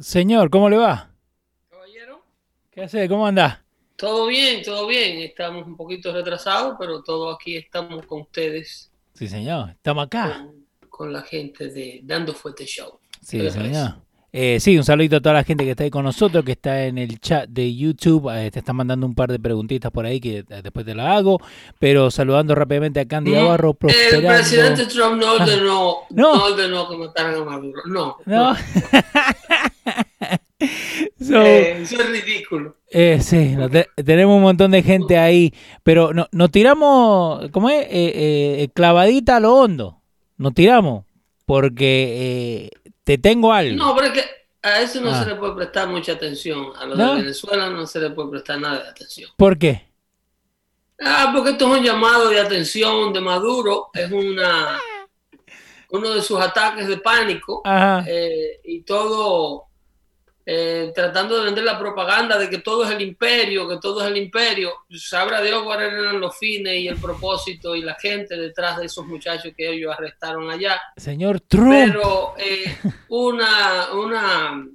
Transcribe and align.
Señor, 0.00 0.50
¿cómo 0.50 0.68
le 0.70 0.76
va? 0.76 1.10
Caballero. 1.70 2.22
¿Qué 2.70 2.82
hace? 2.82 3.08
¿Cómo 3.08 3.26
anda? 3.26 3.64
Todo 3.96 4.26
bien, 4.26 4.62
todo 4.62 4.86
bien. 4.86 5.18
Estamos 5.22 5.66
un 5.66 5.76
poquito 5.76 6.12
retrasados, 6.12 6.76
pero 6.78 7.02
todo 7.02 7.30
aquí 7.32 7.56
estamos 7.56 8.06
con 8.06 8.20
ustedes, 8.22 8.90
Sí, 9.14 9.26
señor. 9.26 9.70
Estamos 9.70 10.06
acá. 10.06 10.44
con, 10.80 10.88
con 10.88 11.12
la 11.12 11.22
gente 11.22 11.68
de 11.70 12.00
Dando 12.04 12.32
Fuerte 12.32 12.64
Show. 12.64 13.00
Sí, 13.20 13.50
señor. 13.50 13.96
Eh, 14.30 14.60
sí, 14.60 14.76
un 14.76 14.84
saludito 14.84 15.16
a 15.16 15.20
toda 15.20 15.34
la 15.36 15.42
gente 15.42 15.64
que 15.64 15.70
está 15.70 15.82
ahí 15.84 15.90
con 15.90 16.04
nosotros, 16.04 16.44
que 16.44 16.52
está 16.52 16.84
en 16.84 16.98
el 16.98 17.18
chat 17.18 17.48
de 17.48 17.74
YouTube. 17.74 18.28
Eh, 18.30 18.50
te 18.52 18.58
están 18.60 18.76
mandando 18.76 19.06
un 19.06 19.14
par 19.14 19.32
de 19.32 19.40
preguntitas 19.40 19.90
por 19.90 20.04
ahí 20.04 20.20
que 20.20 20.38
eh, 20.48 20.62
después 20.62 20.84
te 20.86 20.94
las 20.94 21.08
hago. 21.16 21.40
Pero 21.80 22.10
saludando 22.12 22.54
rápidamente 22.54 23.00
a 23.00 23.08
Candy 23.08 23.32
Mm, 23.32 23.34
Navarro, 23.34 23.70
El 23.70 23.76
prosperando. 23.76 24.28
presidente 24.28 24.86
Trump 24.86 25.20
no 25.20 25.32
ordenó, 25.32 25.94
No. 26.10 26.34
no. 26.36 26.44
ordenó 26.44 26.88
que 26.90 26.96
mataran 26.98 27.34
a 27.36 27.44
Maduro. 27.44 27.82
No, 27.86 28.18
No. 28.26 28.52
no. 28.52 28.56
So, 31.20 31.40
Eh, 31.44 31.82
eso 31.82 32.00
es 32.00 32.08
ridículo. 32.10 32.76
eh, 32.90 33.20
sí, 33.22 33.54
no 33.56 33.68
te- 33.70 33.88
tenemos 34.04 34.34
un 34.36 34.42
montón 34.42 34.70
de 34.72 34.82
gente 34.82 35.16
ahí. 35.16 35.52
Pero 35.84 36.12
no, 36.12 36.26
nos 36.32 36.50
tiramos, 36.50 37.48
¿cómo 37.52 37.70
es? 37.70 37.84
Eh, 37.84 38.62
eh, 38.62 38.68
clavadita 38.74 39.36
a 39.36 39.40
lo 39.40 39.54
hondo. 39.54 40.00
Nos 40.36 40.54
tiramos. 40.54 41.04
Porque 41.46 42.70
eh, 42.74 42.90
te 43.04 43.18
tengo 43.18 43.52
algo. 43.52 43.76
No, 43.76 43.94
pero 43.94 44.08
es 44.08 44.12
que 44.14 44.24
a 44.62 44.80
eso 44.82 45.00
no 45.00 45.10
Ah. 45.10 45.22
se 45.22 45.28
le 45.30 45.36
puede 45.36 45.54
prestar 45.54 45.88
mucha 45.88 46.12
atención. 46.12 46.66
A 46.76 46.86
lo 46.86 46.96
¿No? 46.96 47.14
de 47.14 47.22
Venezuela 47.22 47.70
no 47.70 47.86
se 47.86 48.00
le 48.00 48.10
puede 48.10 48.30
prestar 48.30 48.60
nada 48.60 48.82
de 48.82 48.88
atención. 48.88 49.30
¿Por 49.36 49.58
qué? 49.58 49.86
Ah, 51.00 51.30
porque 51.34 51.50
esto 51.50 51.72
es 51.72 51.78
un 51.78 51.84
llamado 51.84 52.28
de 52.30 52.40
atención 52.40 53.12
de 53.12 53.20
Maduro. 53.20 53.90
Es 53.94 54.10
una 54.10 54.78
uno 55.90 56.10
de 56.14 56.20
sus 56.20 56.40
ataques 56.40 56.86
de 56.88 56.96
pánico. 56.98 57.62
Eh, 58.06 58.60
y 58.64 58.82
todo 58.82 59.67
eh, 60.50 60.92
tratando 60.94 61.36
de 61.36 61.44
vender 61.44 61.62
la 61.62 61.78
propaganda 61.78 62.38
de 62.38 62.48
que 62.48 62.60
todo 62.60 62.82
es 62.86 62.90
el 62.90 63.02
imperio, 63.02 63.68
que 63.68 63.76
todo 63.76 64.00
es 64.00 64.06
el 64.06 64.16
imperio. 64.16 64.72
Sabrá 64.96 65.42
Dios 65.42 65.62
cuáles 65.62 65.92
eran 65.92 66.18
los 66.18 66.38
fines 66.38 66.74
y 66.80 66.88
el 66.88 66.96
propósito 66.96 67.76
y 67.76 67.82
la 67.82 67.94
gente 67.96 68.34
detrás 68.34 68.78
de 68.78 68.86
esos 68.86 69.04
muchachos 69.04 69.52
que 69.54 69.70
ellos 69.70 69.94
arrestaron 69.94 70.48
allá. 70.48 70.80
Señor 70.96 71.40
Trump. 71.40 71.70
Pero 71.70 72.34
eh, 72.38 72.78
una, 73.08 73.92
una, 73.92 74.66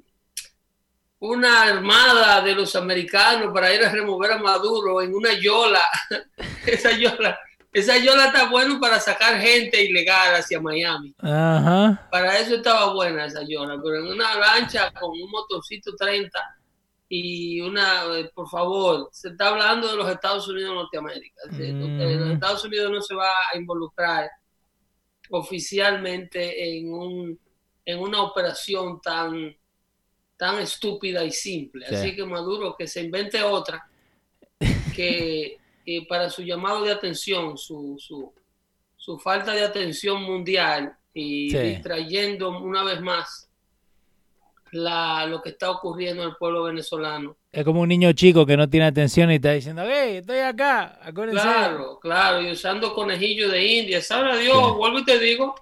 una 1.17 1.62
armada 1.64 2.42
de 2.42 2.53
los 2.53 2.75
americanos 2.75 3.52
para 3.52 3.73
ir 3.73 3.84
a 3.84 3.90
remover 3.90 4.34
a 4.34 4.38
Maduro 4.38 5.02
en 5.02 5.16
una 5.16 5.34
yola, 5.34 5.88
esa 6.67 6.92
yola, 6.92 7.40
esa 7.73 7.97
yola 7.97 8.27
está 8.27 8.49
bueno 8.49 8.79
para 8.79 8.99
sacar 8.99 9.41
gente 9.41 9.83
ilegal 9.83 10.35
hacia 10.35 10.61
Miami. 10.61 11.16
Ajá. 11.17 12.07
Para 12.11 12.38
eso 12.38 12.55
estaba 12.55 12.93
buena 12.93 13.25
esa 13.25 13.41
yola, 13.47 13.81
pero 13.83 13.97
en 13.97 14.07
una 14.07 14.38
lancha 14.38 14.91
con 14.91 15.09
un 15.09 15.31
motorcito 15.31 15.95
30 15.95 16.39
y 17.09 17.61
una, 17.61 18.05
eh, 18.16 18.31
por 18.33 18.47
favor, 18.47 19.09
se 19.11 19.29
está 19.29 19.47
hablando 19.47 19.88
de 19.88 19.97
los 19.97 20.07
Estados 20.07 20.47
Unidos 20.47 20.69
de 20.69 20.75
Norteamérica. 20.75 21.41
Mm. 21.49 22.01
eh, 22.01 22.16
Los 22.16 22.33
Estados 22.33 22.63
Unidos 22.63 22.91
no 22.91 23.01
se 23.01 23.16
va 23.16 23.31
a 23.51 23.57
involucrar 23.57 24.29
oficialmente 25.31 26.77
en, 26.77 26.94
un, 26.94 27.39
en 27.85 27.99
una 27.99 28.21
operación 28.21 29.01
tan, 29.01 29.55
tan 30.38 30.59
estúpida 30.59 31.23
y 31.23 31.31
simple. 31.31 31.88
Sí. 31.88 31.95
Así 31.95 32.16
que 32.16 32.23
Maduro 32.23 32.75
que 32.77 32.88
se 32.88 33.01
invente 33.01 33.41
otra 33.41 33.88
que 34.95 35.57
eh, 35.86 36.08
para 36.08 36.30
su 36.30 36.42
llamado 36.44 36.84
de 36.84 36.92
atención, 36.92 37.58
su, 37.58 37.95
su, 38.00 38.34
su 38.98 39.20
falta 39.20 39.52
de 39.53 39.64
atención 39.64 40.23
mundial 40.23 40.94
y 41.14 41.50
Sí. 41.52 41.58
distrayendo 41.58 42.50
una 42.59 42.84
vez 42.84 43.02
más 43.02 43.50
la, 44.72 45.25
lo 45.28 45.42
que 45.42 45.50
está 45.50 45.70
ocurriendo 45.70 46.23
en 46.23 46.30
el 46.30 46.36
pueblo 46.36 46.64
venezolano. 46.64 47.38
Es 47.52 47.64
como 47.64 47.81
un 47.81 47.90
niño 47.90 48.12
chico 48.14 48.44
que 48.45 48.58
no 48.58 48.67
tiene 48.67 48.88
atención 48.88 49.30
y 49.31 49.36
está 49.36 49.52
diciendo, 49.52 49.84
hey, 49.86 50.17
estoy 50.17 50.40
acá, 50.40 50.98
acuérdense. 51.03 51.44
Claro, 51.44 52.00
claro, 52.00 52.41
y 52.41 52.52
usando 52.52 52.91
conejillos 52.96 53.52
de 53.52 53.63
India. 53.63 54.02
Sabe 54.02 54.40
Dios, 54.40 54.57
Sí. 54.72 54.74
vuelvo 54.75 55.00
y 55.00 55.06
te 55.06 55.19
digo, 55.19 55.53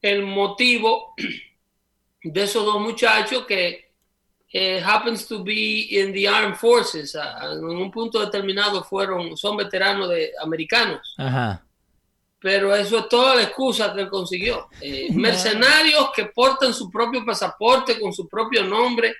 el 0.00 0.24
motivo 0.24 1.14
de 2.24 2.42
esos 2.42 2.64
dos 2.64 2.80
muchachos 2.80 3.46
que 3.46 3.91
eh, 4.52 4.82
happens 4.84 5.26
to 5.26 5.42
be 5.42 5.88
in 5.90 6.12
the 6.12 6.28
armed 6.28 6.56
forces, 6.56 7.14
en 7.14 7.64
un 7.64 7.90
punto 7.90 8.20
determinado 8.20 8.84
fueron, 8.84 9.36
son 9.36 9.56
veteranos 9.56 10.10
de 10.10 10.30
americanos, 10.42 11.14
Ajá. 11.16 11.64
pero 12.38 12.74
eso 12.76 12.98
es 12.98 13.08
toda 13.08 13.36
la 13.36 13.42
excusa 13.44 13.94
que 13.94 14.02
él 14.02 14.08
consiguió. 14.08 14.68
Eh, 14.80 15.08
mercenarios 15.14 16.10
que 16.14 16.26
portan 16.26 16.74
su 16.74 16.90
propio 16.90 17.24
pasaporte 17.24 17.98
con 17.98 18.12
su 18.12 18.28
propio 18.28 18.62
nombre. 18.64 19.14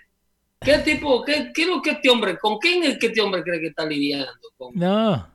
¿Qué 0.60 0.78
tipo, 0.78 1.24
qué, 1.24 1.50
qué 1.52 1.66
que 1.82 1.90
este 1.90 2.08
hombre, 2.10 2.38
con 2.38 2.58
quién 2.58 2.84
es 2.84 2.98
que 2.98 3.06
este 3.06 3.20
hombre 3.20 3.42
cree 3.42 3.58
que 3.60 3.66
está 3.68 3.84
lidiando? 3.84 4.30
¿Con, 4.56 4.72
No. 4.74 5.28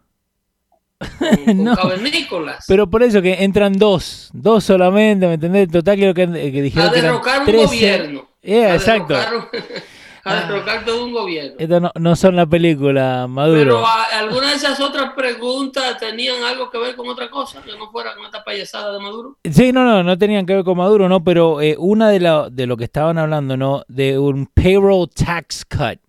con, 0.99 1.45
con 1.45 1.63
No. 1.65 1.75
cavernícolas? 1.75 2.65
Pero 2.67 2.89
por 2.89 3.03
eso 3.03 3.21
que 3.21 3.33
entran 3.43 3.73
dos, 3.73 4.29
dos 4.33 4.63
solamente, 4.63 5.27
¿me 5.27 5.33
entendés? 5.33 5.69
Total 5.69 5.95
creo 5.97 6.13
que, 6.13 6.27
que 6.27 6.61
dijeron 6.61 6.87
a 6.87 6.91
que 6.91 6.99
eran 6.99 7.11
derrocar 7.11 7.39
un 7.41 7.45
13. 7.45 7.65
gobierno. 7.65 8.26
Eh, 8.41 8.65
a 8.65 8.75
exacto. 8.75 9.13
derrocar 9.13 9.49
a 10.23 10.35
derrocar 10.41 10.83
todo 10.83 11.05
un 11.05 11.13
gobierno. 11.13 11.55
Esto 11.57 11.79
no, 11.79 11.91
no 11.95 12.15
son 12.17 12.35
la 12.35 12.45
película, 12.45 13.27
Maduro. 13.29 13.59
Pero 13.59 13.85
a- 13.87 14.03
algunas 14.19 14.49
de 14.51 14.55
esas 14.57 14.79
otras 14.81 15.13
preguntas 15.13 15.97
tenían 15.99 16.43
algo 16.43 16.69
que 16.69 16.77
ver 16.77 16.95
con 16.97 17.07
otra 17.07 17.29
cosa, 17.29 17.61
que 17.63 17.71
no 17.77 17.89
fuera 17.91 18.13
con 18.13 18.25
esta 18.25 18.43
payasada 18.43 18.91
de 18.93 18.99
Maduro. 18.99 19.37
Sí, 19.49 19.71
no, 19.71 19.85
no, 19.85 20.03
no 20.03 20.17
tenían 20.17 20.45
que 20.45 20.53
ver 20.55 20.63
con 20.65 20.77
Maduro, 20.77 21.07
¿no? 21.07 21.23
Pero 21.23 21.61
eh, 21.61 21.75
una 21.79 22.09
de, 22.09 22.19
la, 22.19 22.49
de 22.49 22.67
lo 22.67 22.75
que 22.75 22.83
estaban 22.83 23.17
hablando, 23.17 23.55
¿no? 23.55 23.83
De 23.87 24.19
un 24.19 24.47
payroll 24.47 25.07
tax 25.09 25.63
cut, 25.65 25.99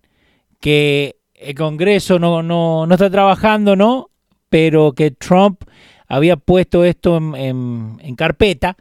que 0.59 1.15
el 1.35 1.55
Congreso 1.55 2.19
no, 2.19 2.43
no, 2.43 2.85
no 2.85 2.93
está 2.95 3.09
trabajando, 3.09 3.75
¿no? 3.77 4.09
Pero 4.49 4.91
que 4.91 5.11
Trump 5.11 5.61
había 6.09 6.35
puesto 6.35 6.83
esto 6.83 7.15
en, 7.17 7.35
en- 7.35 7.97
en 8.01 8.15
carpeta, 8.17 8.75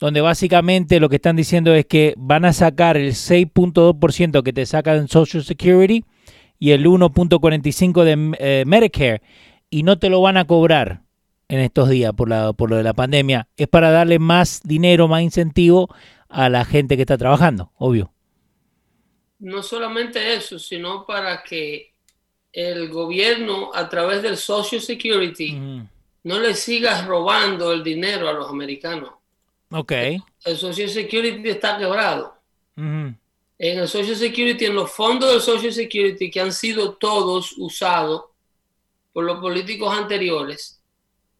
donde 0.00 0.22
básicamente 0.22 0.98
lo 0.98 1.10
que 1.10 1.16
están 1.16 1.36
diciendo 1.36 1.74
es 1.74 1.84
que 1.84 2.14
van 2.16 2.46
a 2.46 2.54
sacar 2.54 2.96
el 2.96 3.12
6.2% 3.12 4.42
que 4.42 4.52
te 4.54 4.64
sacan 4.64 4.96
en 4.96 5.08
Social 5.08 5.44
Security 5.44 6.04
y 6.58 6.70
el 6.70 6.86
1.45% 6.86 8.02
de 8.02 8.36
eh, 8.38 8.64
Medicare, 8.66 9.22
y 9.68 9.82
no 9.82 9.98
te 9.98 10.08
lo 10.08 10.22
van 10.22 10.38
a 10.38 10.46
cobrar 10.46 11.02
en 11.48 11.60
estos 11.60 11.90
días 11.90 12.12
por, 12.14 12.28
la, 12.28 12.54
por 12.54 12.70
lo 12.70 12.76
de 12.76 12.82
la 12.82 12.94
pandemia. 12.94 13.48
Es 13.56 13.68
para 13.68 13.90
darle 13.90 14.18
más 14.18 14.62
dinero, 14.64 15.06
más 15.06 15.22
incentivo 15.22 15.94
a 16.28 16.48
la 16.48 16.64
gente 16.64 16.96
que 16.96 17.02
está 17.02 17.18
trabajando, 17.18 17.70
obvio. 17.76 18.12
No 19.38 19.62
solamente 19.62 20.34
eso, 20.34 20.58
sino 20.58 21.04
para 21.04 21.42
que 21.42 21.92
el 22.52 22.88
gobierno, 22.88 23.70
a 23.74 23.88
través 23.88 24.22
del 24.22 24.36
Social 24.36 24.80
Security, 24.80 25.58
no 26.24 26.40
le 26.40 26.54
siga 26.54 27.04
robando 27.06 27.72
el 27.72 27.82
dinero 27.82 28.28
a 28.28 28.32
los 28.32 28.48
americanos. 28.48 29.19
Ok. 29.70 29.92
El 29.92 30.56
Social 30.56 30.88
Security 30.88 31.48
está 31.48 31.78
quebrado. 31.78 32.34
Ujú. 32.76 33.14
en 33.62 33.78
el 33.78 33.88
Social 33.88 34.16
Security, 34.16 34.64
en 34.64 34.74
los 34.74 34.90
fondos 34.90 35.30
del 35.30 35.40
Social 35.42 35.72
Security 35.72 36.30
que 36.30 36.40
han 36.40 36.52
sido 36.52 36.94
todos 36.94 37.52
usados 37.58 38.24
por 39.12 39.24
los 39.24 39.38
políticos 39.38 39.94
anteriores 39.94 40.80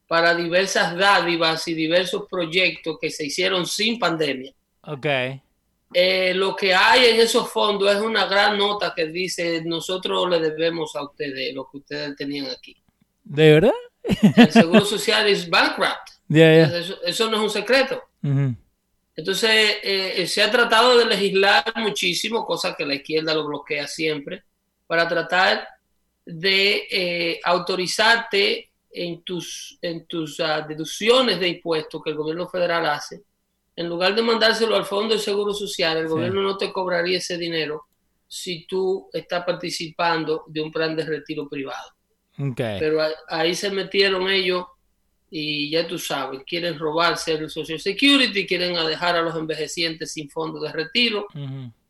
para 0.07 0.35
diversas 0.35 0.95
dádivas 0.97 1.67
y 1.69 1.73
diversos 1.73 2.25
proyectos 2.29 2.99
que 3.01 3.09
se 3.11 3.27
hicieron 3.27 3.65
sin 3.67 3.99
pandemia. 3.99 4.53
Ok. 4.83 5.07
Eh, 5.95 6.35
lo 6.35 6.55
que 6.55 6.75
hay 6.75 7.07
en 7.07 7.21
esos 7.21 7.51
fondos 7.51 7.91
es 7.91 8.01
una 8.03 8.27
gran 8.27 8.59
nota 8.59 8.93
que 8.95 9.07
dice 9.07 9.62
nosotros 9.65 10.29
le 10.29 10.41
debemos 10.41 10.95
a 10.97 11.05
ustedes 11.05 11.55
lo 11.55 11.69
que 11.71 11.79
ustedes 11.79 12.17
tenían 12.17 12.47
aquí. 12.47 12.77
¿De 13.25 13.53
verdad? 13.53 13.73
El 14.37 14.53
Seguro 14.53 14.85
Social 14.85 15.27
es 15.27 15.49
bankrupt. 15.49 15.95
Ya, 16.33 16.45
ya. 16.55 16.79
Eso, 16.79 17.03
eso 17.03 17.29
no 17.29 17.39
es 17.39 17.43
un 17.43 17.51
secreto. 17.51 18.01
Entonces, 18.22 19.76
eh, 19.82 20.26
se 20.26 20.42
ha 20.42 20.50
tratado 20.50 20.97
de 20.98 21.04
legislar 21.04 21.64
muchísimo, 21.76 22.44
cosa 22.44 22.75
que 22.75 22.87
la 22.87 22.94
izquierda 22.94 23.34
lo 23.34 23.46
bloquea 23.46 23.87
siempre, 23.87 24.44
para 24.87 25.06
tratar 25.06 25.67
de 26.25 26.87
eh, 26.90 27.40
autorizarte 27.44 28.70
en 28.93 29.22
tus, 29.22 29.78
en 29.82 30.06
tus 30.06 30.40
ah, 30.40 30.62
deducciones 30.62 31.38
de 31.38 31.49
impuestos 31.49 32.02
que 32.02 32.11
el 32.11 32.17
gobierno 32.17 32.49
federal 32.49 32.87
hace. 32.87 33.22
En 33.76 33.88
lugar 33.88 34.14
de 34.14 34.23
mandárselo 34.23 34.76
al 34.76 34.84
Fondo 34.84 35.14
de 35.14 35.20
Seguro 35.20 35.55
Social, 35.55 35.96
el 35.99 36.06
Sí. 36.08 36.11
gobierno 36.12 36.43
no 36.43 36.56
te 36.56 36.73
cobraría 36.73 37.19
ese 37.19 37.38
dinero 37.38 37.84
si 38.26 38.66
tú 38.66 39.08
estás 39.12 39.44
participando 39.44 40.44
de 40.46 40.61
un 40.61 40.70
plan 40.70 40.94
de 40.96 41.05
retiro 41.05 41.49
privado. 41.49 41.88
Ok. 42.38 42.56
Pero 42.78 43.00
ahí 43.28 43.55
se 43.55 43.70
metieron 43.70 44.28
ellos 44.28 44.64
y 45.31 45.71
ya 45.71 45.87
tú 45.87 45.99
sabes, 45.99 46.43
quieren 46.44 46.79
robarse 46.79 47.32
el 47.32 47.49
Social 47.49 47.79
Security, 47.79 48.47
quieren 48.47 48.75
dejar 48.87 49.17
a 49.17 49.23
los 49.23 49.37
envejecientes 49.37 50.12
sin 50.12 50.29
fondo 50.29 50.61
de 50.61 50.73
retiro. 50.73 51.29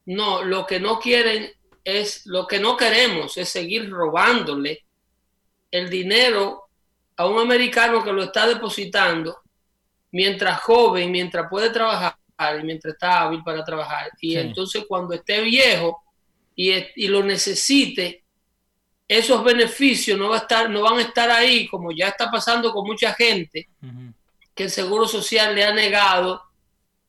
No, 0.06 0.42
lo 0.44 0.66
que 0.66 0.78
no 0.78 0.98
quieren 0.98 1.50
es, 1.82 2.26
lo 2.26 2.46
que 2.46 2.58
no 2.58 2.76
queremos 2.76 3.36
es 3.38 3.48
seguir 3.48 3.88
robándole 3.88 4.84
el 5.70 5.88
dinero 5.88 6.64
a 7.16 7.26
un 7.26 7.38
americano 7.38 8.04
que 8.04 8.12
lo 8.12 8.24
está 8.24 8.46
depositando 8.46 9.38
mientras 10.12 10.60
joven, 10.60 11.10
mientras 11.10 11.48
puede 11.48 11.70
trabajar 11.70 12.16
y 12.60 12.64
mientras 12.64 12.94
está 12.94 13.22
hábil 13.22 13.42
para 13.42 13.64
trabajar. 13.64 14.10
Y 14.20 14.36
entonces 14.36 14.84
cuando 14.88 15.14
esté 15.14 15.40
viejo 15.42 16.02
y, 16.54 16.72
y, 16.96 17.08
lo 17.08 17.22
necesite, 17.22 18.19
esos 19.10 19.42
beneficios 19.42 20.16
no, 20.16 20.28
va 20.28 20.36
a 20.36 20.38
estar, 20.38 20.70
no 20.70 20.82
van 20.82 20.98
a 20.98 21.02
estar 21.02 21.28
ahí, 21.28 21.66
como 21.66 21.90
ya 21.90 22.10
está 22.10 22.30
pasando 22.30 22.72
con 22.72 22.86
mucha 22.86 23.12
gente, 23.12 23.68
que 24.54 24.62
el 24.62 24.70
Seguro 24.70 25.08
Social 25.08 25.52
le 25.52 25.64
ha 25.64 25.74
negado 25.74 26.40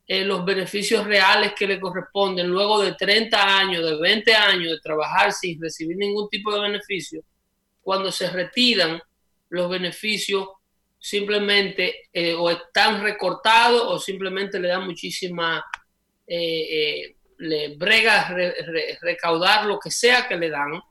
eh, 0.07 0.25
los 0.25 0.43
beneficios 0.43 1.05
reales 1.05 1.53
que 1.55 1.67
le 1.67 1.79
corresponden 1.79 2.47
luego 2.47 2.81
de 2.81 2.93
30 2.93 3.59
años, 3.59 3.85
de 3.85 3.99
20 3.99 4.33
años 4.33 4.71
de 4.71 4.79
trabajar 4.79 5.31
sin 5.31 5.61
recibir 5.61 5.95
ningún 5.95 6.27
tipo 6.27 6.51
de 6.51 6.61
beneficio, 6.61 7.21
cuando 7.83 8.11
se 8.11 8.31
retiran 8.31 8.99
los 9.49 9.69
beneficios 9.69 10.47
simplemente 10.97 12.09
eh, 12.11 12.33
o 12.33 12.49
están 12.49 13.03
recortados 13.03 13.83
o 13.85 13.99
simplemente 13.99 14.59
le 14.59 14.69
dan 14.69 14.87
muchísima, 14.87 15.63
eh, 16.25 17.15
le 17.37 17.75
brega 17.75 18.35
recaudar 19.01 19.67
lo 19.67 19.77
que 19.77 19.91
sea 19.91 20.27
que 20.27 20.35
le 20.35 20.49
dan. 20.49 20.81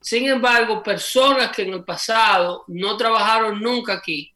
Sin 0.00 0.26
embargo, 0.28 0.82
personas 0.82 1.54
que 1.54 1.62
en 1.62 1.74
el 1.74 1.84
pasado 1.84 2.64
no 2.68 2.96
trabajaron 2.96 3.60
nunca 3.60 3.94
aquí, 3.94 4.32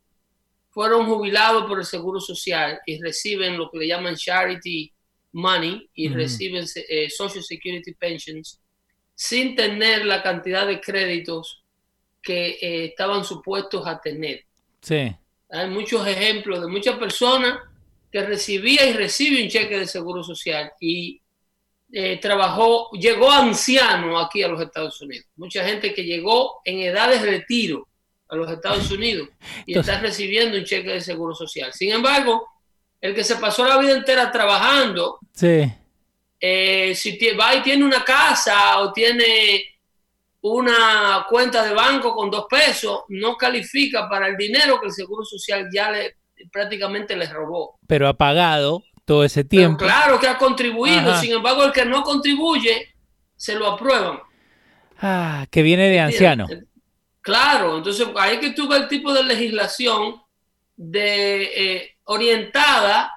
fueron 0.71 1.07
jubilados 1.07 1.67
por 1.67 1.79
el 1.79 1.85
Seguro 1.85 2.21
Social 2.21 2.81
y 2.85 3.01
reciben 3.01 3.57
lo 3.57 3.71
que 3.71 3.79
le 3.79 3.87
llaman 3.87 4.17
charity 4.17 4.93
money 5.33 5.89
y 5.95 6.09
reciben 6.09 6.65
eh, 6.89 7.09
Social 7.11 7.43
Security 7.43 7.95
Pensions 7.95 8.61
sin 9.15 9.55
tener 9.55 10.05
la 10.05 10.23
cantidad 10.23 10.67
de 10.67 10.81
créditos 10.81 11.63
que 12.21 12.59
eh, 12.61 12.85
estaban 12.87 13.25
supuestos 13.25 13.87
a 13.87 14.01
tener. 14.01 14.45
Sí. 14.81 15.15
Hay 15.51 15.71
muchos 15.71 16.07
ejemplos 16.07 16.61
de 16.61 16.67
muchas 16.67 16.99
personas 16.99 17.59
que 18.11 18.23
recibía 18.23 18.85
y 18.87 18.93
recibe 18.93 19.43
un 19.43 19.49
cheque 19.49 19.79
de 19.79 19.87
seguro 19.87 20.23
social 20.23 20.73
y 20.81 21.21
eh, 21.97 22.19
trabajó, 22.21 22.91
llegó 22.91 23.31
anciano 23.31 24.19
aquí 24.19 24.43
a 24.43 24.49
los 24.49 24.61
Estados 24.61 25.01
Unidos. 25.01 25.27
Mucha 25.37 25.65
gente 25.65 25.95
que 25.95 26.03
llegó 26.03 26.61
en 26.65 26.81
edad 26.81 27.09
de 27.09 27.21
retiro 27.21 27.87
a 28.29 28.35
los 28.35 28.51
Estados 28.51 28.91
Unidos 28.91 29.29
y 29.65 29.79
está 29.79 30.01
recibiendo 30.01 30.59
un 30.59 30.65
cheque 30.65 30.91
de 30.91 31.01
seguro 31.01 31.37
social. 31.37 31.73
Sin 31.73 31.93
embargo, 31.93 32.49
el 33.01 33.15
que 33.15 33.23
se 33.23 33.37
pasó 33.37 33.65
la 33.65 33.79
vida 33.79 33.93
entera 33.93 34.33
trabajando, 34.33 35.21
sí. 35.33 35.73
Eh, 36.41 36.97
si 36.97 37.17
va 37.39 37.55
y 37.55 37.63
tiene 37.63 37.85
una 37.85 38.03
casa 38.03 38.81
o 38.81 38.93
tiene 38.93 39.63
una 40.41 41.25
cuenta 41.29 41.65
de 41.65 41.75
banco 41.75 42.13
con 42.13 42.29
dos 42.29 42.47
pesos, 42.51 43.03
no 43.11 43.37
califica 43.37 44.09
para 44.09 44.27
el 44.27 44.37
dinero 44.37 44.81
que 44.81 44.87
el 44.87 44.93
seguro 44.93 45.25
social 45.25 45.69
ya 45.73 45.93
le 45.93 46.17
prácticamente 46.51 47.17
le 47.17 47.27
robó. 47.27 47.79
Pero 47.87 48.09
ha 48.09 48.15
pagado 48.15 48.83
todo 49.05 49.25
ese 49.25 49.45
tiempo. 49.45 49.85
claro 49.85 50.19
que 50.19 50.29
ha 50.29 50.39
contribuido, 50.39 51.17
sin 51.19 51.33
embargo, 51.33 51.65
el 51.65 51.73
que 51.73 51.85
no 51.85 52.03
contribuye 52.03 52.95
se 53.37 53.55
lo 53.55 53.67
aprueban. 53.67 54.21
Ah, 55.01 55.47
que 55.51 55.63
viene 55.63 55.89
de 55.89 56.01
anciano. 56.01 56.47
Claro, 57.21 57.79
entonces 57.79 58.07
hay 58.17 58.39
que 58.39 58.51
tuvo 58.51 58.75
el 58.75 58.87
tipo 58.89 59.13
de 59.13 59.23
legislación 59.23 60.21
de, 60.77 61.43
eh, 61.45 61.91
orientada 62.05 63.13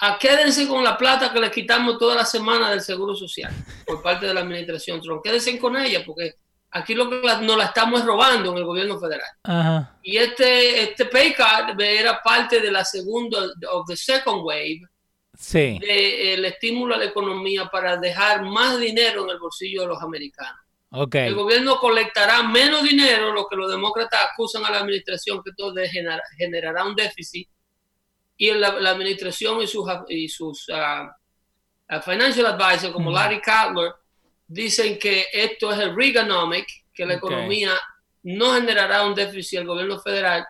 a 0.00 0.18
quédense 0.18 0.68
con 0.68 0.84
la 0.84 0.96
plata 0.96 1.32
que 1.32 1.40
le 1.40 1.50
quitamos 1.50 1.98
toda 1.98 2.14
la 2.14 2.24
semana 2.24 2.70
del 2.70 2.80
Seguro 2.80 3.16
Social 3.16 3.52
por 3.84 4.00
parte 4.02 4.26
de 4.26 4.34
la 4.34 4.40
administración 4.40 5.00
Trump. 5.00 5.22
Quédense 5.24 5.58
con 5.58 5.76
ella 5.76 6.02
porque 6.06 6.34
aquí 6.70 6.94
lo 6.94 7.10
que 7.10 7.20
nos 7.42 7.56
la 7.56 7.64
estamos 7.64 8.04
robando 8.04 8.52
en 8.52 8.58
el 8.58 8.64
gobierno 8.64 8.98
federal. 8.98 9.88
Y 10.02 10.16
este, 10.16 10.82
este 10.82 11.06
pay 11.06 11.32
card 11.32 11.80
era 11.80 12.20
parte 12.22 12.60
de 12.60 12.70
la 12.70 12.84
segunda, 12.84 13.38
of 13.72 13.86
the 13.88 13.96
second 13.96 14.42
wave, 14.44 14.82
sí. 15.38 15.78
de, 15.78 16.34
el 16.34 16.44
estímulo 16.44 16.94
a 16.94 16.98
la 16.98 17.06
economía 17.06 17.66
para 17.66 17.96
dejar 17.96 18.42
más 18.42 18.78
dinero 18.78 19.24
en 19.24 19.30
el 19.30 19.38
bolsillo 19.38 19.82
de 19.82 19.88
los 19.88 20.02
americanos. 20.02 20.60
El 20.90 21.34
gobierno 21.34 21.76
colectará 21.78 22.42
menos 22.42 22.82
dinero, 22.82 23.32
lo 23.32 23.46
que 23.46 23.56
los 23.56 23.70
demócratas 23.70 24.20
acusan 24.32 24.64
a 24.64 24.70
la 24.70 24.78
administración 24.78 25.42
que 25.44 25.52
todo 25.52 25.74
generará 26.38 26.84
un 26.84 26.94
déficit. 26.94 27.48
Y 28.38 28.52
la, 28.52 28.68
administración 28.68 29.60
y 29.60 29.66
sus, 29.66 29.86
y 30.08 30.28
sus 30.28 30.66
uh, 30.68 32.00
financial 32.00 32.46
advisors 32.46 32.92
como 32.92 33.10
Larry 33.10 33.40
Cutler 33.40 33.92
dicen 34.46 34.98
que 34.98 35.26
esto 35.32 35.72
es 35.72 35.78
el 35.80 35.94
Reaganomic, 35.94 36.66
que 36.94 37.04
la 37.04 37.14
economía 37.14 37.78
no 38.22 38.54
generará 38.54 39.06
un 39.06 39.14
déficit 39.14 39.58
al 39.58 39.66
gobierno 39.66 40.00
federal 40.00 40.46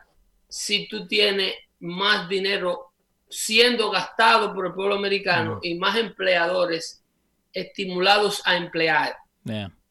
si 0.49 0.87
tú 0.89 1.07
tienes 1.07 1.55
más 1.81 2.29
dinero 2.29 2.88
siendo 3.31 3.91
gastado 3.91 4.55
por 4.55 4.67
el 4.67 4.73
pueblo 4.73 4.95
americano 4.95 5.59
y 5.63 5.75
más 5.75 5.97
empleadores 5.97 7.03
estimulados 7.53 8.43
a 8.45 8.57
emplear. 8.57 9.17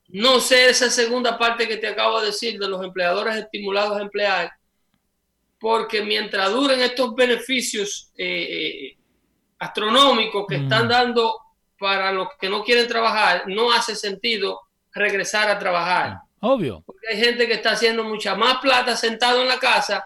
No 0.09 0.39
sé 0.39 0.69
esa 0.69 0.89
segunda 0.89 1.37
parte 1.37 1.67
que 1.67 1.77
te 1.77 1.87
acabo 1.87 2.19
de 2.19 2.27
decir 2.27 2.59
de 2.59 2.69
los 2.69 2.83
empleadores 2.83 3.35
estimulados 3.35 3.97
a 3.97 4.01
emplear, 4.01 4.51
porque 5.59 6.03
mientras 6.03 6.51
duren 6.51 6.81
estos 6.81 7.13
beneficios 7.15 8.11
eh, 8.17 8.47
eh, 8.49 8.97
astronómicos 9.59 10.45
que 10.47 10.55
están 10.55 10.85
mm. 10.85 10.89
dando 10.89 11.33
para 11.79 12.11
los 12.11 12.29
que 12.39 12.49
no 12.49 12.63
quieren 12.63 12.87
trabajar, 12.87 13.43
no 13.47 13.71
hace 13.71 13.95
sentido 13.95 14.61
regresar 14.93 15.49
a 15.49 15.59
trabajar. 15.59 16.19
Obvio. 16.39 16.83
Porque 16.85 17.07
hay 17.09 17.17
gente 17.17 17.47
que 17.47 17.53
está 17.53 17.71
haciendo 17.71 18.03
mucha 18.03 18.35
más 18.35 18.59
plata 18.59 18.95
sentado 18.95 19.41
en 19.41 19.47
la 19.47 19.59
casa, 19.59 20.05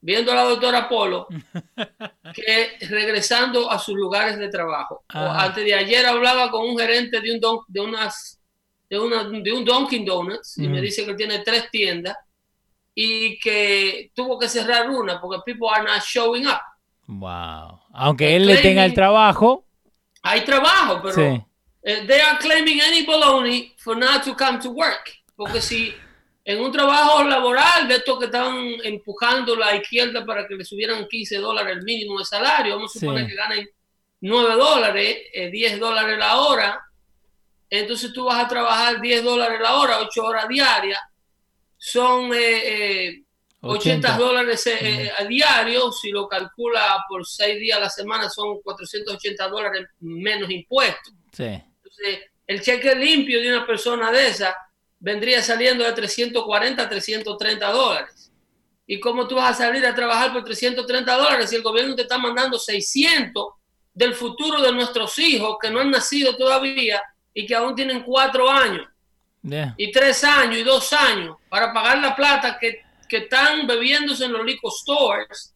viendo 0.00 0.32
a 0.32 0.36
la 0.36 0.44
doctora 0.44 0.88
Polo, 0.88 1.26
que 2.34 2.78
regresando 2.88 3.70
a 3.70 3.78
sus 3.78 3.94
lugares 3.94 4.38
de 4.38 4.48
trabajo. 4.48 5.04
antes 5.08 5.64
de 5.64 5.74
ayer 5.74 6.06
hablaba 6.06 6.50
con 6.50 6.68
un 6.68 6.78
gerente 6.78 7.20
de, 7.20 7.32
un 7.32 7.40
de 7.68 7.80
unas 7.80 8.40
de, 8.88 8.98
una, 8.98 9.24
de 9.24 9.52
un 9.52 9.64
Dunkin' 9.64 10.04
Donuts 10.04 10.58
y 10.58 10.68
me 10.68 10.80
dice 10.80 11.06
que 11.06 11.14
tiene 11.14 11.40
tres 11.40 11.70
tiendas 11.70 12.16
y 12.94 13.38
que 13.38 14.10
tuvo 14.14 14.38
que 14.38 14.48
cerrar 14.48 14.90
una 14.90 15.20
porque 15.20 15.40
people 15.44 15.68
are 15.72 15.84
not 15.84 16.02
showing 16.02 16.46
up. 16.46 16.60
Wow. 17.06 17.80
Aunque 17.92 18.36
él 18.36 18.46
le 18.46 18.58
tenga 18.58 18.84
el 18.84 18.94
trabajo. 18.94 19.64
Hay 20.22 20.44
trabajo, 20.44 21.00
pero 21.02 21.14
sí. 21.14 21.44
Eh, 21.82 22.04
they 22.06 22.20
are 22.20 22.38
claiming 22.38 22.80
any 22.80 23.06
baloney 23.06 23.72
for 23.78 23.96
not 23.96 24.22
to 24.24 24.34
come 24.36 24.58
to 24.58 24.70
work. 24.70 25.10
Porque 25.34 25.60
si 25.60 25.94
en 26.44 26.60
un 26.60 26.72
trabajo 26.72 27.22
laboral 27.24 27.86
de 27.86 27.96
estos 27.96 28.18
que 28.18 28.24
estaban 28.26 28.56
empujando 28.82 29.54
la 29.56 29.76
izquierda 29.76 30.24
para 30.24 30.46
que 30.46 30.54
le 30.54 30.64
subieran 30.64 31.06
15 31.06 31.38
dólares 31.38 31.76
el 31.76 31.84
mínimo 31.84 32.18
de 32.18 32.24
salario, 32.24 32.76
vamos 32.76 32.94
a 32.96 32.98
suponer 32.98 33.26
que 33.26 33.34
ganen 33.34 33.68
9 34.20 34.54
dólares, 34.54 35.18
10 35.34 35.72
eh, 35.72 35.76
dólares 35.78 36.18
la 36.18 36.40
hora, 36.40 36.80
entonces 37.68 38.12
tú 38.12 38.24
vas 38.24 38.44
a 38.44 38.48
trabajar 38.48 39.00
10 39.00 39.22
dólares 39.22 39.60
la 39.60 39.76
hora, 39.76 40.00
8 40.00 40.24
horas 40.24 40.48
diarias, 40.48 41.00
son 41.76 42.30
eh, 42.34 43.22
80. 43.62 44.08
Eh, 44.08 44.18
dólares 44.18 44.66
eh, 44.66 44.78
eh, 44.80 45.12
a 45.18 45.24
diario, 45.24 45.92
si 45.92 46.10
lo 46.10 46.28
calcula 46.28 47.04
por 47.08 47.26
6 47.26 47.60
días 47.60 47.78
a 47.78 47.80
la 47.80 47.90
semana 47.90 48.28
son 48.28 48.60
480 48.62 49.48
dólares 49.48 49.86
menos 50.00 50.50
impuestos. 50.50 51.14
Entonces, 51.76 52.20
el 52.46 52.60
cheque 52.62 52.94
limpio 52.94 53.40
de 53.40 53.48
una 53.54 53.66
persona 53.66 54.10
de 54.10 54.28
esa 54.28 54.54
vendría 55.00 55.42
saliendo 55.42 55.82
de 55.82 55.92
340 55.92 56.82
a 56.82 56.88
330 56.88 57.72
dólares. 57.72 58.30
¿Y 58.86 59.00
cómo 59.00 59.26
tú 59.26 59.36
vas 59.36 59.52
a 59.52 59.64
salir 59.64 59.84
a 59.86 59.94
trabajar 59.94 60.32
por 60.32 60.44
330 60.44 61.16
dólares 61.16 61.50
si 61.50 61.56
el 61.56 61.62
gobierno 61.62 61.94
te 61.94 62.02
está 62.02 62.18
mandando 62.18 62.58
600 62.58 63.46
del 63.94 64.14
futuro 64.14 64.60
de 64.60 64.72
nuestros 64.72 65.18
hijos 65.18 65.56
que 65.60 65.70
no 65.70 65.80
han 65.80 65.90
nacido 65.90 66.36
todavía 66.36 67.02
y 67.32 67.46
que 67.46 67.54
aún 67.54 67.74
tienen 67.74 68.02
cuatro 68.02 68.48
años 68.50 68.86
y 69.76 69.90
tres 69.90 70.22
años 70.22 70.58
y 70.58 70.62
dos 70.62 70.92
años 70.92 71.36
para 71.48 71.72
pagar 71.72 71.98
la 71.98 72.14
plata 72.14 72.58
que, 72.58 72.82
que 73.08 73.18
están 73.18 73.66
bebiéndose 73.66 74.26
en 74.26 74.32
los 74.32 74.44
liquor 74.44 74.70
stores, 74.70 75.54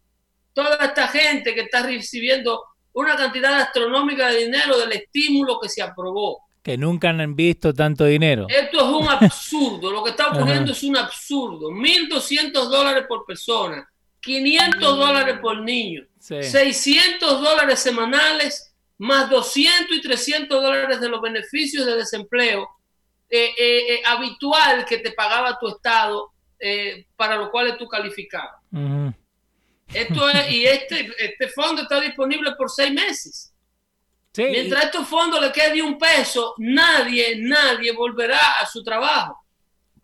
toda 0.55 0.77
esta 0.77 1.09
gente 1.09 1.55
que 1.55 1.63
está 1.63 1.83
recibiendo 1.83 2.65
una 2.95 3.17
cantidad 3.17 3.61
astronómica 3.61 4.29
de 4.29 4.45
dinero 4.45 4.79
del 4.79 4.93
estímulo 4.93 5.59
que 5.61 5.69
se 5.69 5.83
aprobó. 5.83 6.41
Que 6.65 6.77
nunca 6.77 7.11
han 7.11 7.37
visto 7.37 7.73
tanto 7.73 8.05
dinero. 8.07 8.47
Esto 8.49 8.79
es 8.79 8.85
un 8.85 9.09
absurdo, 9.09 9.93
lo 9.93 10.03
que 10.03 10.11
está 10.11 10.29
ocurriendo 10.33 10.73
es 10.73 10.83
un 10.83 10.97
absurdo. 10.97 11.71
1.200 11.71 12.53
dólares 12.69 13.05
por 13.07 13.25
persona, 13.25 13.89
500 14.21 14.81
dólares 14.97 15.39
por 15.41 15.61
niño, 15.61 16.05
600 16.19 17.41
dólares 17.41 17.79
semanales 17.79 18.75
más 18.99 19.29
200 19.29 19.97
y 19.97 20.01
300 20.01 20.63
dólares 20.63 21.01
de 21.01 21.09
los 21.09 21.21
beneficios 21.21 21.85
de 21.85 21.97
desempleo 21.97 22.69
eh, 23.29 23.51
eh, 23.59 23.95
eh, 23.95 24.03
habitual 24.07 24.85
que 24.85 24.99
te 24.99 25.13
pagaba 25.13 25.59
tu 25.59 25.69
Estado 25.69 26.31
para 27.17 27.37
los 27.37 27.51
cuales 27.51 27.77
tú 27.77 27.87
calificabas. 27.87 28.59
Esto 29.93 30.31
es, 30.31 30.51
y 30.51 30.65
este, 30.65 31.13
este 31.19 31.49
fondo 31.49 31.83
está 31.83 32.01
disponible 32.01 32.53
por 32.57 32.71
seis 32.71 32.91
meses. 32.91 33.54
Mientras 34.37 34.85
estos 34.85 35.07
fondos 35.07 35.41
le 35.41 35.53
quede 35.53 35.83
un 35.83 35.99
peso, 35.99 36.55
nadie, 36.59 37.37
nadie 37.39 37.93
volverá 37.93 38.61
a 38.61 38.67
su 38.67 38.83
trabajo. 38.83 39.39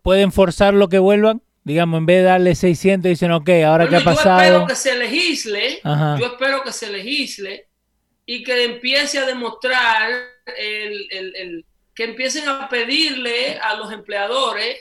¿Pueden 0.01 0.31
forzar 0.31 0.73
lo 0.73 0.87
que 0.87 0.99
vuelvan? 0.99 1.41
Digamos, 1.63 1.99
en 1.99 2.05
vez 2.05 2.17
de 2.17 2.23
darle 2.23 2.55
600, 2.55 3.09
dicen, 3.09 3.31
ok, 3.31 3.49
ahora 3.65 3.87
que 3.87 3.97
ha 3.97 4.03
pasado. 4.03 4.39
Yo 4.39 4.45
espero 4.45 4.67
que 4.67 4.75
se 4.75 4.97
legisle, 4.97 5.81
yo 5.83 6.25
espero 6.25 6.63
que 6.63 6.71
se 6.71 6.89
legisle 6.89 7.67
y 8.25 8.43
que 8.43 8.63
empiece 8.63 9.19
a 9.19 9.25
demostrar, 9.25 10.11
el, 10.57 11.07
el, 11.11 11.35
el, 11.35 11.65
que 11.93 12.05
empiecen 12.05 12.47
a 12.47 12.67
pedirle 12.67 13.59
a 13.59 13.75
los 13.75 13.91
empleadores 13.91 14.77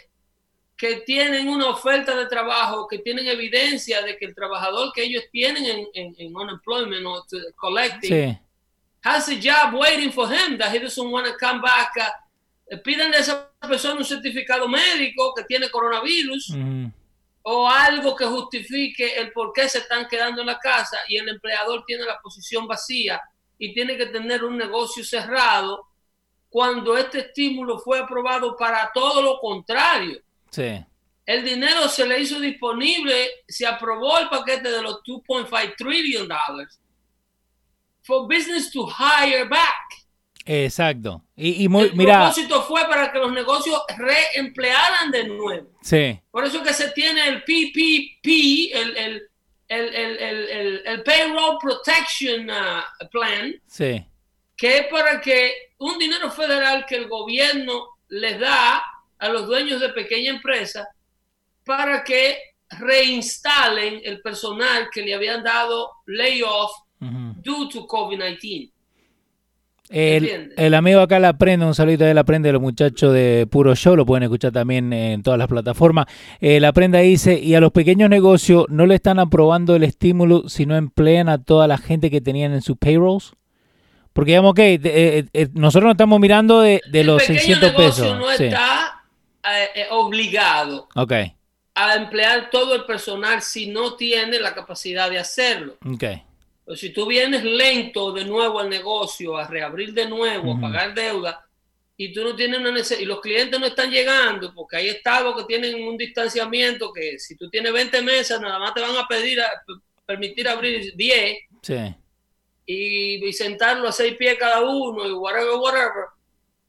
que 0.77 0.97
tienen 1.01 1.49
una 1.49 1.67
oferta 1.67 2.17
de 2.17 2.27
trabajo, 2.27 2.87
que 2.89 2.99
tienen 2.99 3.27
evidencia 3.27 4.01
de 4.01 4.17
que 4.17 4.25
el 4.25 4.35
trabajador 4.35 4.93
que 4.95 5.03
ellos 5.03 5.25
tienen 5.31 5.67
en, 5.67 5.87
en, 5.93 6.15
en 6.17 6.35
unemployment 6.35 7.05
o 7.05 7.27
collecting 7.57 8.33
Sí. 8.33 8.39
Has 9.03 9.29
a 9.29 9.37
job 9.37 9.75
waiting 9.75 10.13
for 10.13 10.29
him 10.29 10.59
that 10.59 10.73
he 10.73 10.79
doesn't 10.79 11.11
want 11.11 11.27
to 11.27 11.35
come 11.39 11.61
back. 11.61 11.93
Uh, 12.71 12.77
pídanle 12.85 13.17
a 13.17 13.21
esa 13.21 13.51
persona 13.61 13.97
un 13.97 14.05
certificado 14.05 14.69
médico 14.69 15.35
que 15.35 15.45
tiene 15.45 15.69
coronavirus 15.71 16.51
Ujú. 16.51 16.93
o 17.43 17.69
algo 17.69 18.15
que 18.15 18.27
justifique 18.27 19.17
el 19.19 19.33
por 19.33 19.53
qué 19.53 19.69
se 19.69 19.79
están 19.79 20.07
quedando 20.07 20.43
en 20.43 20.47
la 20.47 20.59
casa 20.59 20.99
y 21.09 21.17
el 21.17 21.29
empleador 21.29 21.85
tiene 21.87 22.05
la 22.05 22.19
posición 22.23 22.67
vacía 22.69 23.21
y 23.59 23.75
tiene 23.75 23.97
que 23.97 24.07
tener 24.07 24.45
un 24.45 24.57
negocio 24.57 25.03
cerrado 25.05 25.87
cuando 26.49 26.97
este 26.97 27.21
estímulo 27.21 27.79
fue 27.79 27.99
aprobado 27.99 28.57
para 28.57 28.91
todo 28.93 29.23
lo 29.23 29.39
contrario. 29.39 30.21
Sí. 30.51 30.85
El 31.27 31.45
dinero 31.45 31.89
se 31.89 32.07
le 32.07 32.21
hizo 32.21 32.41
disponible, 32.41 33.31
se 33.49 33.67
aprobó 33.67 34.19
el 34.19 34.29
paquete 34.29 34.71
de 34.71 34.83
los 34.83 35.01
2.5 35.03 35.75
trillion 35.77 36.29
dollars 36.29 36.81
for 38.11 38.27
business 38.29 38.71
to 38.73 38.85
hire 38.87 39.49
back. 39.49 39.79
Exacto. 40.45 41.23
Y, 41.37 41.65
y 41.65 41.69
muy, 41.69 41.85
el 41.85 41.95
mira, 41.95 42.19
propósito 42.19 42.63
fue 42.63 42.85
para 42.89 43.13
que 43.13 43.19
los 43.19 43.31
negocios 43.33 43.81
reemplearan 43.97 45.11
de 45.13 45.25
nuevo. 45.29 45.71
sí, 45.83 46.19
Por 46.31 46.45
eso 46.45 46.63
que 46.63 46.73
se 46.75 46.91
tiene 46.91 47.29
el 47.29 47.43
PPP, 47.45 48.27
el, 48.75 48.97
el, 48.97 49.23
el, 49.69 49.95
el, 49.95 50.19
el, 50.19 50.49
el- 50.49 50.83
el 50.87 51.03
Payroll 51.05 51.59
Protection 51.61 52.51
uh, 52.51 53.09
Plan, 53.11 53.55
sí. 53.67 54.05
que 54.57 54.79
es 54.79 54.87
para 54.89 55.21
que 55.21 55.53
un 55.79 55.99
dinero 55.99 56.31
federal 56.31 56.85
que 56.87 56.97
el 56.97 57.07
gobierno 57.09 57.87
les 58.09 58.41
da 58.41 58.83
a 59.19 59.29
los 59.29 59.47
dueños 59.47 59.81
de 59.81 59.91
pequeña 59.91 60.31
empresa 60.31 60.89
para 61.65 62.03
que 62.03 62.39
reinstalen 62.71 64.01
el 64.05 64.21
personal 64.21 64.89
que 64.93 65.03
le 65.03 65.15
habían 65.15 65.43
dado 65.43 65.91
layoff 66.07 66.71
Due 67.01 67.69
to 67.73 67.87
COVID-19. 67.87 68.71
El, 69.89 70.53
el 70.57 70.75
amigo 70.75 71.01
acá 71.01 71.19
la 71.19 71.31
aprende, 71.31 71.67
un 71.67 71.75
saludito 71.75 72.05
de 72.05 72.15
la 72.15 72.21
aprende, 72.21 72.53
los 72.53 72.63
muchachos 72.63 73.13
de 73.13 73.49
Puro 73.51 73.75
Show, 73.75 73.97
lo 73.97 74.07
pueden 74.07 74.23
escuchar 74.23 74.53
también 74.53 74.93
en 74.93 75.23
todas 75.25 75.37
las 75.37 75.49
plataformas. 75.49 76.07
Eh, 76.41 76.61
la 76.61 76.69
aprenda 76.69 77.01
dice, 77.01 77.41
y 77.41 77.57
a 77.57 77.61
los 77.61 77.73
pequeños 77.73 78.09
negocios 78.09 78.67
no 78.69 78.87
le 78.87 78.95
están 78.95 79.19
aprobando 79.19 79.75
el 79.75 79.83
estímulo 79.83 80.49
si 80.49 80.65
no 80.65 80.77
emplean 80.77 81.29
a 81.29 81.43
toda 81.43 81.67
la 81.67 81.77
gente 81.77 82.09
que 82.09 82.21
tenían 82.21 82.53
en 82.53 82.63
sus 82.63 82.77
payrolls. 82.77 83.33
Porque 84.13 84.33
digamos 84.33 84.55
que 84.55 84.75
eh, 84.83 85.25
eh, 85.33 85.49
nosotros 85.55 85.87
no 85.87 85.93
estamos 85.93 86.21
mirando 86.21 86.61
de, 86.61 86.81
de 86.89 87.01
el 87.01 87.07
los 87.09 87.23
pequeño 87.23 87.39
600 87.41 87.73
negocio 87.73 88.05
pesos. 88.05 88.19
no 88.19 88.31
Sí. 88.37 88.45
está 88.45 89.03
eh, 89.45 89.69
eh, 89.75 89.87
obligado 89.91 90.89
a 91.75 91.95
emplear 91.95 92.51
todo 92.51 92.75
el 92.77 92.85
personal 92.85 93.43
si 93.43 93.69
no 93.69 93.95
tiene 93.95 94.39
la 94.39 94.55
capacidad 94.55 95.11
de 95.11 95.19
hacerlo. 95.19 95.79
ok. 95.85 96.05
Pero 96.65 96.77
si 96.77 96.91
tú 96.91 97.07
vienes 97.07 97.43
lento 97.45 98.13
de 98.13 98.25
nuevo 98.25 98.61
al 98.61 98.69
negocio, 98.69 99.37
a 99.37 99.47
reabrir 99.47 99.93
de 99.93 100.07
nuevo, 100.07 100.55
a 100.55 100.61
pagar 100.61 100.95
deuda, 100.95 101.45
y 101.97 102.13
tú 102.13 102.23
no 102.25 102.35
tienes 102.35 102.61
una 102.61 102.71
necesidad, 102.71 103.01
y 103.01 103.05
los 103.05 103.21
clientes 103.21 103.59
no 103.59 103.67
están 103.67 103.91
llegando, 103.91 104.55
porque 104.55 104.77
hay 104.77 104.89
estados 104.89 105.37
que 105.37 105.45
tienen 105.45 105.87
un 105.87 105.97
distanciamiento 105.97 106.93
que 106.93 107.19
si 107.19 107.37
tú 107.37 107.51
tienes 107.51 107.73
20 107.73 108.03
mesas, 108.03 108.41
nada 108.41 108.59
más 108.59 108.73
te 108.73 108.81
van 108.81 108.97
a 108.97 109.07
pedir, 109.07 109.41
a, 109.41 109.47
permitir 110.07 110.49
abrir 110.49 110.95
10 110.97 111.39
Sí, 111.63 111.95
y, 112.65 113.27
y 113.27 113.33
sentarlo 113.33 113.89
a 113.89 113.93
6 113.93 114.17
pies 114.17 114.37
cada 114.39 114.63
uno 114.63 115.07
y 115.07 115.13
whatever, 115.13 115.55
whatever. 115.57 116.05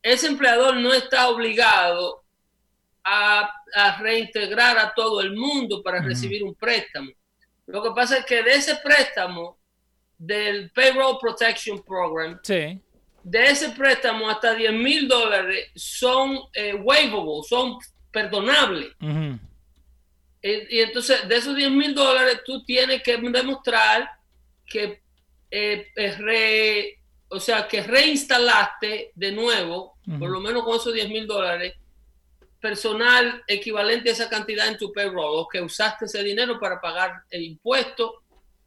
Ese 0.02 0.28
empleador 0.28 0.76
no 0.78 0.92
está 0.94 1.30
obligado 1.30 2.24
a, 3.04 3.54
a 3.74 4.02
reintegrar 4.02 4.78
a 4.78 4.94
todo 4.94 5.22
el 5.22 5.36
mundo 5.36 5.82
para 5.82 6.02
recibir 6.02 6.44
un 6.44 6.56
préstamo. 6.56 7.12
Lo 7.68 7.82
que 7.82 7.92
pasa 7.92 8.18
es 8.18 8.26
que 8.26 8.44
de 8.44 8.52
ese 8.52 8.76
préstamo, 8.78 9.58
del 10.24 10.70
Payroll 10.72 11.18
Protection 11.20 11.82
Program, 11.84 12.40
sí. 12.44 12.80
de 13.24 13.44
ese 13.44 13.70
préstamo 13.70 14.30
hasta 14.30 14.54
10 14.54 14.72
mil 14.74 15.08
dólares 15.08 15.72
son 15.76 16.38
eh, 16.54 16.76
waivable, 16.76 17.42
son 17.50 17.78
perdonables. 18.12 18.92
Y, 20.44 20.78
y 20.78 20.80
entonces, 20.82 21.28
de 21.28 21.36
esos 21.36 21.56
10 21.56 21.72
mil 21.72 21.96
dólares, 21.96 22.42
tú 22.46 22.64
tienes 22.64 23.02
que 23.02 23.18
demostrar 23.18 24.10
que, 24.66 25.02
eh, 25.50 25.88
eh, 25.96 26.12
re- 26.18 27.00
o 27.30 27.40
sea, 27.40 27.68
que 27.68 27.82
reinstalaste 27.82 29.12
de 29.16 29.32
nuevo, 29.32 29.98
por 30.20 30.30
lo 30.30 30.40
menos 30.40 30.64
con 30.64 30.76
esos 30.76 30.94
10 30.94 31.10
mil 31.10 31.26
dólares, 31.26 31.74
personal 32.60 33.44
equivalente 33.48 34.10
a 34.10 34.14
esa 34.14 34.30
cantidad 34.30 34.68
en 34.68 34.78
tu 34.78 34.92
payroll, 34.94 35.40
o 35.40 35.48
que 35.48 35.62
usaste 35.62 36.06
ese 36.06 36.22
dinero 36.24 36.60
para 36.60 36.80
pagar 36.80 37.24
el 37.32 37.42
impuesto 37.44 38.21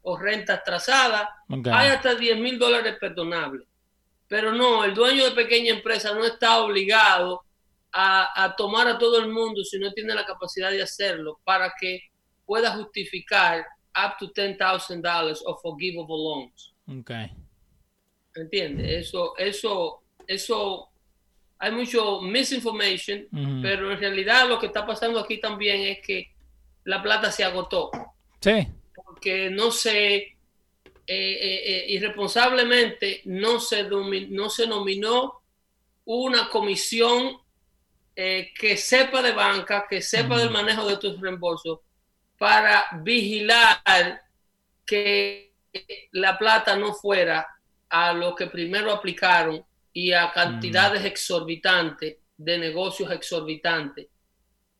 o 0.04 0.16
renta 0.16 0.54
atrasada. 0.54 1.28
Ok. 1.48 1.66
Hay 1.72 1.88
hasta 1.88 2.14
10 2.14 2.38
mil 2.38 2.58
dólares 2.58 2.96
perdonables. 3.00 3.66
Pero 4.28 4.52
no, 4.52 4.84
el 4.84 4.94
dueño 4.94 5.24
de 5.24 5.32
pequeña 5.32 5.72
empresa 5.72 6.14
no 6.14 6.24
está 6.24 6.60
obligado 6.60 7.42
a, 7.92 8.44
a 8.44 8.56
tomar 8.56 8.86
a 8.88 8.98
todo 8.98 9.18
el 9.18 9.28
mundo 9.28 9.62
si 9.64 9.78
no 9.78 9.92
tiene 9.92 10.14
la 10.14 10.24
capacidad 10.24 10.70
de 10.70 10.82
hacerlo 10.82 11.40
para 11.44 11.72
que 11.78 12.00
pueda 12.44 12.72
justificar 12.72 13.64
up 13.94 14.16
to 14.18 14.32
$10,000 14.32 15.38
of 15.44 15.62
forgivable 15.62 16.16
loans. 16.16 16.74
Ok. 16.88 17.10
¿Entiendes? 18.34 19.06
Eso, 19.06 19.36
eso, 19.38 20.02
eso, 20.26 20.88
hay 21.58 21.70
mucho 21.70 22.20
misinformation, 22.20 23.28
pero 23.62 23.92
en 23.92 23.98
realidad 23.98 24.48
lo 24.48 24.58
que 24.58 24.66
está 24.66 24.84
pasando 24.84 25.20
aquí 25.20 25.40
también 25.40 25.82
es 25.82 25.98
que 26.04 26.32
la 26.84 27.02
plata 27.02 27.30
se 27.30 27.44
agotó 27.44 27.90
Sí, 28.40 28.68
porque 29.24 29.50
no 29.50 29.70
se 29.70 30.16
eh, 30.16 30.32
eh, 31.06 31.62
eh, 31.66 31.84
irresponsablemente 31.88 33.22
no 33.26 33.58
se 33.58 33.84
no 33.84 34.50
se 34.50 34.66
nominó 34.66 35.42
una 36.04 36.48
comisión 36.50 37.38
eh, 38.16 38.52
que 38.58 38.76
sepa 38.76 39.22
de 39.22 39.32
banca, 39.32 39.86
que 39.88 40.00
sepa 40.02 40.38
del 40.38 40.50
manejo 40.50 40.86
de 40.86 40.98
tus 40.98 41.20
reembolsos 41.20 41.80
para 42.38 42.86
vigilar 43.02 44.20
que 44.84 45.54
la 46.12 46.38
plata 46.38 46.76
no 46.76 46.92
fuera 46.92 47.46
a 47.88 48.12
lo 48.12 48.34
que 48.34 48.46
primero 48.46 48.92
aplicaron 48.92 49.64
y 49.92 50.12
a 50.12 50.30
cantidades 50.32 51.04
exorbitantes 51.04 52.18
de 52.36 52.58
negocios 52.58 53.10
exorbitantes 53.10 54.06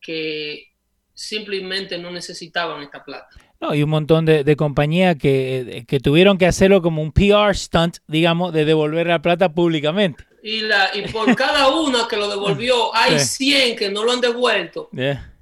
que 0.01 0.75
simplemente 1.15 1.97
no 1.97 2.11
necesitaban 2.11 2.83
esta 2.83 3.03
plata. 3.05 3.29
No, 3.65 3.75
y 3.75 3.83
un 3.83 3.91
montón 3.91 4.25
de, 4.27 4.45
de 4.45 4.57
compañías 4.57 5.17
que, 5.17 5.85
que 5.89 6.01
tuvieron 6.01 6.37
que 6.39 6.47
hacerlo 6.47 6.83
como 6.83 7.01
un 7.03 7.13
PR 7.13 7.55
stunt, 7.57 7.97
digamos, 8.07 8.53
de 8.53 8.65
devolver 8.65 9.07
la 9.07 9.23
plata 9.23 9.49
públicamente. 9.53 10.25
Y, 10.43 10.61
la, 10.61 10.91
y 10.95 11.09
por 11.09 11.35
cada 11.35 11.69
una 11.69 12.07
que 12.07 12.17
lo 12.17 12.29
devolvió, 12.29 12.95
hay 12.95 13.19
Sí. 13.19 13.53
100 13.53 13.77
que 13.77 13.89
no 13.91 14.05
lo 14.05 14.13
han 14.13 14.21
devuelto 14.21 14.91
Yeah. 14.93 15.33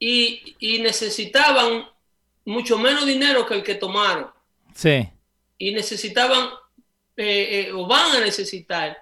y, 0.00 0.56
y 0.58 0.80
necesitaban 0.80 1.86
mucho 2.44 2.78
menos 2.78 3.06
dinero 3.06 3.46
que 3.46 3.54
el 3.54 3.62
que 3.62 3.76
tomaron. 3.76 4.26
Sí, 4.74 5.08
Y 5.58 5.72
necesitaban, 5.72 6.48
eh, 7.16 7.66
eh, 7.68 7.72
o 7.72 7.86
van 7.86 8.16
a 8.16 8.20
necesitar, 8.20 8.96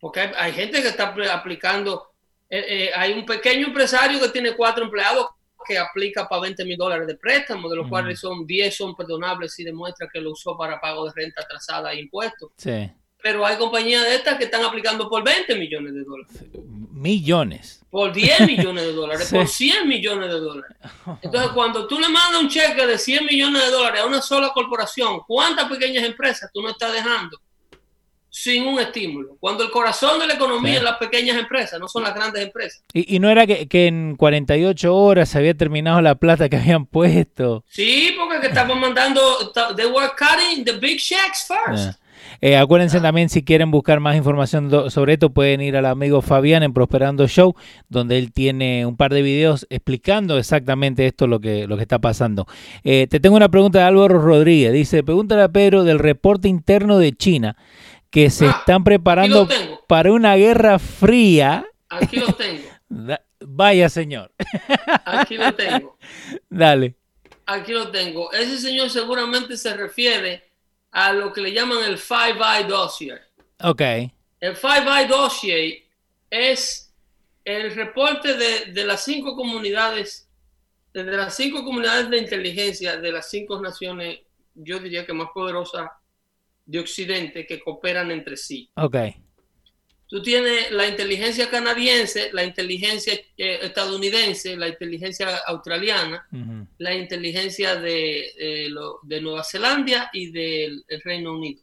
porque 0.00 0.20
hay, 0.20 0.30
hay 0.38 0.52
gente 0.52 0.80
que 0.80 0.88
está 0.88 1.14
apl- 1.14 1.28
aplicando, 1.28 2.10
eh, 2.48 2.64
eh, 2.68 2.90
hay 2.94 3.12
un 3.12 3.26
pequeño 3.26 3.66
empresario 3.66 4.18
que 4.20 4.28
tiene 4.30 4.52
cuatro 4.52 4.84
empleados 4.84 5.26
que 5.68 5.78
aplica 5.78 6.26
para 6.28 6.42
20 6.42 6.64
mil 6.64 6.76
dólares 6.78 7.06
de 7.06 7.14
préstamo, 7.16 7.68
de 7.68 7.76
los 7.76 7.88
cuales 7.88 8.18
son 8.18 8.46
10 8.46 8.74
son 8.74 8.96
perdonables 8.96 9.52
si 9.52 9.62
demuestra 9.62 10.08
que 10.12 10.20
lo 10.20 10.32
usó 10.32 10.56
para 10.56 10.80
pago 10.80 11.04
de 11.04 11.12
renta 11.14 11.42
atrasada 11.42 11.92
e 11.92 12.00
impuestos. 12.00 12.50
sí. 12.56 12.90
Pero 13.20 13.44
hay 13.44 13.56
compañías 13.56 14.04
de 14.04 14.14
estas 14.14 14.38
que 14.38 14.44
están 14.44 14.64
aplicando 14.64 15.08
por 15.08 15.24
20 15.24 15.56
millones 15.56 15.92
de 15.92 16.04
dólares. 16.04 16.32
Millones. 16.92 17.84
por 17.90 18.12
10 18.12 18.46
millones 18.46 18.84
de 18.84 18.92
dólares, 18.92 19.26
Sí. 19.28 19.34
por 19.36 19.48
100 19.48 19.88
millones 19.88 20.28
de 20.32 20.38
dólares. 20.38 20.76
Entonces, 21.22 21.50
cuando 21.52 21.86
tú 21.88 21.98
le 21.98 22.08
mandas 22.08 22.40
un 22.42 22.48
cheque 22.48 22.86
de 22.86 22.96
100 22.96 23.26
millones 23.26 23.64
de 23.64 23.70
dólares 23.72 24.02
a 24.02 24.06
una 24.06 24.22
sola 24.22 24.50
corporación, 24.54 25.20
¿cuántas 25.26 25.68
pequeñas 25.68 26.04
empresas 26.04 26.48
tú 26.52 26.62
no 26.62 26.70
estás 26.70 26.92
dejando 26.92 27.40
sin 28.30 28.66
un 28.66 28.78
estímulo? 28.80 29.36
Cuando 29.40 29.64
el 29.64 29.70
corazón 29.70 30.18
de 30.20 30.26
la 30.26 30.34
economía 30.34 30.72
Sí. 30.72 30.76
es 30.78 30.82
las 30.82 30.96
pequeñas 30.98 31.36
empresas, 31.38 31.80
no 31.80 31.88
son 31.88 32.02
las 32.02 32.14
grandes 32.14 32.42
empresas. 32.44 32.82
Y, 32.92 33.16
y 33.16 33.18
no 33.18 33.30
era 33.30 33.46
que, 33.46 33.66
que 33.68 33.86
en 33.86 34.16
48 34.16 34.94
horas 34.94 35.28
se 35.30 35.38
había 35.38 35.54
terminado 35.54 36.00
la 36.00 36.14
plata 36.14 36.48
que 36.48 36.56
habían 36.56 36.86
puesto. 36.86 37.64
Sí, 37.68 38.14
porque 38.18 38.40
que 38.40 38.46
estaban 38.48 38.80
mandando, 38.80 39.20
they 39.76 39.86
were 39.86 40.08
cutting 40.18 40.64
the 40.64 40.72
big 40.72 40.98
checks 40.98 41.46
first. 41.48 41.84
Yeah. 41.84 41.98
Eh, 42.40 42.56
acuérdense 42.56 43.00
también 43.00 43.28
si 43.28 43.42
quieren 43.42 43.70
buscar 43.70 44.00
más 44.00 44.16
información 44.16 44.70
sobre 44.90 45.14
esto, 45.14 45.30
pueden 45.30 45.60
ir 45.60 45.76
al 45.76 45.86
amigo 45.86 46.20
Fabián 46.22 46.62
en 46.62 46.72
Prosperando 46.72 47.26
Show, 47.26 47.54
donde 47.88 48.18
él 48.18 48.32
tiene 48.32 48.86
un 48.86 48.96
par 48.96 49.12
de 49.12 49.22
videos 49.22 49.66
explicando 49.70 50.38
exactamente 50.38 51.06
esto, 51.06 51.26
lo 51.26 51.40
que, 51.40 51.66
lo 51.66 51.76
que 51.76 51.82
está 51.82 51.98
pasando. 51.98 52.46
Eh, 52.84 53.06
te 53.08 53.18
tengo 53.18 53.36
una 53.36 53.48
pregunta 53.48 53.78
de 53.80 53.84
Álvaro 53.86 54.20
Rodríguez. 54.20 54.72
Dice, 54.72 55.02
pregúntale 55.02 55.42
a 55.42 55.48
Pedro 55.48 55.84
del 55.84 55.98
reporte 55.98 56.48
interno 56.48 56.98
de 56.98 57.12
China, 57.12 57.56
que 58.10 58.30
se 58.30 58.46
Ah, 58.46 58.56
están 58.58 58.84
preparando 58.84 59.48
para 59.86 60.12
una 60.12 60.36
guerra 60.36 60.78
fría. 60.78 61.66
Aquí 61.88 62.16
lo 62.18 62.32
tengo. 62.32 62.68
Vaya 63.40 63.88
señor. 63.88 64.32
Aquí 65.04 65.36
lo 65.36 65.54
tengo. 65.54 65.96
Dale. 66.50 66.96
Aquí 67.46 67.72
lo 67.72 67.90
tengo. 67.90 68.32
Ese 68.32 68.58
señor 68.58 68.90
seguramente 68.90 69.56
se 69.56 69.74
refiere 69.74 70.44
a 70.90 71.12
lo 71.12 71.32
que 71.32 71.40
le 71.40 71.52
llaman 71.52 71.84
el 71.84 71.98
Five 71.98 72.38
Eye 72.40 72.64
Dossier. 72.68 73.22
Ok. 73.62 73.80
El 74.40 74.56
Five 74.56 74.84
Eye 74.86 75.06
Dossier 75.06 75.82
es 76.30 76.92
el 77.44 77.74
reporte 77.74 78.34
de, 78.34 78.72
de 78.72 78.84
las 78.84 79.04
cinco 79.04 79.34
comunidades, 79.34 80.28
de 80.92 81.04
las 81.04 81.34
cinco 81.36 81.64
comunidades 81.64 82.10
de 82.10 82.18
inteligencia 82.18 82.96
de 82.98 83.12
las 83.12 83.30
cinco 83.30 83.60
naciones, 83.60 84.18
yo 84.54 84.78
diría 84.78 85.06
que 85.06 85.12
más 85.14 85.28
poderosas 85.32 85.88
de 86.68 86.78
Occidente 86.80 87.46
que 87.46 87.60
cooperan 87.60 88.10
entre 88.10 88.36
sí. 88.36 88.70
Ok. 88.76 88.96
Tú 90.06 90.22
tienes 90.22 90.70
la 90.70 90.86
inteligencia 90.86 91.50
canadiense, 91.50 92.30
la 92.32 92.44
inteligencia 92.44 93.14
eh, 93.36 93.58
estadounidense, 93.62 94.56
la 94.56 94.68
inteligencia 94.68 95.36
australiana, 95.46 96.26
la 96.78 96.94
inteligencia 96.94 97.76
de, 97.76 98.20
eh, 98.38 98.68
lo- 98.70 99.00
de 99.02 99.20
Nueva 99.20 99.44
Zelanda 99.44 100.08
y 100.12 100.30
del 100.30 100.84
el 100.88 101.00
Reino 101.02 101.32
Unido. 101.32 101.62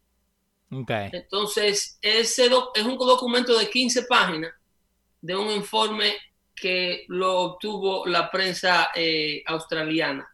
Ok. 0.72 0.92
Entonces, 1.12 1.98
ese 2.02 2.46
es 2.76 2.84
un 2.84 2.98
documento 2.98 3.58
de 3.58 3.70
15 3.70 4.04
páginas 4.04 4.54
de 5.22 5.36
un 5.36 5.52
informe 5.52 6.14
que 6.56 7.06
lo 7.10 7.42
obtuvo 7.42 8.06
la 8.08 8.30
prensa 8.32 8.90
eh, 8.96 9.44
australiana 9.46 10.28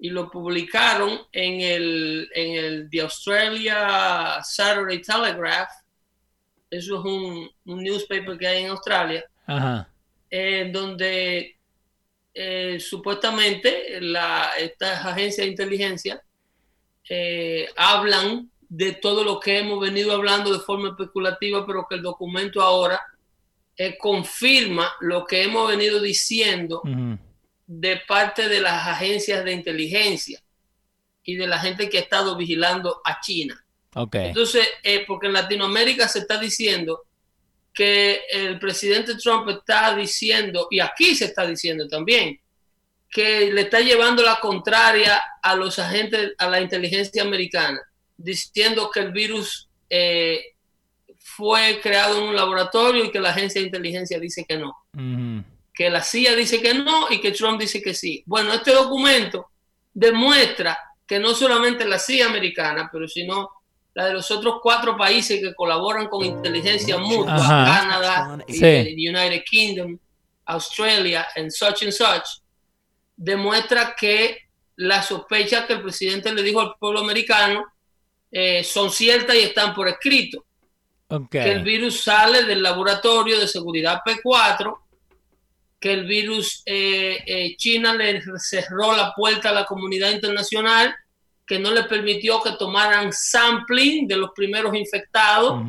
y 0.00 0.08
lo 0.10 0.30
publicaron 0.30 1.20
en 1.30 1.60
el, 1.60 2.28
en 2.34 2.64
el 2.64 2.90
The 2.90 3.02
Australia 3.02 4.40
Saturday 4.42 5.02
Telegraph. 5.02 5.68
Eso 6.70 6.98
es 6.98 7.04
un, 7.04 7.50
un 7.66 7.82
newspaper 7.82 8.38
que 8.38 8.46
hay 8.46 8.64
en 8.64 8.70
Australia 8.70 9.24
Ajá. 9.46 9.88
en 10.30 10.72
donde 10.72 11.56
eh, 12.32 12.78
supuestamente 12.80 14.00
la, 14.00 14.52
estas 14.58 15.04
agencias 15.04 15.44
de 15.44 15.50
inteligencia 15.50 16.22
eh, 17.08 17.68
hablan 17.76 18.50
de 18.68 18.92
todo 18.92 19.24
lo 19.24 19.38
que 19.38 19.58
hemos 19.58 19.80
venido 19.80 20.12
hablando 20.12 20.52
de 20.52 20.60
forma 20.60 20.90
especulativa, 20.90 21.66
pero 21.66 21.86
que 21.88 21.96
el 21.96 22.02
documento 22.02 22.62
ahora 22.62 23.00
eh, 23.76 23.98
confirma 23.98 24.92
lo 25.00 25.26
que 25.26 25.42
hemos 25.42 25.68
venido 25.68 26.00
diciendo. 26.00 26.80
De 27.72 27.98
parte 27.98 28.48
de 28.48 28.60
las 28.60 28.88
agencias 28.88 29.44
de 29.44 29.52
inteligencia 29.52 30.42
y 31.22 31.36
de 31.36 31.46
la 31.46 31.60
gente 31.60 31.88
que 31.88 31.98
ha 31.98 32.00
estado 32.00 32.36
vigilando 32.36 33.00
a 33.04 33.20
China. 33.20 33.64
Ok. 33.94 34.16
Entonces, 34.16 34.66
eh, 34.82 35.04
porque 35.06 35.28
en 35.28 35.34
Latinoamérica 35.34 36.08
se 36.08 36.18
está 36.18 36.36
diciendo 36.36 37.04
que 37.72 38.22
el 38.28 38.58
presidente 38.58 39.14
Trump 39.14 39.48
está 39.50 39.94
diciendo, 39.94 40.66
y 40.68 40.80
aquí 40.80 41.14
se 41.14 41.26
está 41.26 41.46
diciendo 41.46 41.86
también, 41.86 42.40
que 43.08 43.52
le 43.52 43.60
está 43.60 43.78
llevando 43.78 44.24
la 44.24 44.40
contraria 44.40 45.22
a 45.40 45.54
los 45.54 45.78
agentes, 45.78 46.32
a 46.38 46.48
la 46.48 46.60
inteligencia 46.60 47.22
americana, 47.22 47.80
diciendo 48.16 48.90
que 48.92 48.98
el 48.98 49.12
virus 49.12 49.68
eh, 49.88 50.42
fue 51.20 51.78
creado 51.80 52.18
en 52.18 52.30
un 52.30 52.34
laboratorio 52.34 53.04
y 53.04 53.12
que 53.12 53.20
la 53.20 53.30
agencia 53.30 53.60
de 53.60 53.68
inteligencia 53.68 54.18
dice 54.18 54.44
que 54.44 54.58
no. 54.58 54.74
Que 55.80 55.88
la 55.88 56.02
CIA 56.02 56.36
dice 56.36 56.60
que 56.60 56.74
no 56.74 57.06
y 57.10 57.22
que 57.22 57.30
Trump 57.30 57.58
dice 57.58 57.80
que 57.80 57.94
sí. 57.94 58.22
Bueno, 58.26 58.52
este 58.52 58.70
documento 58.70 59.46
demuestra 59.94 60.78
que 61.06 61.18
no 61.18 61.32
solamente 61.32 61.86
la 61.86 61.98
CIA 61.98 62.26
americana, 62.26 62.90
pero 62.92 63.08
sino 63.08 63.48
la 63.94 64.04
de 64.04 64.12
los 64.12 64.30
otros 64.30 64.56
cuatro 64.62 64.94
países 64.94 65.40
que 65.40 65.54
colaboran 65.54 66.08
con 66.08 66.22
inteligencia 66.22 66.98
mutua, 66.98 67.34
Ajá. 67.34 67.80
Canadá, 67.80 68.44
Sí. 68.46 68.62
el 68.62 68.88
United 68.94 69.42
Kingdom, 69.50 69.98
Australia, 70.44 71.26
and 71.34 71.50
such 71.50 71.82
and 71.84 71.92
such, 71.92 72.42
demuestra 73.16 73.94
que 73.98 74.36
las 74.76 75.06
sospechas 75.06 75.64
que 75.64 75.72
el 75.72 75.80
presidente 75.80 76.30
le 76.34 76.42
dijo 76.42 76.60
al 76.60 76.74
pueblo 76.78 77.00
americano 77.00 77.64
eh, 78.30 78.62
son 78.64 78.90
ciertas 78.90 79.34
y 79.34 79.40
están 79.40 79.72
por 79.74 79.88
escrito. 79.88 80.44
Que 81.30 81.52
el 81.52 81.62
virus 81.62 82.02
sale 82.02 82.44
del 82.44 82.62
laboratorio 82.62 83.40
de 83.40 83.48
seguridad 83.48 84.02
P4, 84.04 84.76
que 85.80 85.92
el 85.94 86.04
virus 86.06 86.62
eh, 86.66 87.18
eh, 87.26 87.56
China 87.56 87.94
le 87.94 88.22
cerró 88.38 88.94
la 88.94 89.14
puerta 89.14 89.48
a 89.48 89.52
la 89.52 89.64
comunidad 89.64 90.10
internacional, 90.10 90.94
que 91.46 91.58
no 91.58 91.70
le 91.72 91.84
permitió 91.84 92.40
que 92.42 92.52
tomaran 92.52 93.12
sampling 93.12 94.06
de 94.06 94.16
los 94.16 94.30
primeros 94.36 94.74
infectados 94.76 95.62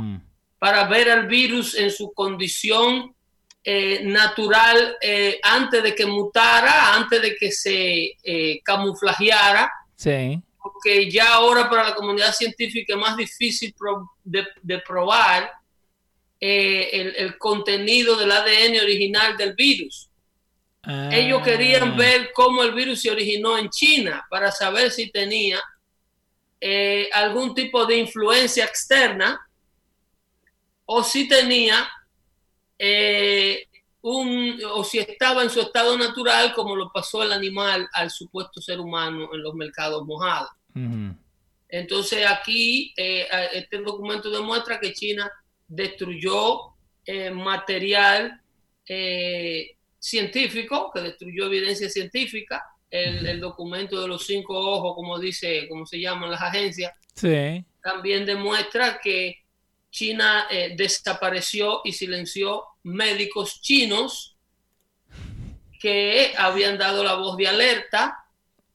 para 0.59 0.83
ver 0.87 1.09
al 1.09 1.27
virus 1.27 1.75
en 1.75 1.89
su 1.89 2.11
condición 2.13 3.15
eh, 3.63 4.01
natural 4.03 4.97
eh, 5.01 5.39
antes 5.41 5.81
de 5.81 5.95
que 5.95 6.05
mutara, 6.05 6.93
antes 6.93 7.21
de 7.21 7.35
que 7.35 7.51
se 7.51 8.17
eh, 8.23 8.59
camuflajeara, 8.63 9.71
Sí. 9.95 10.39
porque 10.61 11.09
ya 11.09 11.33
ahora 11.33 11.69
para 11.69 11.89
la 11.89 11.95
comunidad 11.95 12.33
científica 12.33 12.93
es 12.93 12.99
más 12.99 13.15
difícil 13.15 13.73
de 14.23 14.79
probar 14.79 15.51
eh, 16.41 16.89
el, 16.91 17.15
el 17.15 17.37
contenido 17.37 18.17
del 18.17 18.31
ADN 18.31 18.79
original 18.81 19.37
del 19.37 19.53
virus. 19.53 20.09
Ellos 21.11 21.39
Ah. 21.41 21.45
querían 21.45 21.95
ver 21.95 22.31
cómo 22.33 22.63
el 22.63 22.73
virus 22.73 23.01
se 23.03 23.11
originó 23.11 23.55
en 23.57 23.69
China 23.69 24.25
para 24.31 24.51
saber 24.51 24.89
si 24.89 25.11
tenía 25.11 25.61
eh, 26.59 27.07
algún 27.13 27.53
tipo 27.53 27.85
de 27.85 27.97
influencia 27.97 28.65
externa 28.65 29.39
o 30.85 31.03
si 31.03 31.27
tenía 31.27 31.87
eh, 32.79 33.67
un 34.01 34.59
o 34.73 34.83
si 34.83 34.97
estaba 34.97 35.43
en 35.43 35.51
su 35.51 35.61
estado 35.61 35.95
natural 35.95 36.53
como 36.55 36.75
lo 36.75 36.91
pasó 36.91 37.21
el 37.21 37.31
animal 37.31 37.87
al 37.93 38.09
supuesto 38.09 38.59
ser 38.59 38.79
humano 38.79 39.29
en 39.33 39.43
los 39.43 39.53
mercados 39.53 40.03
mojados. 40.05 40.49
Entonces 41.69 42.25
aquí 42.25 42.91
eh, 42.97 43.27
este 43.53 43.77
documento 43.77 44.31
demuestra 44.31 44.79
que 44.79 44.93
China 44.93 45.31
destruyó 45.71 46.73
eh, 47.05 47.31
material 47.31 48.41
eh, 48.87 49.75
científico, 49.97 50.91
que 50.93 51.01
destruyó 51.01 51.45
evidencia 51.45 51.89
científica, 51.89 52.63
el, 52.89 53.25
el 53.25 53.39
documento 53.39 54.01
de 54.01 54.07
los 54.07 54.25
cinco 54.25 54.53
ojos, 54.57 54.95
como 54.95 55.17
dice, 55.17 55.67
como 55.69 55.85
se 55.85 55.99
llaman 55.99 56.29
las 56.31 56.41
agencias, 56.41 56.91
Sí. 57.15 57.63
también 57.83 58.25
demuestra 58.25 58.99
que 59.01 59.37
China 59.89 60.47
eh, 60.49 60.73
desapareció 60.77 61.81
y 61.83 61.91
silenció 61.91 62.63
médicos 62.83 63.61
chinos 63.61 64.35
que 65.79 66.33
habían 66.37 66.77
dado 66.77 67.03
la 67.03 67.15
voz 67.15 67.35
de 67.37 67.47
alerta 67.47 68.17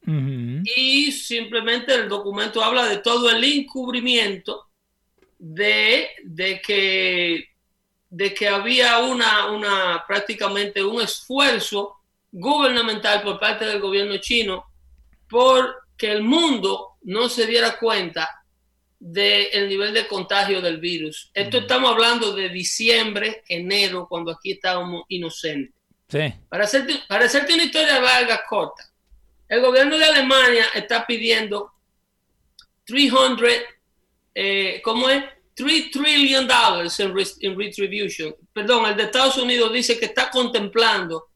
y 0.09 1.11
simplemente 1.11 1.93
el 1.95 2.09
documento 2.09 2.63
habla 2.63 2.87
de 2.87 2.99
todo 2.99 3.29
el 3.31 3.43
encubrimiento 3.43 4.66
de, 5.39 6.11
de 6.25 6.61
que 6.61 7.45
de 8.09 8.33
que 8.33 8.49
había 8.49 8.99
una, 9.01 9.51
una 9.51 10.05
prácticamente 10.07 10.83
un 10.83 11.03
esfuerzo 11.03 11.97
gubernamental 12.31 13.23
por 13.23 13.39
parte 13.39 13.65
del 13.65 13.81
gobierno 13.81 14.17
chino 14.19 14.65
por 15.29 15.83
que 15.97 16.13
el 16.13 16.23
mundo 16.23 16.97
no 17.03 17.29
se 17.29 17.47
diera 17.47 17.79
cuenta 17.79 18.43
del 18.99 19.69
nivel 19.69 19.93
de 19.93 20.07
contagio 20.07 20.61
del 20.61 20.79
virus. 20.79 21.31
Esto 21.35 21.59
estamos 21.59 21.91
hablando 21.91 22.33
de 22.33 22.49
diciembre, 22.49 23.45
enero, 23.49 24.07
cuando 24.09 24.33
aquí 24.33 24.53
estábamos 24.53 25.05
inocentes. 25.09 25.75
Sí. 26.09 26.33
Para 26.49 26.65
hacerte, 26.65 27.01
para 27.09 27.27
hacerte 27.27 27.55
una 27.55 27.65
historia 27.65 28.01
larga, 28.01 28.43
corta, 28.49 28.89
el 29.49 29.61
gobierno 29.61 29.99
de 29.99 30.05
Alemania 30.05 30.67
está 30.75 31.07
pidiendo 31.07 31.73
300, 32.85 33.49
eh, 34.39 34.81
¿cómo 34.85 35.09
es? 35.09 35.25
3 35.55 35.91
trillion 35.91 36.47
dollars 36.47 37.01
en, 37.01 37.15
en 37.41 37.59
retribution. 37.59 38.37
Perdón, 38.53 38.85
el 38.87 38.95
de 38.97 39.05
Estados 39.05 39.39
Unidos 39.39 39.73
dice 39.73 39.99
que 39.99 40.05
está 40.05 40.31
contemplando 40.31 41.29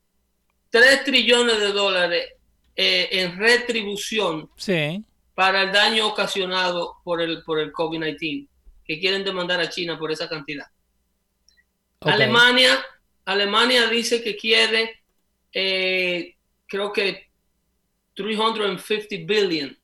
3 0.69 1.05
trillones 1.05 1.59
de 1.59 1.73
dólares 1.73 2.29
eh, 2.77 3.09
en 3.13 3.39
retribución 3.39 4.51
Sí. 4.57 5.03
para 5.35 5.63
el 5.63 5.73
daño 5.73 6.07
ocasionado 6.09 6.97
por 7.03 7.23
el, 7.23 7.43
por 7.45 7.59
el 7.61 7.73
COVID-19, 7.73 8.47
que 8.85 9.01
quieren 9.01 9.25
demandar 9.25 9.59
a 9.61 9.71
China 9.71 9.99
por 9.99 10.13
esa 10.13 10.29
cantidad. 10.29 10.67
Alemania, 12.01 12.85
Alemania 13.25 13.87
dice 13.89 14.23
que 14.23 14.37
quiere, 14.37 15.03
eh, 15.53 16.37
creo 16.67 16.93
que 16.93 17.31
350 18.15 19.17
billion 19.27 19.77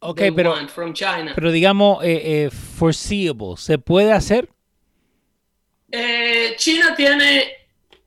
Ok, 0.00 0.18
they 0.18 0.30
pero, 0.30 0.50
want 0.50 0.70
from 0.70 0.92
China. 0.92 1.32
pero 1.34 1.50
digamos, 1.50 2.04
eh, 2.04 2.44
eh, 2.44 2.50
foreseeable? 2.50 3.56
¿Se 3.56 3.78
puede 3.78 4.12
hacer? 4.12 4.48
Eh, 5.90 6.54
China 6.56 6.94
tiene 6.94 7.44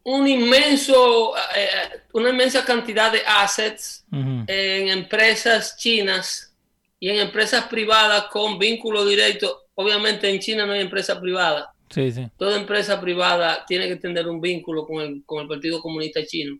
un 0.03 0.27
inmenso, 0.27 1.33
eh, 1.55 1.69
una 2.13 2.29
inmensa 2.29 2.63
cantidad 2.63 3.11
de 3.11 3.21
assets 3.25 4.05
en 4.11 4.89
empresas 4.89 5.77
chinas 5.77 6.55
y 6.99 7.09
en 7.09 7.19
empresas 7.19 7.65
privadas 7.65 8.25
con 8.25 8.59
vínculo 8.59 9.05
directo. 9.05 9.63
Obviamente 9.75 10.29
en 10.29 10.39
China 10.39 10.65
no 10.65 10.73
hay 10.73 10.81
empresa 10.81 11.19
privada. 11.19 11.73
Sí, 11.89 12.11
sí. 12.11 12.27
Toda 12.37 12.59
empresa 12.59 12.99
privada 13.01 13.65
tiene 13.65 13.87
que 13.87 13.95
tener 13.95 14.27
un 14.27 14.39
vínculo 14.39 14.85
con 14.85 15.01
el, 15.01 15.23
con 15.25 15.41
el 15.41 15.47
Partido 15.47 15.81
Comunista 15.81 16.23
Chino. 16.25 16.59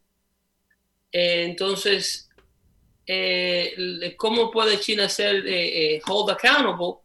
Entonces, 1.12 2.29
eh, 3.12 4.14
¿cómo 4.18 4.52
puede 4.52 4.80
China 4.80 5.10
ser 5.10 5.46
eh, 5.48 5.96
eh, 5.96 6.02
hold 6.08 6.30
accountable? 6.30 7.00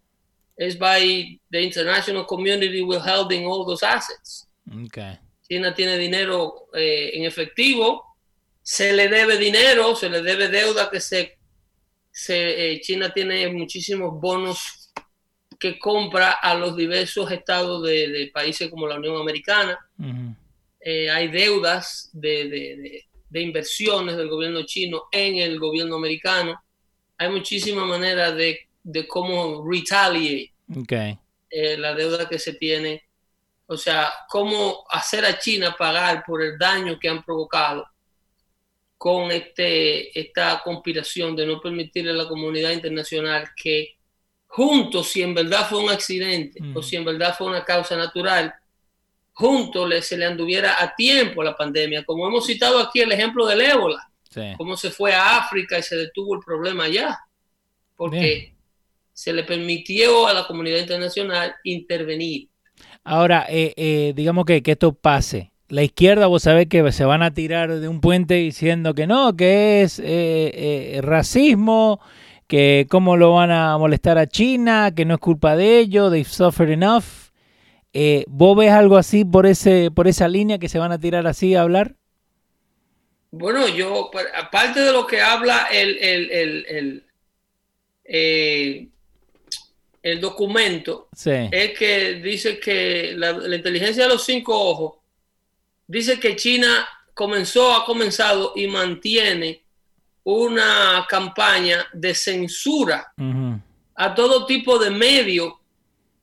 Es 0.56 0.78
by 0.78 1.40
the 1.50 1.62
international 1.62 2.26
community 2.26 2.82
withholding 2.82 3.46
all 3.46 3.64
those 3.66 3.82
assets. 3.84 4.46
Okay. 4.86 5.18
China 5.48 5.74
tiene 5.74 5.96
dinero 5.98 6.68
eh, 6.74 7.10
en 7.14 7.24
efectivo, 7.24 8.02
se 8.62 8.92
le 8.92 9.08
debe 9.08 9.36
dinero, 9.38 9.94
se 9.96 10.08
le 10.08 10.22
debe 10.22 10.48
deuda 10.48 10.90
que 10.90 11.00
se, 11.00 11.36
se 12.12 12.72
eh, 12.74 12.80
China 12.80 13.12
tiene 13.12 13.48
muchísimos 13.48 14.12
bonos 14.20 14.92
que 15.58 15.78
compra 15.78 16.32
a 16.32 16.54
los 16.54 16.76
diversos 16.76 17.30
estados 17.32 17.82
de, 17.82 18.08
de 18.08 18.26
países 18.32 18.68
como 18.70 18.86
la 18.86 18.96
Unión 18.96 19.16
Americana. 19.20 19.78
Ujú. 19.98 20.36
Eh, 20.80 21.10
hay 21.10 21.28
deudas 21.28 22.10
de, 22.12 22.44
de- 22.48 22.76
de- 22.76 23.04
de 23.34 23.40
inversiones 23.40 24.16
del 24.16 24.28
gobierno 24.28 24.62
chino 24.62 25.08
en 25.10 25.38
el 25.38 25.58
gobierno 25.58 25.96
americano. 25.96 26.54
Hay 27.18 27.28
muchísimas 27.30 27.84
maneras 27.84 28.36
de, 28.36 28.60
de 28.84 29.08
cómo 29.08 29.68
retaliate 29.68 30.52
Okay. 30.80 31.18
eh, 31.50 31.76
la 31.76 31.94
deuda 31.94 32.26
que 32.26 32.38
se 32.38 32.54
tiene, 32.54 33.02
o 33.66 33.76
sea, 33.76 34.10
cómo 34.30 34.84
hacer 34.88 35.24
a 35.26 35.38
China 35.38 35.74
pagar 35.76 36.24
por 36.26 36.42
el 36.42 36.56
daño 36.56 36.98
que 36.98 37.08
han 37.08 37.22
provocado 37.22 37.84
con 38.96 39.30
este, 39.30 40.18
esta 40.18 40.62
conspiración 40.64 41.36
de 41.36 41.44
no 41.44 41.60
permitirle 41.60 42.12
a 42.12 42.14
la 42.22 42.28
comunidad 42.28 42.70
internacional 42.70 43.50
que 43.54 43.96
juntos, 44.46 45.08
si 45.08 45.22
en 45.22 45.34
verdad 45.34 45.68
fue 45.68 45.80
un 45.80 45.90
accidente 45.90 46.60
o 46.74 46.82
si 46.82 46.96
en 46.96 47.04
verdad 47.04 47.34
fue 47.36 47.48
una 47.48 47.64
causa 47.64 47.96
natural, 47.96 48.54
juntos 49.34 49.88
le, 49.88 50.00
se 50.00 50.16
le 50.16 50.24
anduviera 50.24 50.82
a 50.82 50.94
tiempo 50.94 51.42
la 51.42 51.56
pandemia, 51.56 52.04
como 52.04 52.26
hemos 52.26 52.46
citado 52.46 52.78
aquí 52.78 53.00
el 53.00 53.12
ejemplo 53.12 53.46
del 53.46 53.60
ébola 53.60 54.08
Sí. 54.30 54.40
cómo 54.56 54.76
se 54.76 54.90
fue 54.90 55.12
a 55.12 55.36
África 55.38 55.78
y 55.78 55.82
se 55.84 55.96
detuvo 55.96 56.34
el 56.34 56.40
problema 56.44 56.84
allá, 56.84 57.20
porque 57.94 58.18
Bien. 58.18 58.54
se 59.12 59.32
le 59.32 59.44
permitió 59.44 60.26
a 60.26 60.32
la 60.32 60.44
comunidad 60.46 60.78
internacional 60.80 61.54
intervenir. 61.62 62.48
Ahora, 63.04 63.46
eh, 63.48 63.72
eh, 63.76 64.12
digamos 64.16 64.44
que, 64.44 64.60
que 64.60 64.72
esto 64.72 64.92
pase. 64.92 65.52
La 65.68 65.82
izquierda, 65.84 66.26
vos 66.26 66.42
sabés 66.42 66.66
que 66.68 66.90
se 66.90 67.04
van 67.04 67.22
a 67.22 67.32
tirar 67.32 67.78
de 67.78 67.86
un 67.88 68.00
puente 68.00 68.34
diciendo 68.34 68.94
que 68.94 69.06
no, 69.06 69.36
que 69.36 69.82
es 69.82 69.98
eh, 70.00 70.04
eh, 70.06 71.00
racismo, 71.02 72.00
que 72.46 72.86
cómo 72.90 73.16
lo 73.16 73.32
van 73.34 73.50
a 73.50 73.78
molestar 73.78 74.18
a 74.18 74.26
China, 74.26 74.92
que 74.94 75.04
no 75.04 75.14
es 75.14 75.20
culpa 75.20 75.54
de 75.56 75.78
ellos, 75.78 76.10
they've 76.10 76.28
suffered 76.28 76.70
enough. 76.72 77.23
Eh, 77.96 78.24
¿Vos 78.26 78.56
ves 78.56 78.72
algo 78.72 78.96
así 78.96 79.24
por 79.24 79.46
ese 79.46 79.90
por 79.92 80.08
esa 80.08 80.26
línea 80.28 80.58
que 80.58 80.68
se 80.68 80.80
van 80.80 80.90
a 80.92 80.98
tirar 80.98 81.26
así 81.28 81.54
a 81.54 81.62
hablar? 81.62 81.94
Bueno, 83.30 83.66
yo, 83.68 84.10
pues, 84.12 84.26
aparte 84.36 84.80
de 84.80 84.92
lo 84.92 85.06
que 85.06 85.20
habla 85.20 85.66
el, 85.72 85.98
el, 85.98 86.30
el, 86.30 86.66
el, 86.68 87.04
eh, 88.04 88.88
el 90.02 90.20
documento, 90.20 91.08
Sí. 91.16 91.30
es 91.50 91.76
que 91.78 92.14
dice 92.14 92.60
que 92.60 93.14
la, 93.16 93.32
la 93.32 93.56
inteligencia 93.56 94.04
de 94.04 94.08
los 94.10 94.24
cinco 94.24 94.56
ojos 94.56 94.94
dice 95.86 96.20
que 96.20 96.36
China 96.36 96.86
comenzó, 97.14 97.74
ha 97.74 97.84
comenzado 97.84 98.52
y 98.56 98.66
mantiene 98.66 99.62
una 100.24 101.06
campaña 101.08 101.86
de 101.92 102.14
censura 102.14 103.12
a 103.96 104.14
todo 104.14 104.46
tipo 104.46 104.78
de 104.78 104.90
medio 104.90 105.60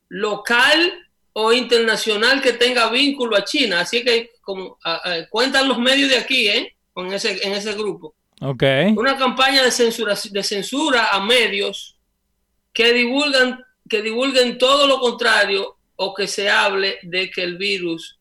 local 0.10 1.01
o 1.34 1.54
internacional 1.54 2.42
que 2.42 2.54
tenga 2.54 2.90
vínculo 2.90 3.36
a 3.38 3.44
China. 3.44 3.82
Así 3.82 4.04
que 4.04 4.32
como 4.42 4.78
a- 4.84 5.10
a- 5.12 5.28
cuentan 5.30 5.68
los 5.68 5.78
medios 5.80 6.10
de 6.10 6.18
aquí, 6.18 6.48
¿eh? 6.48 6.76
Con 6.94 7.14
ese, 7.14 7.40
en 7.46 7.54
ese 7.54 7.74
grupo. 7.74 8.16
Ok. 8.42 8.64
Una 8.98 9.18
campaña 9.18 9.64
de 9.64 9.72
censura, 9.72 10.16
de 10.30 10.44
censura 10.44 11.10
a 11.10 11.24
medios 11.24 11.96
que 12.74 12.92
divulgan, 12.94 13.64
que 13.88 14.02
divulguen 14.02 14.58
todo 14.58 14.88
lo 14.88 15.00
contrario 15.00 15.78
o 15.96 16.14
que 16.14 16.28
se 16.28 16.50
hable 16.50 17.00
de 17.04 17.30
que 17.30 17.44
el 17.44 17.58
virus 17.58 18.18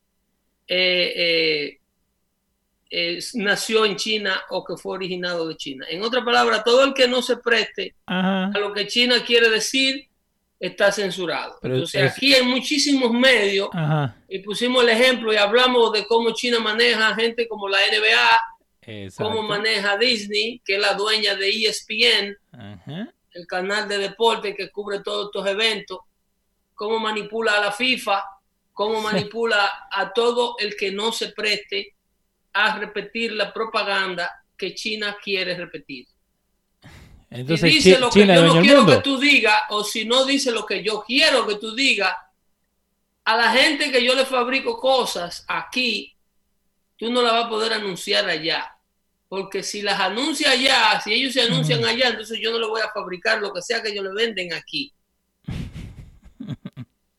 eh, 0.68 1.12
eh, 1.16 1.80
es- 2.90 3.34
nació 3.34 3.84
en 3.84 3.96
China 3.96 4.40
o 4.50 4.62
que 4.64 4.76
fue 4.76 4.94
originado 4.94 5.48
de 5.48 5.56
China. 5.56 5.86
En 5.88 6.02
otras 6.02 6.24
palabras, 6.24 6.62
todo 6.64 6.84
el 6.84 6.94
que 6.94 7.08
no 7.08 7.22
se 7.22 7.36
preste 7.38 7.94
Ajá. 8.06 8.52
a 8.54 8.58
lo 8.58 8.72
que 8.72 8.86
China 8.86 9.24
quiere 9.24 9.48
decir 9.48 10.06
está 10.60 10.92
censurado. 10.92 11.56
Pero 11.62 11.74
Entonces 11.74 12.02
es- 12.04 12.12
aquí 12.12 12.34
hay 12.34 12.42
muchísimos 12.44 13.10
medios 13.12 13.70
Ajá. 13.72 14.14
y 14.28 14.38
pusimos 14.40 14.82
el 14.84 14.90
ejemplo 14.90 15.32
y 15.32 15.36
hablamos 15.36 15.90
de 15.92 16.06
cómo 16.06 16.32
China 16.32 16.60
maneja 16.60 17.14
gente 17.14 17.48
como 17.48 17.66
la 17.68 17.78
NBA, 17.90 18.40
Exacto. 18.82 19.30
cómo 19.32 19.42
maneja 19.48 19.96
Disney, 19.96 20.60
que 20.64 20.74
es 20.76 20.80
la 20.80 20.92
dueña 20.94 21.34
de 21.34 21.48
ESPN, 21.48 22.36
Ajá. 22.52 23.12
el 23.32 23.46
canal 23.46 23.88
de 23.88 23.98
deporte 23.98 24.54
que 24.54 24.70
cubre 24.70 25.00
todos 25.00 25.26
estos 25.28 25.46
eventos, 25.48 25.98
cómo 26.74 26.98
manipula 26.98 27.54
a 27.54 27.60
la 27.60 27.72
FIFA, 27.72 28.22
cómo 28.74 29.00
manipula 29.00 29.88
a 29.90 30.12
todo 30.12 30.56
el 30.58 30.76
que 30.76 30.90
no 30.92 31.10
se 31.12 31.28
preste 31.30 31.94
a 32.52 32.78
repetir 32.78 33.32
la 33.32 33.52
propaganda 33.52 34.30
que 34.58 34.74
China 34.74 35.16
quiere 35.22 35.54
repetir. 35.54 36.06
Entonces 37.30 37.70
y 37.70 37.74
dice 37.76 37.98
lo 37.98 38.10
que 38.10 38.20
China 38.20 38.34
yo 38.34 38.54
no 38.54 38.60
quiero 38.60 38.78
mundo. 38.82 38.96
que 38.96 39.02
tú 39.02 39.18
digas, 39.18 39.62
o 39.70 39.84
si 39.84 40.04
no 40.04 40.24
dice 40.24 40.50
lo 40.50 40.66
que 40.66 40.82
yo 40.82 41.02
quiero 41.06 41.46
que 41.46 41.56
tú 41.56 41.74
digas, 41.74 42.12
a 43.24 43.36
la 43.36 43.52
gente 43.52 43.92
que 43.92 44.04
yo 44.04 44.14
le 44.14 44.26
fabrico 44.26 44.78
cosas 44.78 45.44
aquí, 45.46 46.16
tú 46.96 47.10
no 47.10 47.22
la 47.22 47.32
vas 47.32 47.46
a 47.46 47.48
poder 47.48 47.72
anunciar 47.72 48.28
allá. 48.28 48.76
Porque 49.28 49.62
si 49.62 49.80
las 49.80 50.00
anuncia 50.00 50.50
allá, 50.50 51.00
si 51.00 51.12
ellos 51.12 51.32
se 51.32 51.42
anuncian 51.42 51.78
Ujú. 51.78 51.88
allá, 51.88 52.08
entonces 52.08 52.40
yo 52.42 52.50
no 52.50 52.58
le 52.58 52.66
voy 52.66 52.80
a 52.80 52.90
fabricar 52.90 53.40
lo 53.40 53.52
que 53.52 53.62
sea 53.62 53.80
que 53.80 53.90
ellos 53.90 54.04
le 54.04 54.12
venden 54.12 54.52
aquí. 54.52 54.92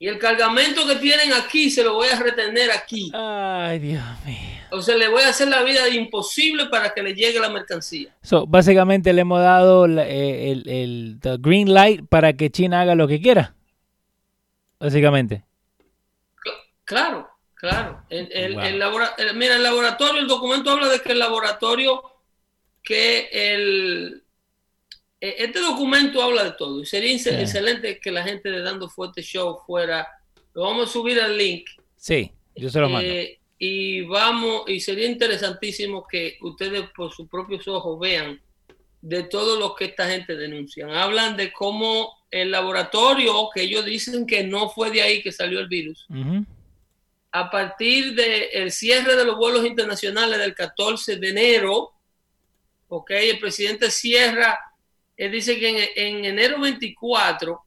Y 0.02 0.08
el 0.08 0.18
cargamento 0.18 0.88
que 0.88 0.96
tienen 0.96 1.32
aquí 1.32 1.70
se 1.70 1.84
lo 1.84 1.94
voy 1.94 2.08
a 2.08 2.18
retener 2.20 2.72
aquí. 2.72 3.12
Ay, 3.14 3.78
Dios 3.78 4.02
mío. 4.26 4.36
O 4.72 4.82
sea, 4.82 4.96
le 4.98 5.08
voy 5.08 5.22
a 5.22 5.28
hacer 5.30 5.48
la 5.48 5.62
vida 5.62 5.88
imposible 5.90 6.66
para 6.72 6.92
que 6.92 7.04
le 7.04 7.14
llegue 7.14 7.40
la 7.40 7.50
mercancía. 7.50 8.10
So, 8.24 8.48
básicamente 8.48 9.14
le 9.14 9.22
hemos 9.22 9.40
dado 9.42 9.86
la- 9.86 10.08
eh, 10.08 10.52
el, 10.54 10.68
el- 10.68 11.18
the 11.22 11.38
green 11.40 11.72
light 11.72 12.02
para 12.10 12.34
que 12.34 12.50
China 12.50 12.82
haga 12.82 12.96
lo 12.96 13.08
que 13.08 13.22
quiera. 13.22 13.54
Básicamente. 14.80 15.44
Claro, 16.84 17.30
claro. 17.54 18.02
El, 18.10 18.28
el- 18.32 18.54
Wow. 18.56 18.64
el 18.64 18.80
labora- 18.80 19.14
el- 19.20 19.36
mira, 19.36 19.56
el 19.56 19.62
laboratorio, 19.62 20.20
el 20.20 20.28
documento 20.28 20.72
habla 20.72 20.88
de 20.88 21.00
que 21.02 21.12
el 21.12 21.20
laboratorio, 21.20 22.02
que 22.84 23.30
el... 23.32 24.21
e- 25.22 25.36
Este 25.46 25.60
documento 25.60 26.22
habla 26.22 26.44
de 26.44 26.52
todo 26.54 26.82
y 26.82 26.86
sería 26.86 27.18
Sí. 27.18 27.30
excelente 27.30 28.00
que 28.00 28.12
la 28.12 28.24
gente 28.24 28.50
de 28.50 28.62
Dando 28.62 28.90
Fuerte 28.90 29.22
Show 29.22 29.60
fuera, 29.66 30.08
lo 30.54 30.64
vamos 30.64 30.90
a 30.90 30.92
subir 30.92 31.22
al 31.22 31.38
link 31.38 31.70
Sí, 31.96 32.32
yo 32.56 32.70
se 32.70 32.80
lo 32.80 32.90
mando. 32.90 33.08
eh, 33.08 33.40
y 33.60 34.02
vamos, 34.02 34.64
y 34.68 34.80
sería 34.80 35.06
interesantísimo 35.06 36.06
que 36.10 36.38
ustedes 36.42 36.84
por 36.96 37.14
sus 37.14 37.30
propios 37.30 37.68
ojos 37.68 38.00
vean 38.00 38.42
de 39.02 39.24
todo 39.24 39.60
lo 39.60 39.76
que 39.76 39.86
esta 39.86 40.08
gente 40.10 40.36
denuncia. 40.36 40.88
Hablan 41.04 41.38
de 41.38 41.52
cómo 41.54 42.12
el 42.32 42.50
laboratorio, 42.52 43.50
que 43.54 43.62
ellos 43.64 43.86
dicen 43.86 44.26
que 44.26 44.44
no 44.44 44.70
fue 44.70 44.90
de 44.92 45.02
ahí 45.04 45.22
que 45.22 45.32
salió 45.32 45.60
el 45.60 45.68
virus, 45.68 46.06
Ujú. 46.10 46.46
a 47.32 47.50
partir 47.52 48.14
del 48.16 48.72
cierre 48.72 49.16
de 49.16 49.26
los 49.26 49.38
vuelos 49.38 49.66
internacionales 49.66 50.40
del 50.40 50.54
14 50.56 51.18
de 51.18 51.30
enero, 51.30 51.92
ok, 52.88 53.12
el 53.12 53.40
presidente 53.40 53.90
cierra, 53.92 54.60
él 55.26 55.32
dice 55.32 55.60
que 55.60 55.70
en, 55.70 55.78
en 55.96 56.26
enero 56.26 56.60
24, 56.60 57.60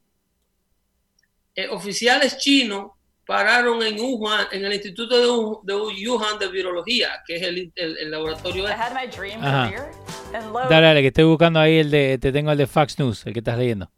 eh, 1.56 1.68
oficiales 1.68 2.36
chinos 2.38 2.92
pararon 3.26 3.82
en 3.82 3.98
Wuhan, 3.98 4.46
en 4.52 4.64
el 4.64 4.72
Instituto 4.74 5.18
de, 5.18 5.26
Wu- 5.28 5.60
de 5.62 5.74
Wuhan 6.08 6.38
de 6.38 6.48
Virología, 6.48 7.22
que 7.26 7.36
es 7.36 7.42
el, 7.42 7.72
el- 7.74 7.96
el 7.98 8.10
laboratorio. 8.10 8.64
I 8.64 8.70
este. 8.72 8.82
had 8.82 8.92
my 8.94 9.06
dream 9.06 9.42
Ajá. 9.42 9.70
career, 9.70 9.90
and 10.34 10.52
lo, 10.52 10.68
Dale, 10.68 10.86
dale, 10.86 11.00
que 11.00 11.06
estoy 11.08 11.24
buscando 11.24 11.60
ahí 11.60 11.78
el 11.78 11.90
de, 11.90 12.18
te 12.18 12.32
tengo 12.32 12.50
el 12.52 12.58
de 12.58 12.66
Fox 12.66 12.98
News, 12.98 13.24
el 13.26 13.32
que 13.32 13.38
estás 13.38 13.56
leyendo. 13.56 13.90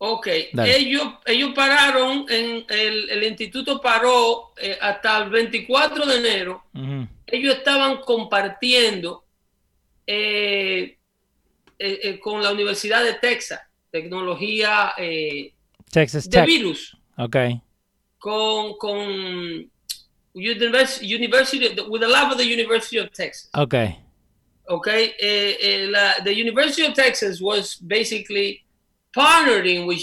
Ok, 0.00 0.28
Dale. 0.52 0.76
ellos, 0.76 1.02
ellos 1.26 1.50
pararon, 1.54 2.24
en 2.28 2.64
el, 2.68 3.08
el 3.10 3.22
instituto 3.24 3.80
paró 3.80 4.52
eh, 4.56 4.78
hasta 4.80 5.18
el 5.18 5.30
24 5.30 6.06
de 6.06 6.16
enero 6.18 6.64
ellos 7.26 7.56
estaban 7.56 7.98
compartiendo 8.02 9.24
eh, 10.06 10.97
eh, 11.78 12.00
eh, 12.02 12.20
con 12.20 12.42
la 12.42 12.52
Universidad 12.52 13.04
de 13.04 13.14
Texas, 13.14 13.60
tecnología, 13.90 14.92
eh, 14.98 15.52
Texas 15.90 16.28
de 16.28 16.38
Tech. 16.38 16.46
virus 16.46 16.96
Ok. 17.16 17.36
con, 18.18 18.76
con 18.78 19.70
Univers- 20.34 21.00
University, 21.02 21.68
with 21.88 22.00
the 22.00 22.08
lab 22.08 22.30
of 22.32 22.38
the 22.38 22.44
University 22.44 22.98
of 22.98 23.10
Texas. 23.12 23.48
Ok. 23.54 23.74
Okay, 24.70 25.14
eh, 25.18 25.56
la, 25.88 26.22
the 26.24 26.32
University 26.32 26.82
of 26.84 26.92
Texas 26.94 27.40
was 27.40 27.76
basically 27.80 28.62
partnering 29.14 29.86
with, 29.86 29.98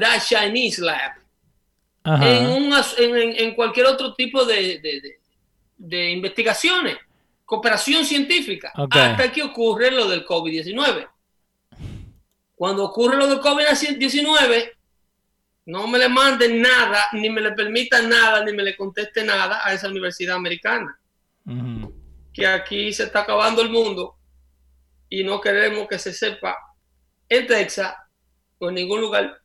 that 0.00 0.20
Chinese 0.28 0.80
lab 0.80 1.12
en, 2.04 2.46
un 2.46 2.72
en, 2.98 3.54
cualquier 3.54 3.86
otro 3.86 4.14
tipo 4.14 4.44
de, 4.44 4.80
de- 4.80 5.00
de- 5.00 5.20
de 5.78 6.10
investigaciones, 6.10 6.96
cooperación 7.44 8.04
científica, 8.04 8.72
Ok. 8.76 8.96
hasta 8.96 9.30
que 9.30 9.42
ocurre 9.44 9.90
lo 9.92 10.08
del 10.08 10.24
COVID-19. 10.26 11.06
Cuando 12.60 12.84
ocurre 12.84 13.16
lo 13.16 13.26
del 13.26 13.40
COVID-19, 13.40 14.70
no 15.64 15.86
me 15.86 15.98
le 15.98 16.10
manden 16.10 16.60
nada, 16.60 17.06
ni 17.14 17.30
me 17.30 17.40
le 17.40 17.52
permitan 17.52 18.06
nada, 18.06 18.44
ni 18.44 18.52
me 18.52 18.62
le 18.62 18.76
conteste 18.76 19.24
nada 19.24 19.62
a 19.64 19.72
esa 19.72 19.88
universidad 19.88 20.36
americana 20.36 21.00
que 22.34 22.46
aquí 22.46 22.92
se 22.92 23.04
está 23.04 23.20
acabando 23.20 23.62
el 23.62 23.70
mundo 23.70 24.14
y 25.08 25.24
no 25.24 25.40
queremos 25.40 25.88
que 25.88 25.98
se 25.98 26.12
sepa 26.12 26.54
en 27.30 27.46
Texas 27.46 27.94
o 28.58 28.68
en 28.68 28.74
ningún 28.74 29.00
lugar 29.00 29.40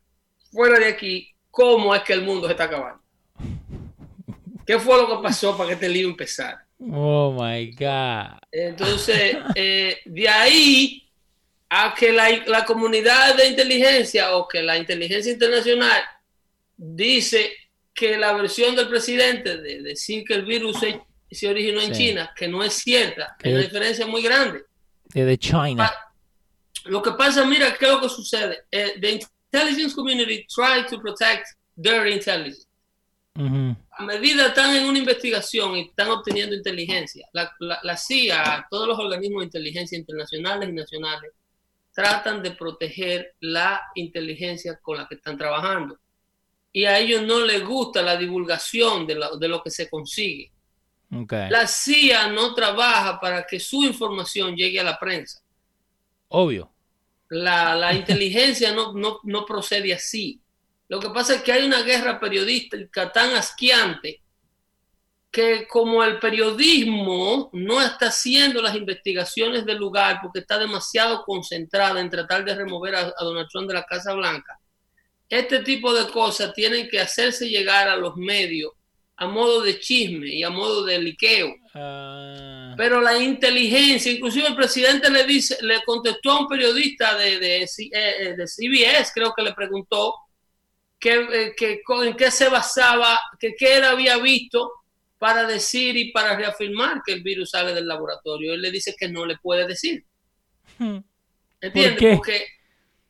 fuera 0.52 0.78
de 0.78 0.90
aquí 0.90 1.34
cómo 1.50 1.96
es 1.96 2.02
que 2.02 2.12
el 2.12 2.22
mundo 2.22 2.48
se 2.48 2.52
está 2.52 2.66
acabando. 2.66 3.02
¿Qué 4.68 4.78
fue 4.78 4.98
lo 4.98 5.08
que 5.08 5.24
pasó 5.24 5.56
para 5.56 5.70
que 5.70 5.76
este 5.76 5.88
lío 5.88 6.10
empezara? 6.10 6.68
Oh 6.92 7.32
my 7.32 7.72
God. 7.72 8.40
Entonces, 8.52 9.38
eh, 9.56 10.02
de 10.04 10.28
ahí 10.28 11.05
a 11.70 11.94
que 11.98 12.12
la, 12.12 12.30
la 12.48 12.64
comunidad 12.66 13.36
de 13.36 13.48
inteligencia 13.48 14.36
o 14.36 14.48
que 14.48 14.62
la 14.62 14.78
inteligencia 14.78 15.32
internacional 15.32 16.02
dice 16.78 17.52
que 17.94 18.18
la 18.18 18.34
versión 18.34 18.76
del 18.76 18.88
presidente 18.90 19.58
de 19.58 19.82
decir 19.82 20.24
que 20.26 20.34
el 20.36 20.46
virus 20.46 20.80
se, 20.80 21.02
se 21.32 21.48
originó 21.48 21.82
en 21.82 21.96
Sí. 21.96 22.10
China, 22.10 22.32
que 22.36 22.48
no 22.48 22.64
es 22.64 22.74
cierta, 22.74 23.36
Que- 23.40 23.50
hay 23.50 23.54
una 23.56 23.64
diferencia 23.64 24.06
muy 24.06 24.22
grande. 24.22 24.64
De 25.14 25.38
China. 25.38 25.92
Lo 26.86 27.02
que 27.02 27.12
pasa, 27.14 27.46
mira, 27.46 27.74
¿qué 27.78 27.86
es 27.86 27.92
lo 27.92 28.02
que 28.02 28.10
sucede? 28.10 28.66
Eh, 28.70 28.96
the 29.00 29.12
intelligence 29.52 29.96
community 29.96 30.46
try 30.54 30.86
to 30.90 31.00
protect 31.02 31.46
their 31.82 32.06
intelligence. 32.08 32.68
A 33.38 34.04
medida 34.04 34.48
están 34.48 34.76
en 34.76 34.86
una 34.86 34.98
investigación 35.00 35.76
y 35.76 35.82
están 35.90 36.10
obteniendo 36.10 36.56
inteligencia, 36.56 37.28
la, 37.34 37.52
la- 37.60 37.80
la 37.84 37.98
CIA, 37.98 38.66
todos 38.70 38.88
los 38.88 38.98
organismos 39.00 39.42
de 39.42 39.46
inteligencia 39.46 39.98
internacionales 39.98 40.70
y 40.70 40.74
nacionales, 40.74 41.32
tratan 41.96 42.44
de 42.44 42.52
proteger 42.52 43.36
la 43.40 43.82
inteligencia 43.96 44.78
con 44.82 44.98
la 44.98 45.08
que 45.08 45.16
están 45.16 45.38
trabajando. 45.38 45.98
Y 46.74 46.84
a 46.84 47.00
ellos 47.00 47.24
no 47.24 47.40
les 47.40 47.64
gusta 47.64 48.02
la 48.02 48.18
divulgación 48.18 49.08
de 49.08 49.16
lo, 49.16 49.38
de 49.38 49.48
lo 49.48 49.64
que 49.64 49.72
se 49.72 49.90
consigue. 49.90 50.52
La 51.10 51.66
CIA 51.66 52.28
no 52.28 52.54
trabaja 52.54 53.18
para 53.22 53.48
que 53.48 53.62
su 53.62 53.86
información 53.86 54.58
llegue 54.58 54.82
a 54.82 54.84
la 54.84 55.00
prensa. 55.00 55.42
Obvio. 56.28 56.70
La, 57.30 57.74
la 57.76 57.94
inteligencia 57.94 58.74
no, 58.74 58.92
no, 58.92 59.22
no 59.24 59.46
procede 59.46 59.94
así. 59.94 60.42
Lo 60.90 61.00
que 61.00 61.10
pasa 61.12 61.36
es 61.36 61.44
que 61.44 61.54
hay 61.54 61.66
una 61.66 61.82
guerra 61.84 62.20
periodística 62.20 63.10
tan 63.10 63.34
asqueante 63.36 64.22
que 65.36 65.68
como 65.68 66.02
el 66.02 66.18
periodismo 66.18 67.50
no 67.52 67.82
está 67.82 68.08
haciendo 68.08 68.62
las 68.62 68.74
investigaciones 68.74 69.66
del 69.66 69.78
lugar 69.78 70.20
porque 70.22 70.40
está 70.40 70.58
demasiado 70.58 71.24
concentrada 71.26 72.00
en 72.00 72.10
tratar 72.10 72.46
de 72.46 72.56
remover 72.56 72.96
a, 72.96 73.02
a 73.18 73.24
Donald 73.26 73.50
Trump 73.52 73.68
de 73.68 73.74
la 73.74 73.84
Casa 73.84 74.14
Blanca, 74.14 74.58
este 75.28 75.60
tipo 75.60 75.94
de 75.94 76.10
cosas 76.10 76.54
tienen 76.54 76.88
que 76.88 77.02
hacerse 77.02 77.50
llegar 77.50 77.90
a 77.90 77.98
los 77.98 78.16
medios 78.16 78.72
a 79.18 79.28
modo 79.28 79.62
de 79.62 79.78
chisme 79.78 80.28
y 80.30 80.44
a 80.44 80.50
modo 80.50 80.86
de 80.86 81.00
liqueo. 81.00 81.54
Ah, 81.74 82.74
Pero 82.78 83.02
la 83.02 83.18
inteligencia, 83.22 84.14
inclusive 84.14 84.48
el 84.48 84.56
presidente 84.56 85.10
le 85.10 85.26
dice, 85.26 85.58
le 85.62 85.84
contestó 85.84 86.32
a 86.32 86.40
un 86.42 86.48
periodista 86.48 87.18
de, 87.18 87.40
de, 87.40 87.68
C- 87.68 87.90
eh, 87.92 88.16
eh, 88.20 88.36
de 88.38 88.48
CBS, 88.48 89.12
creo 89.14 89.34
que 89.36 89.44
le 89.44 89.54
preguntó 89.54 90.14
que, 90.98 91.14
eh, 91.14 91.54
que 91.58 91.82
en 92.06 92.16
qué 92.16 92.32
se 92.32 92.48
basaba, 92.48 93.20
que 93.38 93.54
qué 93.58 93.78
él 93.78 93.84
había 93.84 94.18
visto 94.18 94.72
para 95.26 95.48
decir 95.48 95.98
y 95.98 96.12
para 96.12 96.38
reafirmar 96.38 97.02
que 97.04 97.14
el 97.14 97.24
virus 97.24 97.50
sale 97.50 97.74
del 97.74 97.88
laboratorio. 97.88 98.54
Él 98.54 98.62
le 98.62 98.70
dice 98.70 98.96
que 98.96 99.10
no 99.10 99.26
le 99.26 99.38
puede 99.38 99.66
decir. 99.66 100.06
hmm. 100.78 101.00
¿Entiendes? 101.62 101.98
qué? 101.98 102.14
Porque, 102.16 102.46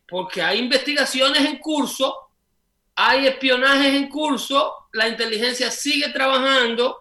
porque 0.07 0.41
hay 0.41 0.59
investigaciones 0.59 1.43
en 1.43 1.57
curso, 1.57 2.15
hay 2.95 3.27
espionajes 3.27 3.95
en 3.95 4.07
curso, 4.07 4.87
la 4.93 5.09
inteligencia 5.09 5.69
sigue 5.69 6.07
trabajando 6.13 6.97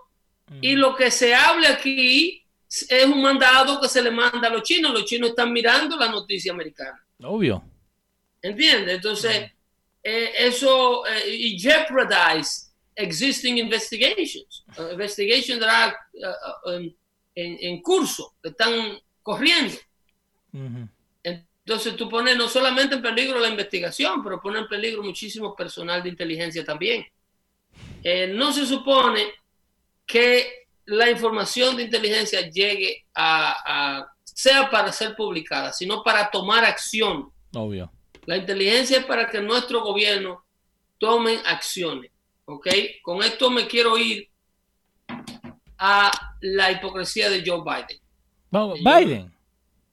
y 0.60 0.74
lo 0.74 0.96
que 0.96 1.12
se 1.12 1.32
hable 1.32 1.68
aquí 1.68 2.44
es 2.88 3.04
un 3.04 3.22
mandado 3.22 3.80
que 3.80 3.88
se 3.88 4.02
le 4.02 4.10
manda 4.10 4.48
a 4.48 4.50
los 4.50 4.64
chinos. 4.64 4.92
Los 4.92 5.04
chinos 5.04 5.30
están 5.30 5.52
mirando 5.52 5.96
la 5.96 6.08
noticia 6.08 6.50
americana. 6.50 7.06
Obvio. 7.22 7.62
¿Entiendes? 8.42 8.96
Entonces, 8.96 9.48
eh, 10.02 10.32
eso 10.38 11.06
eh, 11.06 11.36
y 11.36 11.56
jeopardize 11.56 12.63
existing 12.96 13.58
investigations, 13.58 14.64
uh, 14.78 14.90
investigations 14.92 15.60
that 15.60 15.68
are 15.70 15.96
uh, 16.22 16.70
uh, 16.70 16.76
um, 16.76 16.94
en, 17.34 17.58
en 17.60 17.82
curso, 17.82 18.34
que 18.42 18.50
están 18.50 18.98
corriendo. 19.22 19.74
Entonces 21.22 21.96
tú 21.96 22.08
pones 22.08 22.36
no 22.36 22.48
solamente 22.48 22.94
en 22.96 23.02
peligro 23.02 23.38
la 23.40 23.48
investigación, 23.48 24.22
pero 24.22 24.40
pone 24.40 24.58
en 24.60 24.68
peligro 24.68 25.02
muchísimo 25.02 25.56
personal 25.56 26.02
de 26.02 26.10
inteligencia 26.10 26.64
también. 26.64 27.06
Eh, 28.02 28.28
no 28.28 28.52
se 28.52 28.66
supone 28.66 29.32
que 30.06 30.66
la 30.84 31.10
información 31.10 31.74
de 31.76 31.84
inteligencia 31.84 32.42
llegue 32.50 33.06
a, 33.14 33.56
a- 34.00 34.06
sea 34.22 34.68
para 34.70 34.92
ser 34.92 35.16
publicada, 35.16 35.72
sino 35.72 36.02
para 36.02 36.30
tomar 36.30 36.64
acción. 36.64 37.30
Obvio. 37.54 37.90
La 38.26 38.36
inteligencia 38.36 38.98
es 38.98 39.04
para 39.06 39.28
que 39.30 39.40
nuestro 39.40 39.82
gobierno 39.82 40.44
tomen 40.98 41.40
acciones. 41.46 42.10
¿Ok? 42.46 42.68
Con 43.02 43.22
esto 43.22 43.50
me 43.50 43.66
quiero 43.66 43.96
ir 43.98 44.28
a 45.78 46.10
la 46.40 46.70
hipocresía 46.72 47.30
de 47.30 47.42
Joe 47.44 47.62
Biden. 47.62 48.00
Vamos, 48.50 48.78
Yo- 48.80 48.84
Biden. 48.98 49.34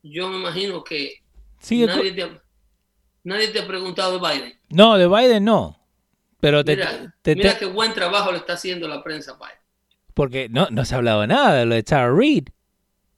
Yo 0.04 0.30
me 0.30 0.38
imagino 0.38 0.84
que 0.84 1.22
Sigue 1.60 1.86
nadie, 1.86 2.12
te 2.12 2.24
ha, 2.24 2.42
nadie 3.24 3.50
te 3.50 3.60
ha 3.60 3.68
preguntado 3.68 4.18
de 4.20 4.28
Biden. 4.34 4.60
No, 4.70 4.98
de 4.98 5.08
Biden 5.08 5.46
no. 5.46 5.78
Pero 6.40 6.66
te, 6.66 6.76
Mira, 6.76 7.16
te- 7.22 7.36
mira 7.36 7.58
qué 7.58 7.66
buen 7.66 7.94
trabajo 7.94 8.32
le 8.32 8.40
está 8.40 8.54
haciendo 8.54 8.88
la 8.88 9.04
prensa 9.04 9.34
Biden. 9.34 9.56
porque 10.16 10.50
no, 10.50 10.68
no 10.72 10.86
se 10.86 10.96
ha 10.96 10.98
hablado 10.98 11.26
nada 11.28 11.54
de 11.54 11.66
lo 11.66 11.76
de 11.76 11.84
Tara 11.84 12.12
Reid. 12.12 12.50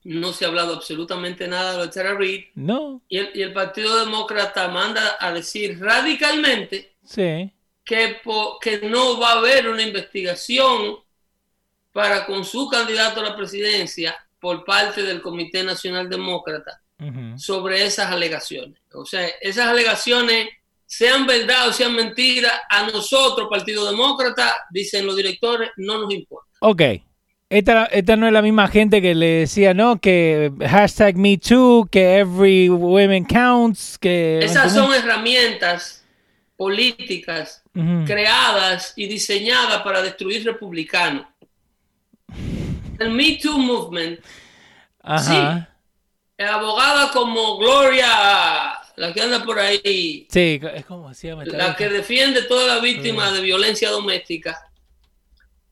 No 0.04 0.34
se 0.34 0.44
ha 0.44 0.48
hablado 0.48 0.74
absolutamente 0.74 1.48
nada 1.48 1.72
de 1.72 1.76
lo 1.78 1.86
de 1.86 1.92
Tara 1.92 2.12
Reid. 2.14 2.44
No. 2.54 3.00
Y 3.08 3.16
el, 3.16 3.30
y 3.34 3.40
el 3.40 3.54
Partido 3.54 3.98
Demócrata 4.04 4.68
manda 4.68 5.16
a 5.18 5.32
decir 5.32 5.80
radicalmente 5.80 6.92
Sí. 7.02 7.50
Que, 7.84 8.16
po- 8.24 8.58
que 8.60 8.80
no 8.88 9.18
va 9.18 9.32
a 9.32 9.38
haber 9.38 9.68
una 9.68 9.82
investigación 9.82 10.96
para 11.92 12.26
con 12.26 12.44
su 12.44 12.68
candidato 12.68 13.20
a 13.20 13.24
la 13.24 13.36
presidencia 13.36 14.16
por 14.40 14.64
parte 14.64 15.02
del 15.02 15.22
Comité 15.22 15.62
Nacional 15.62 16.08
Demócrata 16.08 16.80
sobre 17.36 17.84
esas 17.84 18.10
alegaciones. 18.10 18.80
O 18.94 19.04
sea, 19.04 19.28
esas 19.40 19.66
alegaciones, 19.66 20.48
sean 20.86 21.26
verdad 21.26 21.68
o 21.68 21.72
sean 21.72 21.94
mentiras, 21.94 22.52
a 22.70 22.86
nosotros, 22.90 23.48
Partido 23.50 23.90
Demócrata, 23.90 24.54
dicen 24.70 25.06
los 25.06 25.16
directores, 25.16 25.70
no 25.76 25.98
nos 25.98 26.12
importa. 26.12 26.48
Ok. 26.60 26.82
Esta, 27.50 27.84
esta 27.86 28.16
no 28.16 28.26
es 28.26 28.32
la 28.32 28.42
misma 28.42 28.68
gente 28.68 29.02
que 29.02 29.14
le 29.14 29.26
decía, 29.26 29.74
¿no? 29.74 30.00
Que 30.00 30.50
hashtag 30.60 31.16
Me 31.16 31.36
Too, 31.36 31.88
que 31.90 32.18
every 32.18 32.68
women 32.68 33.24
counts, 33.24 33.98
que... 33.98 34.40
Esas 34.42 34.74
son 34.74 34.92
herramientas 34.92 36.03
políticas 36.64 37.62
creadas 38.06 38.94
y 38.96 39.06
diseñadas 39.06 39.82
para 39.82 40.00
destruir 40.00 40.42
republicanos. 40.46 41.26
El 42.98 43.10
Me 43.10 43.36
Too 43.36 43.58
Movement, 43.58 44.18
Ajá. 45.02 45.68
abogada 46.38 47.10
como 47.10 47.58
Gloria, 47.58 48.78
la 48.96 49.12
que 49.12 49.20
anda 49.20 49.44
por 49.44 49.58
ahí, 49.58 50.26
Sí, 50.30 50.58
es 50.74 50.86
como 50.86 51.12
se 51.12 51.28
llama 51.28 51.42
esta 51.44 51.58
la 51.58 51.76
que 51.76 51.90
defiende 51.90 52.42
todas 52.44 52.66
las 52.66 52.80
víctimas 52.80 53.34
de 53.34 53.42
violencia 53.42 53.90
doméstica, 53.90 54.66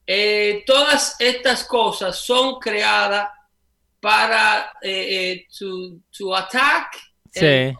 eh, 0.07 0.63
todas 0.67 1.17
estas 1.21 1.65
cosas 1.65 2.19
son 2.19 2.59
creadas 2.59 3.29
para 3.99 4.73
eh, 4.83 5.33
eh, 5.33 5.47
to, 5.59 6.01
to 6.11 6.37
attack 6.37 6.99
Sí. 7.35 7.47
and 7.47 7.77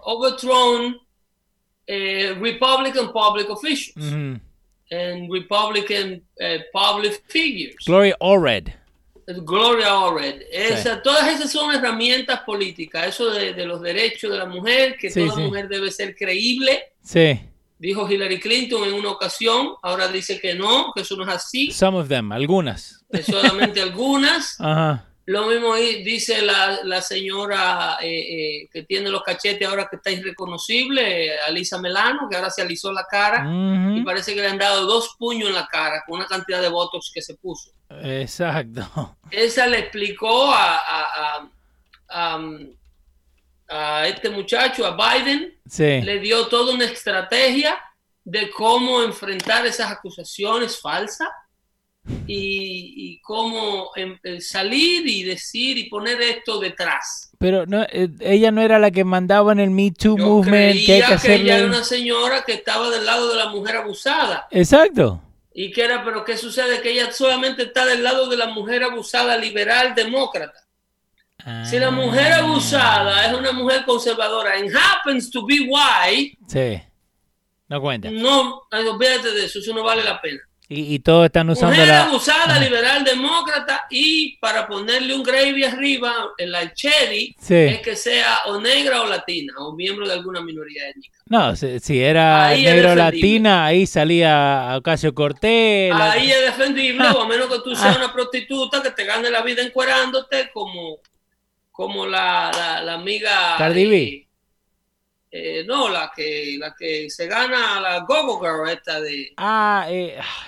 eh, 1.95 2.35
Republican 2.41 3.13
public 3.13 3.49
officials 3.51 4.13
and 4.91 5.31
Republican 5.31 6.23
eh, 6.39 6.61
public 6.73 7.23
figures. 7.29 7.77
Gloria 7.87 8.17
Allred. 8.21 8.73
Gloria 9.45 9.87
Allred. 9.93 10.43
Esa, 10.51 11.01
Todas 11.03 11.29
esas 11.29 11.51
son 11.53 11.73
herramientas 11.75 12.41
políticas. 12.41 13.07
Eso 13.09 13.31
de, 13.31 13.53
de 13.55 13.65
los 13.67 13.81
derechos 13.81 14.31
de 14.31 14.39
la 14.39 14.47
mujer, 14.47 14.97
que 14.99 15.11
Sí, 15.11 15.21
toda 15.25 15.37
sí. 15.37 15.43
mujer 15.43 15.69
debe 15.69 15.91
ser 15.91 16.15
creíble, 16.17 16.83
Sí. 17.03 17.39
dijo 17.79 18.09
Hillary 18.11 18.39
Clinton 18.41 18.85
en 18.89 18.95
una 18.95 19.11
ocasión, 19.11 19.75
ahora 19.83 20.09
dice 20.09 20.41
que 20.41 20.55
no, 20.55 20.93
que 20.95 21.03
eso 21.03 21.17
no 21.17 21.23
es 21.25 21.29
así, 21.31 21.71
Some 21.71 21.99
of 21.99 22.09
them, 22.09 22.33
algunas. 22.33 23.05
es 23.11 23.27
solamente 23.27 23.81
algunas. 23.81 24.57
Ajá. 24.61 25.09
Lo 25.27 25.47
mismo 25.47 25.77
dice 25.77 26.43
la, 26.43 26.81
la 26.83 27.01
señora 27.01 27.97
eh, 28.01 28.09
eh, 28.63 28.69
que 28.73 28.83
tiene 28.83 29.09
los 29.09 29.23
cachetes 29.23 29.69
ahora 29.69 29.87
que 29.89 29.97
está 29.97 30.11
irreconocible, 30.11 31.39
Alisa 31.41 31.79
Melano, 31.81 32.29
que 32.29 32.37
ahora 32.37 32.51
se 32.51 32.63
alisó 32.63 32.93
la 32.93 33.07
cara 33.09 33.45
y 33.95 34.03
parece 34.03 34.35
que 34.35 34.41
le 34.41 34.49
han 34.49 34.59
dado 34.59 34.85
dos 34.85 35.15
puños 35.19 35.49
en 35.49 35.55
la 35.55 35.67
cara 35.69 36.03
con 36.07 36.19
una 36.19 36.27
cantidad 36.27 36.61
de 36.61 36.69
botox 36.69 37.11
que 37.15 37.23
se 37.23 37.35
puso. 37.37 37.71
Exacto. 38.03 39.17
Esa 39.31 39.67
le 39.69 39.79
explicó 39.79 40.53
a, 40.53 40.77
a- 40.77 41.49
a- 42.09 42.37
a- 42.37 42.41
a 43.69 44.07
este 44.09 44.29
muchacho, 44.29 44.85
a 44.87 44.97
Biden, 44.97 45.57
Sí. 45.69 46.01
le 46.03 46.19
dio 46.19 46.49
toda 46.49 46.75
una 46.75 46.85
estrategia 46.85 47.79
de 48.25 48.51
cómo 48.51 49.03
enfrentar 49.03 49.67
esas 49.67 49.91
acusaciones 49.91 50.81
falsas 50.81 51.29
y, 52.27 52.95
y 52.97 53.21
cómo 53.21 53.91
em, 53.97 54.19
eh, 54.25 54.41
salir 54.41 55.07
y 55.07 55.23
decir 55.23 55.79
y 55.79 55.89
poner 55.89 56.21
esto 56.21 56.59
detrás. 56.59 57.31
Pero 57.39 57.67
no, 57.67 57.83
eh, 57.85 58.09
ella 58.21 58.51
no 58.51 58.61
era 58.63 58.79
la 58.79 58.91
que 58.91 59.05
mandaba 59.05 59.53
en 59.53 59.61
el 59.61 59.71
Me 59.71 59.91
Too 59.93 60.17
Yo 60.19 60.25
movement 60.27 60.85
que 60.85 60.95
hay 60.95 61.01
creía 61.03 61.17
que 61.17 61.27
que, 61.29 61.35
ella 61.35 61.59
era 61.59 61.67
una 61.67 61.85
señora 61.85 62.43
que 62.45 62.53
estaba 62.55 62.91
del 62.91 63.07
lado 63.07 63.29
de 63.31 63.37
la 63.37 63.49
mujer 63.51 63.77
abusada 63.77 64.47
Exacto. 64.51 65.23
y 65.55 65.71
que 65.73 65.83
era, 65.85 66.05
pero 66.05 66.25
¿qué 66.25 66.37
sucede? 66.37 66.81
Que 66.81 66.91
ella 66.93 67.13
solamente 67.13 67.65
está 67.65 67.85
del 67.87 68.03
lado 68.03 68.29
de 68.29 68.37
la 68.37 68.47
mujer 68.47 68.83
abusada 68.85 69.37
liberal 69.37 69.95
demócata. 69.95 70.53
Si 71.69 71.77
la 71.77 71.91
mujer 71.91 72.35
Ah, 72.35 72.39
abusada 72.39 73.27
es 73.27 73.37
una 73.37 73.51
mujer 73.51 73.85
conservadora 73.85 74.55
and 74.59 74.71
happens 74.77 75.29
to 75.29 75.45
be 75.45 75.67
white, 75.69 76.39
Sí. 76.47 76.81
No 77.69 77.81
cuenta. 77.81 78.11
no, 78.11 78.63
olvídate 78.71 79.33
de 79.33 79.47
eso, 79.47 79.59
eso 79.59 79.75
no 79.75 79.83
vale 79.83 80.05
la 80.05 80.21
pena. 80.21 80.39
Y, 80.75 80.95
y 80.95 80.99
todos 81.01 81.27
están 81.27 81.51
usando 81.51 81.75
Mujer 81.75 81.89
la. 81.89 82.05
abusada, 82.05 82.59
liberal, 82.59 83.05
demócrata, 83.05 83.85
y 83.91 84.37
para 84.39 84.67
ponerle 84.67 85.15
un 85.15 85.23
gravy 85.23 85.65
arriba, 85.65 86.13
en 86.39 86.51
la 86.51 86.73
cherry, 86.73 87.35
Sí. 87.39 87.55
es 87.55 87.81
que 87.81 87.95
sea 87.97 88.41
o 88.47 88.59
negra 88.61 89.03
o 89.03 89.07
latina, 89.07 89.53
o 89.59 89.75
miembro 89.75 90.07
de 90.07 90.15
alguna 90.15 90.41
minoría 90.41 90.89
étnica. 90.89 91.19
No, 91.27 91.55
si, 91.57 91.79
si 91.81 92.01
era 92.01 92.49
Ahí 92.49 92.65
negro 92.65 92.95
latina, 92.95 93.67
ahí 93.67 93.87
salía 93.87 94.75
Ocasio 94.77 95.15
Cortés. 95.15 95.91
la- 95.91 96.13
Ahí 96.13 96.31
es 96.31 96.41
defendible, 96.43 97.07
o 97.09 97.23
a 97.23 97.29
menos 97.29 97.47
que 97.49 97.59
tú 97.65 97.75
seas 97.77 97.97
una 97.97 98.13
prostituta 98.13 98.83
que 98.83 98.91
te 98.91 99.05
gane 99.05 99.31
la 99.31 99.43
vida 99.43 99.63
encuerándote, 99.63 100.51
como, 100.53 100.99
como 101.71 102.07
la, 102.07 102.51
la, 102.55 102.83
la 102.83 102.95
amiga. 102.95 103.57
Cardi 103.59 103.87
B. 103.87 103.97
eh, 103.99 104.27
eh, 105.31 105.65
no, 105.67 105.89
la 105.89 106.13
que, 106.15 106.57
la 106.59 106.75
que 106.79 107.09
se 107.09 107.27
gana 107.27 107.81
la 107.81 108.01
Gogo 108.01 108.39
Girl, 108.41 108.69
esta 108.69 109.01
de. 109.01 109.33
Ah, 109.39 109.87
eh, 109.89 110.19
ah, 110.21 110.47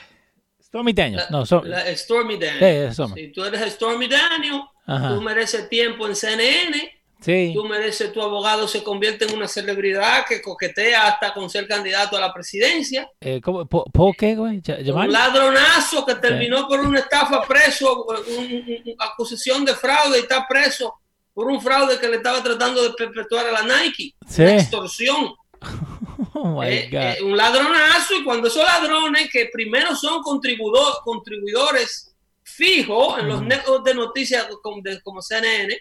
Stormy 0.74 0.92
Daniels. 0.92 1.30
La, 1.30 1.38
No, 1.38 1.46
so- 1.46 1.62
la 1.62 1.96
Stormy 1.96 2.36
Daniels. 2.36 2.96
Sí. 2.96 3.02
Si 3.14 3.28
tú 3.32 3.44
eres 3.44 3.72
Stormy 3.74 4.08
Daniels, 4.08 4.60
Ajá. 4.86 5.14
tú 5.14 5.20
mereces 5.22 5.68
tiempo 5.68 6.08
en 6.08 6.16
CNN, 6.16 6.90
Sí. 7.20 7.52
tú 7.54 7.64
mereces 7.64 8.12
tu 8.12 8.20
abogado 8.20 8.66
se 8.66 8.82
convierte 8.82 9.24
en 9.24 9.36
una 9.36 9.46
celebridad 9.46 10.26
que 10.26 10.42
coquetea 10.42 11.06
hasta 11.06 11.32
con 11.32 11.48
ser 11.48 11.68
candidato 11.68 12.16
a 12.16 12.20
la 12.20 12.34
presidencia. 12.34 13.08
Eh, 13.20 13.40
¿cómo? 13.40 13.64
¿Po, 13.66 13.84
po 13.92 14.12
qué, 14.18 14.34
güey? 14.34 14.60
¿Ya- 14.62 14.76
Un 14.92 15.12
ladronazo 15.12 16.04
que 16.04 16.16
terminó 16.16 16.66
por 16.66 16.80
una 16.80 16.98
estafa 16.98 17.42
preso, 17.46 18.04
un- 18.04 18.16
un- 18.36 18.64
un- 18.66 18.94
acusación 18.98 19.64
de 19.64 19.74
fraude 19.76 20.18
y 20.18 20.22
está 20.22 20.44
preso 20.48 20.92
por 21.32 21.46
un 21.46 21.62
fraude 21.62 22.00
que 22.00 22.08
le 22.08 22.16
estaba 22.16 22.42
tratando 22.42 22.82
de 22.82 22.90
perpetuar 22.94 23.46
a 23.46 23.52
la 23.52 23.62
Nike. 23.62 24.12
Sí. 24.28 24.42
Una 24.42 24.54
extorsión. 24.56 25.34
Oh 26.34 26.60
my 26.60 26.66
Eh, 26.68 26.88
God. 26.90 27.00
eh, 27.00 27.16
un 27.22 27.36
ladronazo 27.36 28.14
y 28.14 28.24
cuando 28.24 28.48
esos 28.48 28.64
ladrones 28.64 29.28
que 29.30 29.48
primero 29.52 29.94
son 29.94 30.22
contribuidor- 30.22 31.00
contribuidores 31.04 32.14
fijos 32.42 33.18
en 33.18 33.28
los 33.28 33.38
Ujú. 33.38 33.46
networks 33.46 33.84
de 33.84 33.94
noticias 33.94 34.46
como, 34.62 34.82
de- 34.82 35.00
como 35.02 35.20
CNN, 35.22 35.76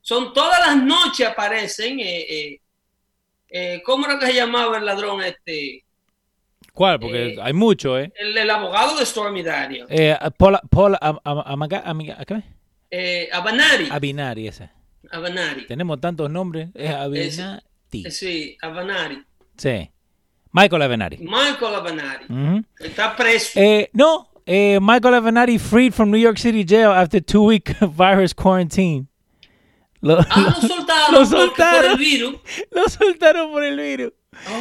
son 0.00 0.32
todas 0.32 0.58
las 0.66 0.76
noches 0.82 1.26
aparecen, 1.28 1.98
eh, 2.00 2.60
eh, 3.50 3.82
¿cómo 3.84 4.06
era 4.06 4.18
que 4.18 4.26
se 4.26 4.34
llamaba 4.34 4.78
el 4.78 4.84
ladrón 4.86 5.22
este? 5.22 5.84
¿Cuál? 6.72 7.00
Porque 7.00 7.36
hay 7.42 7.52
mucho, 7.52 7.98
¿eh? 7.98 8.12
El, 8.14 8.36
el 8.38 8.48
abogado 8.50 8.96
de 8.96 9.04
Stormy 9.04 9.42
Daniels, 9.42 9.88
eh 9.90 10.16
Paul, 10.36 10.58
Paul 10.70 10.96
Am- 11.00 11.18
Am- 11.24 11.42
Amaga- 11.44 11.82
Amiga- 11.84 12.24
¿qué? 12.24 13.28
Avanari, 13.32 13.88
Abinari, 13.90 14.48
ese. 14.48 14.70
Avanari, 15.10 15.66
Tenemos 15.66 16.00
tantos 16.00 16.30
nombres. 16.30 16.68
Es 16.74 16.94
sí, 18.10 18.56
Avanari, 18.62 19.22
Sí. 19.58 19.90
Michael 20.52 20.82
Avenari. 20.82 21.18
Michael 21.18 21.74
Ujú. 22.28 22.64
está 22.80 23.14
preso. 23.14 23.52
Eh, 23.60 23.90
no, 23.92 24.28
eh, 24.46 24.78
Michael 24.80 25.14
Avenatti 25.14 25.58
freed 25.58 25.92
from 25.92 26.10
New 26.10 26.18
York 26.18 26.38
City 26.38 26.64
jail 26.64 26.90
after 26.90 27.20
two 27.20 27.42
week 27.44 27.76
virus 27.80 28.32
quarantine. 28.34 29.06
Lo, 30.00 30.18
Ah, 30.30 30.56
lo 30.56 30.68
soltaron, 30.68 31.12
lo 31.12 31.54
por 31.54 31.84
el 31.84 31.96
virus. 31.98 32.36
lo 32.70 32.88
soltaron 32.88 33.50
por 33.50 33.64
el 33.64 33.76
virus. 33.76 34.12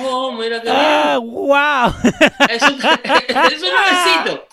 Oh, 0.03 0.31
mira 0.33 0.59
que 0.61 0.69
Ah, 0.71 1.19
wow. 1.21 1.93
Eso, 2.49 2.65
eso 2.65 2.75
es 3.37 3.61
nuevecito. 3.61 4.47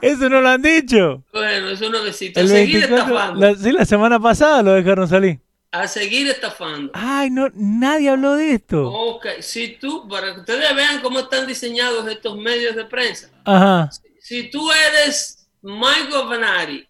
Eso 0.00 0.28
no 0.30 0.40
lo 0.40 0.48
han 0.48 0.62
dicho. 0.62 1.22
Bueno, 1.32 1.68
eso 1.68 1.84
es 1.84 1.90
nuevecito. 1.90 2.40
El 2.40 2.48
seguir 2.48 2.80
24, 2.88 2.96
estafando. 3.14 3.40
la, 3.40 3.54
sí, 3.54 3.72
la 3.72 3.84
semana 3.84 4.18
pasada 4.18 4.62
lo 4.62 4.72
dejaron 4.72 5.06
salir. 5.06 5.38
A 5.72 5.86
seguir 5.86 6.28
estafando. 6.28 6.90
Ay, 6.94 7.30
no, 7.30 7.48
nadie 7.54 8.08
habló 8.08 8.34
de 8.34 8.54
esto. 8.54 8.90
Ok, 8.92 9.26
si 9.40 9.76
tú, 9.80 10.08
para 10.08 10.34
que 10.34 10.40
ustedes 10.40 10.74
vean 10.74 11.00
cómo 11.00 11.20
están 11.20 11.46
diseñados 11.46 12.06
estos 12.08 12.36
medios 12.36 12.74
de 12.74 12.84
prensa. 12.86 13.30
Ajá. 13.44 13.88
Si 14.20 14.50
tú 14.50 14.68
eres 14.72 15.46
Michael 15.62 16.26
Vanari, 16.28 16.88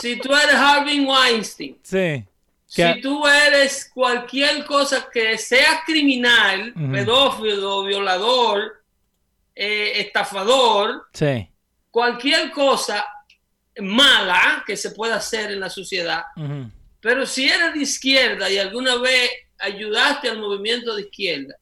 si 0.00 0.16
tú 0.18 0.34
eres 0.34 0.54
Harvey 0.54 1.00
Weinstein, 1.04 1.78
Sí. 1.82 2.24
Si 2.66 3.00
tú 3.02 3.24
eres 3.28 3.88
cualquier 3.94 4.64
cosa 4.64 5.08
que 5.12 5.38
sea 5.38 5.82
criminal, 5.86 6.72
pedófilo, 6.90 7.84
violador, 7.84 8.82
eh, 9.54 9.92
estafador, 10.00 11.06
Sí. 11.12 11.48
cualquier 11.90 12.50
cosa 12.50 13.04
mala 13.78 14.64
que 14.66 14.76
se 14.76 14.90
pueda 14.90 15.16
hacer 15.16 15.52
en 15.52 15.60
la 15.60 15.70
sociedad. 15.70 16.24
Pero 17.04 17.26
si 17.26 17.44
eres 17.44 17.74
de 17.74 17.82
izquierda 17.82 18.50
y 18.50 18.56
alguna 18.56 18.96
vez 18.96 19.30
ayudaste 19.58 20.30
al 20.30 20.40
movimiento 20.40 20.96
de 20.96 21.02
izquierda, 21.02 21.54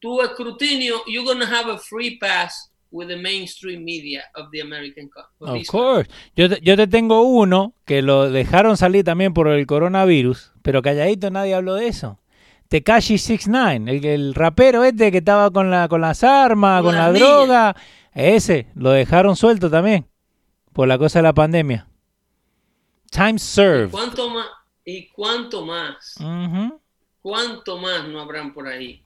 tu 0.00 0.20
escrutinio, 0.20 1.04
you're 1.06 1.24
going 1.24 1.38
to 1.38 1.46
have 1.46 1.70
a 1.70 1.78
free 1.78 2.18
pass 2.18 2.72
with 2.90 3.06
the 3.06 3.16
mainstream 3.16 3.84
media 3.84 4.24
of 4.34 4.50
the 4.50 4.60
American 4.60 5.08
of 5.38 5.50
Of 5.50 5.66
course. 5.68 6.10
Yo 6.34 6.48
te, 6.48 6.58
yo 6.62 6.76
te 6.76 6.88
tengo 6.88 7.22
uno 7.22 7.74
que 7.84 8.02
lo 8.02 8.28
dejaron 8.28 8.76
salir 8.76 9.04
también 9.04 9.32
por 9.32 9.46
el 9.46 9.64
coronavirus, 9.66 10.52
pero 10.62 10.82
calladito 10.82 11.30
nadie 11.30 11.54
habló 11.54 11.76
de 11.76 11.86
eso. 11.86 12.18
Tekashi 12.66 13.18
69, 13.18 13.98
el, 13.98 14.04
el 14.04 14.34
rapero 14.34 14.82
este 14.82 15.12
que 15.12 15.18
estaba 15.18 15.52
con, 15.52 15.70
la, 15.70 15.86
con 15.86 16.00
las 16.00 16.24
armas, 16.24 16.82
Con 16.82 16.96
la 16.96 17.12
droga, 17.12 17.76
ese 18.12 18.66
lo 18.74 18.90
dejaron 18.90 19.36
suelto 19.36 19.70
también 19.70 20.08
por 20.72 20.88
la 20.88 20.98
cosa 20.98 21.20
de 21.20 21.22
la 21.22 21.34
pandemia. 21.34 21.87
Time 23.10 23.38
served. 23.38 23.90
¿Cuánto 23.90 24.28
más? 24.30 24.46
¿Y 24.84 25.06
cuánto 25.08 25.64
más? 25.64 26.14
¿Cuánto 27.22 27.78
más 27.78 28.06
no 28.08 28.20
habrán 28.20 28.52
por 28.52 28.68
ahí? 28.68 29.02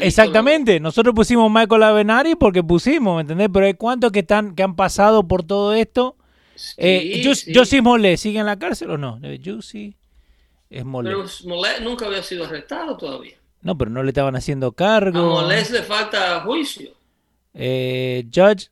Exactamente, 0.00 0.78
nosotros 0.78 1.14
pusimos 1.14 1.50
Michael 1.50 1.82
Avenari 1.82 2.36
porque 2.36 2.62
pusimos, 2.62 3.16
¿me 3.16 3.22
entendés? 3.22 3.48
Pero 3.52 3.66
hay 3.66 3.74
cuántos 3.74 4.12
que 4.12 4.20
están 4.20 4.54
que 4.54 4.62
han 4.62 4.76
pasado 4.76 5.26
por 5.26 5.42
todo 5.42 5.74
esto. 5.74 6.16
Sí, 6.54 6.74
Eh, 6.78 7.22
Jus- 7.24 7.40
sí. 7.44 7.52
Jussie 7.54 7.80
Smollett, 7.80 8.16
¿sigue 8.18 8.38
en 8.38 8.46
la 8.46 8.58
cárcel 8.58 8.92
o 8.92 8.96
no? 8.98 9.18
Eh, 9.22 9.40
Jussie 9.44 9.96
es 10.70 10.82
Smollett. 10.82 11.12
Pero 11.12 11.28
Smollett 11.28 11.80
nunca 11.80 12.06
había 12.06 12.22
sido 12.22 12.44
arrestado 12.44 12.96
todavía. 12.96 13.36
No, 13.62 13.76
pero 13.76 13.90
no 13.90 14.02
le 14.04 14.10
estaban 14.10 14.36
haciendo 14.36 14.68
A 14.68 14.74
cargo. 14.74 15.18
Smollett 15.40 15.68
le 15.70 15.82
falta 15.82 16.40
juicio. 16.42 16.90
Eh, 17.52 18.24
judge, 18.32 18.68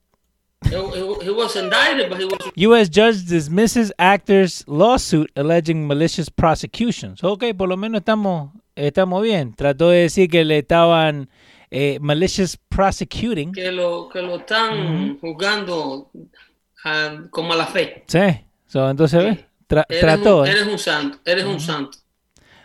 He, 0.71 0.77
he- 0.77 1.25
he 1.27 1.31
was 1.31 1.57
indicted, 1.57 2.09
but 2.09 2.19
he 2.19 2.25
was 2.25 2.39
U.S. 2.57 2.89
judge 2.91 3.25
dismisses 3.27 3.93
actor's 3.99 4.65
lawsuit 4.67 5.31
alleging 5.37 5.87
malicious 5.87 6.29
prosecutions. 6.31 7.23
Ok, 7.23 7.45
por 7.57 7.69
lo 7.69 7.77
menos 7.77 8.01
estamos, 8.01 8.51
estamos 8.77 9.23
bien. 9.23 9.55
Trató 9.55 9.91
de 9.91 10.03
decir 10.03 10.29
que 10.31 10.45
le 10.45 10.59
estaban 10.59 11.29
eh, 11.71 11.99
malicious 12.01 12.57
prosecuting. 12.69 13.53
que 13.53 13.71
lo, 13.73 14.09
que 14.09 14.23
lo 14.23 14.37
están 14.37 15.19
juzgando 15.21 16.11
ah, 16.85 17.17
como 17.31 17.53
a 17.53 17.57
la 17.57 17.67
fe. 17.67 18.05
Sí, 18.07 18.21
so, 18.67 18.89
entonces 18.89 19.23
ve, 19.25 19.45
tra- 19.69 19.85
Eres 19.89 20.01
trató. 20.01 20.41
un, 20.41 20.47
eh. 20.47 20.51
eres 20.51 20.67
un 20.67 20.79
santo, 20.79 21.19
eres 21.25 21.45
un 21.45 21.61
santo, 21.61 21.99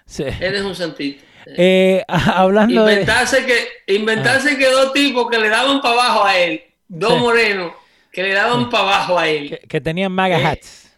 Sí. 0.06 0.24
eres 0.24 0.62
un 0.64 0.76
santito. 0.76 1.24
Eh, 1.46 2.04
hablando 2.08 2.86
de... 2.86 2.94
Inventarse 2.94 3.46
que, 3.46 3.94
inventarse 3.96 4.58
que 4.58 4.70
dos 4.70 4.94
tipos 4.94 5.28
que 5.30 5.40
le 5.40 5.50
daban 5.50 5.82
para 5.82 5.94
abajo 5.94 6.26
a 6.26 6.38
él, 6.38 6.62
dos 6.88 7.14
Sí. 7.14 7.20
morenos 7.20 7.72
que 8.12 8.24
le 8.24 8.34
daban 8.34 8.70
para 8.70 8.84
abajo 8.84 9.20
a 9.20 9.28
él, 9.28 9.50
Que, 9.50 9.60
que 9.68 9.82
tenían 9.82 10.12
MAGA 10.12 10.40
Eh, 10.40 10.46
hats. 10.46 10.92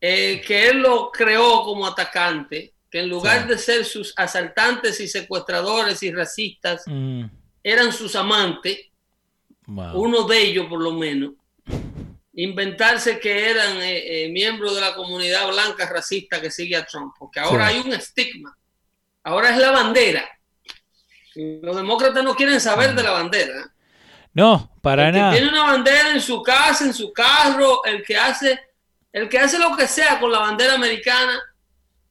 eh, 0.00 0.42
que 0.46 0.68
él 0.68 0.78
lo 0.78 1.10
creó 1.10 1.62
como 1.64 1.86
atacante, 1.86 2.74
que 2.90 3.00
en 3.00 3.08
lugar 3.08 3.42
Sí. 3.42 3.48
de 3.48 3.58
ser 3.58 3.84
sus 3.84 4.12
asaltantes 4.16 5.00
y 5.00 5.08
secuestradores 5.08 6.02
y 6.02 6.12
racistas, 6.12 6.82
Mm, 6.86 7.24
eran 7.64 7.92
sus 7.92 8.14
amantes, 8.16 8.78
Wow. 9.66 10.00
uno 10.02 10.24
de 10.24 10.38
ellos 10.42 10.66
por 10.66 10.80
lo 10.82 10.92
menos, 10.92 11.32
inventarse 12.34 13.18
que 13.20 13.50
eran 13.50 13.76
eh, 13.78 14.24
eh, 14.24 14.28
miembros 14.30 14.74
de 14.74 14.80
la 14.80 14.94
comunidad 14.94 15.48
blanca 15.48 15.88
racista 15.88 16.40
que 16.40 16.50
sigue 16.50 16.76
a 16.76 16.84
Trump, 16.86 17.14
porque 17.18 17.40
ahora 17.40 17.68
Sí. 17.68 17.74
hay 17.76 17.80
un 17.86 17.92
estigma, 17.94 18.56
ahora 19.22 19.50
es 19.50 19.58
la 19.58 19.70
bandera. 19.70 20.28
Los 21.34 21.76
demócratas 21.76 22.22
no 22.24 22.34
quieren 22.34 22.60
saber 22.60 22.94
de 22.94 23.02
la 23.02 23.12
bandera. 23.12 23.71
No, 24.34 24.70
para 24.80 25.08
el 25.08 25.14
que 25.14 25.18
nada. 25.20 25.32
tiene 25.32 25.48
una 25.48 25.64
bandera 25.64 26.10
en 26.10 26.20
su 26.20 26.42
casa, 26.42 26.84
en 26.84 26.94
su 26.94 27.12
carro, 27.12 27.84
el 27.84 28.02
que 28.02 28.16
hace, 28.16 28.58
el 29.12 29.28
que 29.28 29.38
hace 29.38 29.58
lo 29.58 29.76
que 29.76 29.86
sea 29.86 30.18
con 30.18 30.32
la 30.32 30.38
bandera 30.38 30.74
americana 30.74 31.38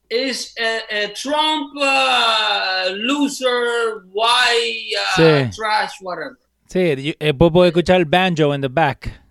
es 0.08 0.54
eh, 0.58 0.82
eh, 0.90 1.14
Trump, 1.22 1.74
uh, 1.76 2.90
loser, 2.96 4.04
white, 4.12 4.96
uh, 4.98 5.16
Sí. 5.16 5.58
trash, 5.58 5.92
whatever. 6.02 6.38
Sí, 6.68 7.16
eh, 7.20 7.34
puedo 7.34 7.52
puedo 7.52 7.66
escuchar 7.68 7.98
el 7.98 8.06
banjo 8.06 8.54
in 8.54 8.62
the 8.62 8.68
back. 8.70 9.22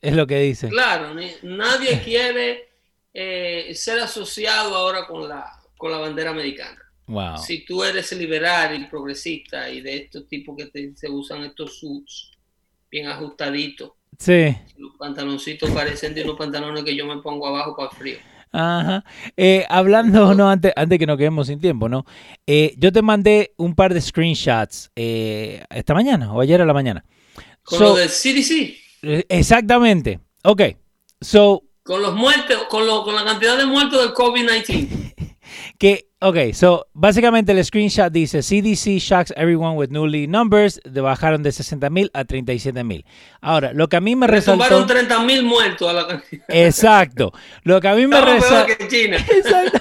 Es 0.00 0.14
lo 0.14 0.26
que 0.26 0.38
dice. 0.40 0.68
Claro, 0.68 1.14
ni- 1.14 1.34
nadie 1.42 2.00
quiere 2.02 2.70
eh, 3.14 3.72
ser 3.74 4.00
asociado 4.00 4.74
ahora 4.74 5.06
con 5.06 5.28
la, 5.28 5.52
con 5.76 5.92
la 5.92 5.98
bandera 5.98 6.30
americana. 6.30 6.78
Wow. 7.12 7.38
Si 7.38 7.64
tú 7.64 7.84
eres 7.84 8.10
liberal 8.12 8.80
y 8.80 8.86
progresista 8.86 9.68
y 9.70 9.80
de 9.82 9.96
estos 9.98 10.26
tipos 10.28 10.56
que 10.56 10.66
te- 10.66 10.92
se 10.96 11.10
usan 11.10 11.44
estos 11.44 11.78
suits 11.78 12.30
bien 12.90 13.06
ajustaditos, 13.08 13.92
Sí. 14.18 14.54
los 14.78 14.92
pantaloncitos 14.98 15.70
parecen 15.70 16.14
de 16.14 16.22
unos 16.24 16.36
pantalones 16.38 16.84
que 16.84 16.94
yo 16.96 17.06
me 17.06 17.18
pongo 17.22 17.46
abajo 17.46 17.74
para 17.76 17.90
el 17.90 17.96
frío. 17.96 18.16
Ajá. 18.54 19.04
Eh, 19.36 19.64
hablando, 19.68 20.34
no, 20.34 20.48
antes, 20.50 20.72
antes 20.76 20.98
que 20.98 21.06
nos 21.06 21.16
quedemos 21.18 21.46
sin 21.46 21.58
tiempo, 21.60 21.88
¿no? 21.88 22.04
Eh, 22.46 22.74
yo 22.78 22.92
te 22.92 23.00
mandé 23.02 23.52
un 23.56 23.74
par 23.74 23.94
de 23.94 24.00
screenshots 24.00 24.90
eh, 24.94 25.64
esta 25.70 25.94
mañana 25.94 26.32
o 26.32 26.40
ayer 26.40 26.60
a 26.60 26.66
la 26.66 26.74
mañana. 26.74 27.04
Con 27.62 27.78
So, 27.78 27.84
lo 27.84 27.94
del 27.96 28.08
CDC, 28.08 28.76
exactamente. 29.28 30.20
Ok. 30.44 30.62
So, 31.20 31.62
con 31.82 32.00
los 32.02 32.14
muertos, 32.14 32.64
con, 32.68 32.86
lo- 32.86 33.02
con 33.04 33.14
la 33.14 33.24
cantidad 33.24 33.56
de 33.58 33.66
muertos 33.66 34.00
del 34.02 34.12
COVID-19. 34.14 35.14
que, 35.82 36.06
ok, 36.20 36.52
so, 36.52 36.86
básicamente 36.92 37.50
el 37.50 37.64
screenshot 37.64 38.12
dice, 38.12 38.40
CDC 38.40 39.00
shocks 39.00 39.34
everyone 39.36 39.76
with 39.76 39.88
newly 39.88 40.28
numbers, 40.28 40.80
de 40.84 41.00
bajaron 41.00 41.42
de 41.42 41.50
60 41.50 41.90
mil 41.90 42.08
a 42.14 42.24
37 42.24 42.84
mil. 42.84 43.04
Ahora, 43.40 43.72
lo 43.72 43.88
que 43.88 43.96
a 43.96 44.00
mí 44.00 44.14
me 44.14 44.28
resaltó... 44.28 44.62
Tumbaron 44.62 44.86
30 44.86 45.24
mil 45.24 45.42
muertos 45.42 45.90
a 45.90 45.92
la 45.92 46.06
cantidad. 46.06 46.44
Exacto. 46.46 47.32
Lo 47.64 47.80
que 47.80 47.88
a 47.88 47.96
mí 47.96 48.06
me 48.06 48.20
resaltó... 48.20 48.72
Exacto. 48.92 49.80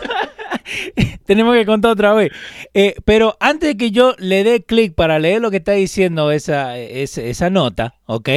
Tenemos 1.28 1.56
que 1.56 1.68
contar 1.68 1.92
otra 1.92 2.16
vez. 2.16 2.32
Eh, 2.74 2.96
pero 3.06 3.38
antes 3.40 3.70
de 3.70 3.78
que 3.78 3.92
yo 3.92 4.16
le 4.18 4.44
dé 4.44 4.64
clic 4.64 4.96
para 4.96 5.20
leer 5.20 5.40
lo 5.40 5.52
que 5.52 5.58
está 5.58 5.74
diciendo 5.74 6.32
esa, 6.32 6.80
esa, 6.80 7.22
esa 7.22 7.52
nota, 7.52 8.00
¿ok? 8.08 8.28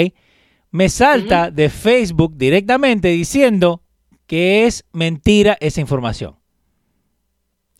Me 0.70 0.90
salta 0.90 1.50
de 1.50 1.70
Facebook 1.70 2.36
directamente 2.36 3.08
diciendo 3.08 3.80
que 4.26 4.66
es 4.66 4.84
mentira 4.92 5.56
esa 5.60 5.80
información. 5.80 6.43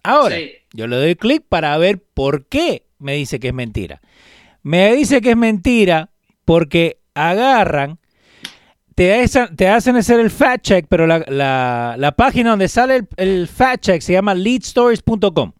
Ahora, 0.04 0.36
Sí. 0.36 0.52
yo 0.72 0.86
le 0.86 0.96
doy 0.96 1.16
clic 1.16 1.42
para 1.48 1.76
ver 1.78 2.00
por 2.14 2.46
qué 2.46 2.86
me 2.98 3.14
dice 3.14 3.40
que 3.40 3.48
es 3.48 3.54
mentira. 3.54 4.00
Me 4.62 4.94
dice 4.94 5.20
que 5.20 5.30
es 5.30 5.36
mentira 5.36 6.10
porque 6.44 6.98
agarran, 7.14 7.98
te 8.94 9.12
hacen, 9.20 9.56
te 9.56 9.66
hacen 9.68 9.96
hacer 9.96 10.20
el 10.20 10.30
fact 10.30 10.62
check, 10.64 10.86
pero 10.88 11.06
la, 11.06 11.24
la- 11.28 11.96
la 11.98 12.12
página 12.12 12.50
donde 12.50 12.68
sale 12.68 12.96
el, 12.96 13.08
el 13.16 13.48
fact 13.48 13.82
check 13.84 14.00
se 14.02 14.12
llama 14.12 14.34
leadstories.com. 14.34 15.52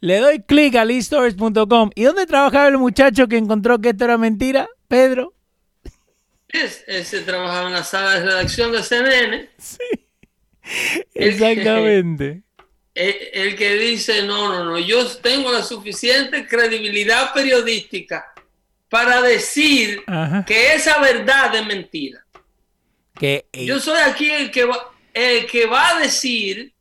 Le 0.00 0.18
doy 0.18 0.40
clic 0.42 0.76
a 0.76 0.84
leadstories.com. 0.84 1.90
¿Y 1.94 2.04
dónde 2.04 2.26
trabajaba 2.26 2.68
el 2.68 2.76
muchacho 2.78 3.26
que 3.26 3.38
encontró 3.38 3.78
que 3.80 3.88
esto 3.90 4.04
era 4.04 4.18
mentira? 4.18 4.68
Pedro. 4.88 5.32
Es- 6.48 6.84
Ese 6.86 7.22
trabajaba 7.22 7.68
en 7.68 7.72
la 7.72 7.82
sala 7.84 8.10
de 8.12 8.20
redacción 8.26 8.70
de 8.72 8.82
CNN. 8.82 9.48
Exactamente. 11.14 12.42
El, 12.94 13.16
el 13.32 13.56
que 13.56 13.74
dice, 13.74 14.22
no, 14.22 14.48
no, 14.52 14.64
no, 14.64 14.78
yo 14.78 15.04
tengo 15.16 15.50
la 15.50 15.64
suficiente 15.64 16.46
credibilidad 16.46 17.34
periodística 17.34 18.32
para 18.88 19.20
decir 19.20 20.04
Ajá. 20.06 20.44
que 20.44 20.74
esa 20.74 21.00
verdad 21.00 21.52
es 21.56 21.66
mentira. 21.66 22.24
Que, 23.18 23.46
eh, 23.52 23.64
Yo 23.64 23.80
soy 23.80 23.98
aquí 23.98 24.30
el 24.30 24.52
que 24.52 24.64
va, 24.64 24.92
el 25.12 25.46
que 25.46 25.66
va 25.66 25.88
a 25.88 25.98
decir 25.98 26.72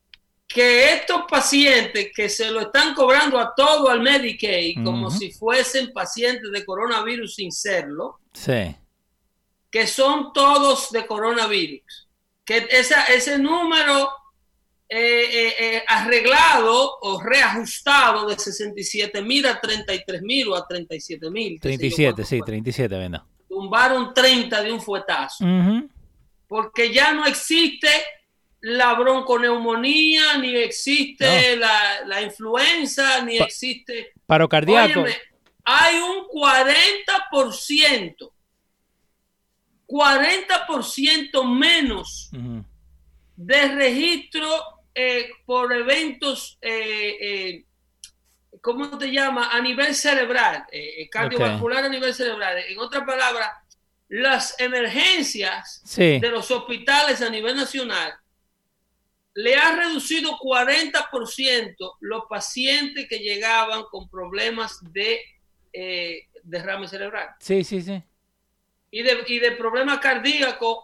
que 0.47 0.93
estos 0.93 1.23
pacientes 1.27 2.11
que 2.15 2.29
se 2.29 2.51
lo 2.51 2.61
están 2.61 2.93
cobrando 2.93 3.39
a 3.39 3.55
todo 3.55 3.89
al 3.89 4.01
Medicaid 4.01 4.83
como 4.83 5.09
si 5.09 5.31
fuesen 5.31 5.91
pacientes 5.91 6.51
de 6.51 6.63
coronavirus 6.63 7.33
sin 7.33 7.51
serlo, 7.51 8.19
sí. 8.33 8.75
que 9.71 9.87
son 9.87 10.31
todos 10.33 10.91
de 10.91 11.07
coronavirus. 11.07 12.07
Que 12.45 12.67
esa, 12.69 13.05
ese 13.05 13.39
número 13.39 14.11
eh, 14.95 15.47
eh, 15.47 15.55
eh, 15.59 15.83
arreglado 15.87 16.99
o 17.01 17.19
reajustado 17.19 18.27
de 18.27 18.37
67 18.37 19.23
mil 19.23 19.43
a 19.47 19.59
33 19.59 20.21
mil 20.21 20.49
o 20.49 20.55
a 20.55 20.67
37 20.67 21.31
mil. 21.31 21.59
37, 21.59 22.23
sí, 22.23 22.39
37, 22.45 22.95
venga. 22.95 23.25
Tumbaron 23.49 24.13
30 24.13 24.61
de 24.61 24.71
un 24.71 24.79
fuetazo. 24.81 25.43
Porque 26.47 26.93
ya 26.93 27.11
no 27.13 27.25
existe 27.25 27.89
la 28.61 28.93
bronconeumonía, 28.93 30.37
ni 30.37 30.55
existe 30.55 31.55
la, 31.57 32.01
la 32.05 32.21
influenza, 32.21 33.19
ni 33.23 33.39
Pa- 33.39 33.45
existe... 33.45 34.11
Paro 34.27 34.47
cardíaco. 34.47 34.99
Óyeme, 35.01 35.17
hay 35.65 35.95
un 35.97 36.27
40%, 36.27 38.29
40% 39.87 41.57
menos 41.57 42.29
de 43.35 43.67
registro 43.75 44.47
eh, 44.95 45.29
por 45.45 45.73
eventos, 45.73 46.57
eh, 46.61 47.17
eh, 47.21 47.65
¿cómo 48.61 48.97
te 48.97 49.11
llama? 49.11 49.49
A 49.51 49.59
nivel 49.61 49.93
cerebral, 49.95 50.65
cardiovascular 51.11 51.85
a 51.85 51.89
nivel 51.89 52.13
cerebral. 52.13 52.57
En 52.67 52.79
otras 52.79 53.03
palabras, 53.03 53.49
las 54.09 54.59
emergencias 54.59 55.81
Sí. 55.85 56.19
de 56.19 56.29
los 56.29 56.49
hospitales 56.51 57.21
a 57.21 57.29
nivel 57.29 57.55
nacional 57.55 58.13
le 59.35 59.55
ha 59.55 59.75
reducido 59.75 60.37
40% 60.37 61.97
los 62.01 62.23
pacientes 62.29 63.07
que 63.09 63.17
llegaban 63.17 63.83
con 63.89 64.07
problemas 64.07 64.79
de 64.93 65.19
eh, 65.73 66.27
derrame 66.43 66.87
cerebral 66.87 67.29
Sí, 67.39 67.63
sí, 67.63 67.81
sí. 67.81 68.03
y 68.91 69.01
de, 69.01 69.23
y 69.25 69.39
de 69.39 69.53
problemas 69.53 69.97
cardíacos 69.97 70.83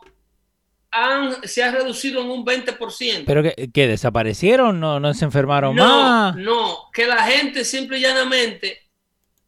han, 0.92 1.48
se 1.48 1.64
ha 1.64 1.72
reducido 1.72 2.22
en 2.22 2.30
un 2.30 2.46
20%. 2.46 3.24
¿Pero 3.26 3.44
que, 3.44 3.70
que 3.72 3.88
desaparecieron? 3.88 4.80
¿No, 4.80 5.00
no 5.00 5.14
se 5.14 5.26
enfermaron 5.26 5.76
no, 5.76 5.86
más? 5.86 6.36
no, 6.36 6.90
que 6.94 7.06
la 7.06 7.24
gente 7.24 7.64
simple 7.66 7.98
y 7.98 8.02
llanamente 8.02 8.90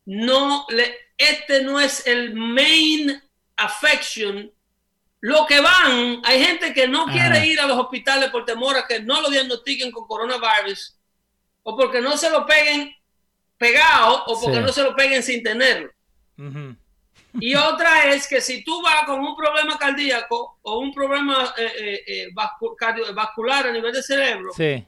no 0.06 0.66
le, 0.70 0.94
este 1.18 1.64
no 1.64 1.80
es 1.80 2.06
el 2.08 2.34
main 2.36 3.22
affection. 3.58 4.52
Lo 5.20 5.46
que 5.46 5.62
van, 5.62 6.22
hay 6.26 6.44
gente 6.44 6.74
que 6.74 6.88
no 6.88 7.04
Ajá. 7.04 7.12
quiere 7.12 7.46
ir 7.48 7.60
a 7.60 7.68
los 7.68 7.78
hospitales 7.78 8.30
por 8.32 8.44
temor 8.44 8.76
a 8.76 8.88
que 8.88 9.02
no 9.02 9.22
lo 9.22 9.30
diagnostiquen 9.30 9.92
con 9.92 10.08
coronavirus 10.08 10.98
o 11.64 11.78
porque 11.78 12.02
no 12.02 12.18
se 12.18 12.30
lo 12.32 12.46
peguen 12.46 12.92
pegado 13.58 14.24
o 14.26 14.42
porque 14.42 14.58
Sí. 14.58 14.64
no 14.64 14.72
se 14.72 14.82
lo 14.84 14.96
peguen 14.96 15.22
sin 15.22 15.44
tenerlo. 15.44 15.92
Ujú. 16.40 16.76
Y 17.40 17.56
otra 17.56 18.12
es 18.12 18.28
que 18.28 18.42
si 18.42 18.64
tú 18.64 18.82
vas 18.82 19.06
con 19.06 19.20
un 19.22 19.36
problema 19.36 19.78
cardíaco 19.78 20.60
o 20.62 20.80
un 20.80 20.94
problema 20.94 21.54
eh, 21.58 21.72
eh, 21.80 22.02
eh, 22.08 22.28
vascu- 22.34 22.76
cardiovascular 22.78 23.68
a 23.68 23.72
nivel 23.72 23.94
de 23.94 24.04
cerebro, 24.04 24.52
Sí. 24.56 24.86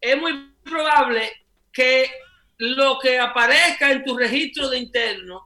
es 0.00 0.20
muy 0.20 0.52
probable 0.62 1.30
que 1.72 2.10
lo 2.58 2.98
que 3.00 3.18
aparezca 3.18 3.90
en 3.90 4.04
tu 4.04 4.16
registro 4.16 4.68
de 4.68 4.78
interno 4.78 5.42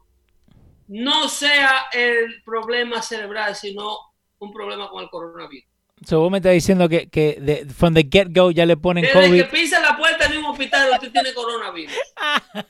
no 0.88 1.28
sea 1.28 1.86
el 1.92 2.42
problema 2.44 3.00
cerebral, 3.00 3.54
sino 3.54 3.96
un 4.38 4.52
problema 4.52 4.88
con 4.90 5.02
el 5.04 5.08
coronavirus. 5.10 5.64
So, 6.04 6.18
vos 6.20 6.30
me 6.32 6.38
estás 6.38 6.52
diciendo 6.52 6.88
que, 6.88 7.08
que 7.08 7.38
de, 7.40 7.64
from 7.66 7.94
the 7.94 8.02
get-go 8.10 8.50
ya 8.50 8.66
le 8.66 8.76
ponen 8.76 9.04
Desde 9.04 9.20
COVID. 9.28 9.42
que 9.44 9.48
pisa 9.48 9.78
la 9.80 9.96
hospital, 10.52 10.90
usted 10.92 11.10
tiene 11.12 11.32
coronavirus. 11.34 11.92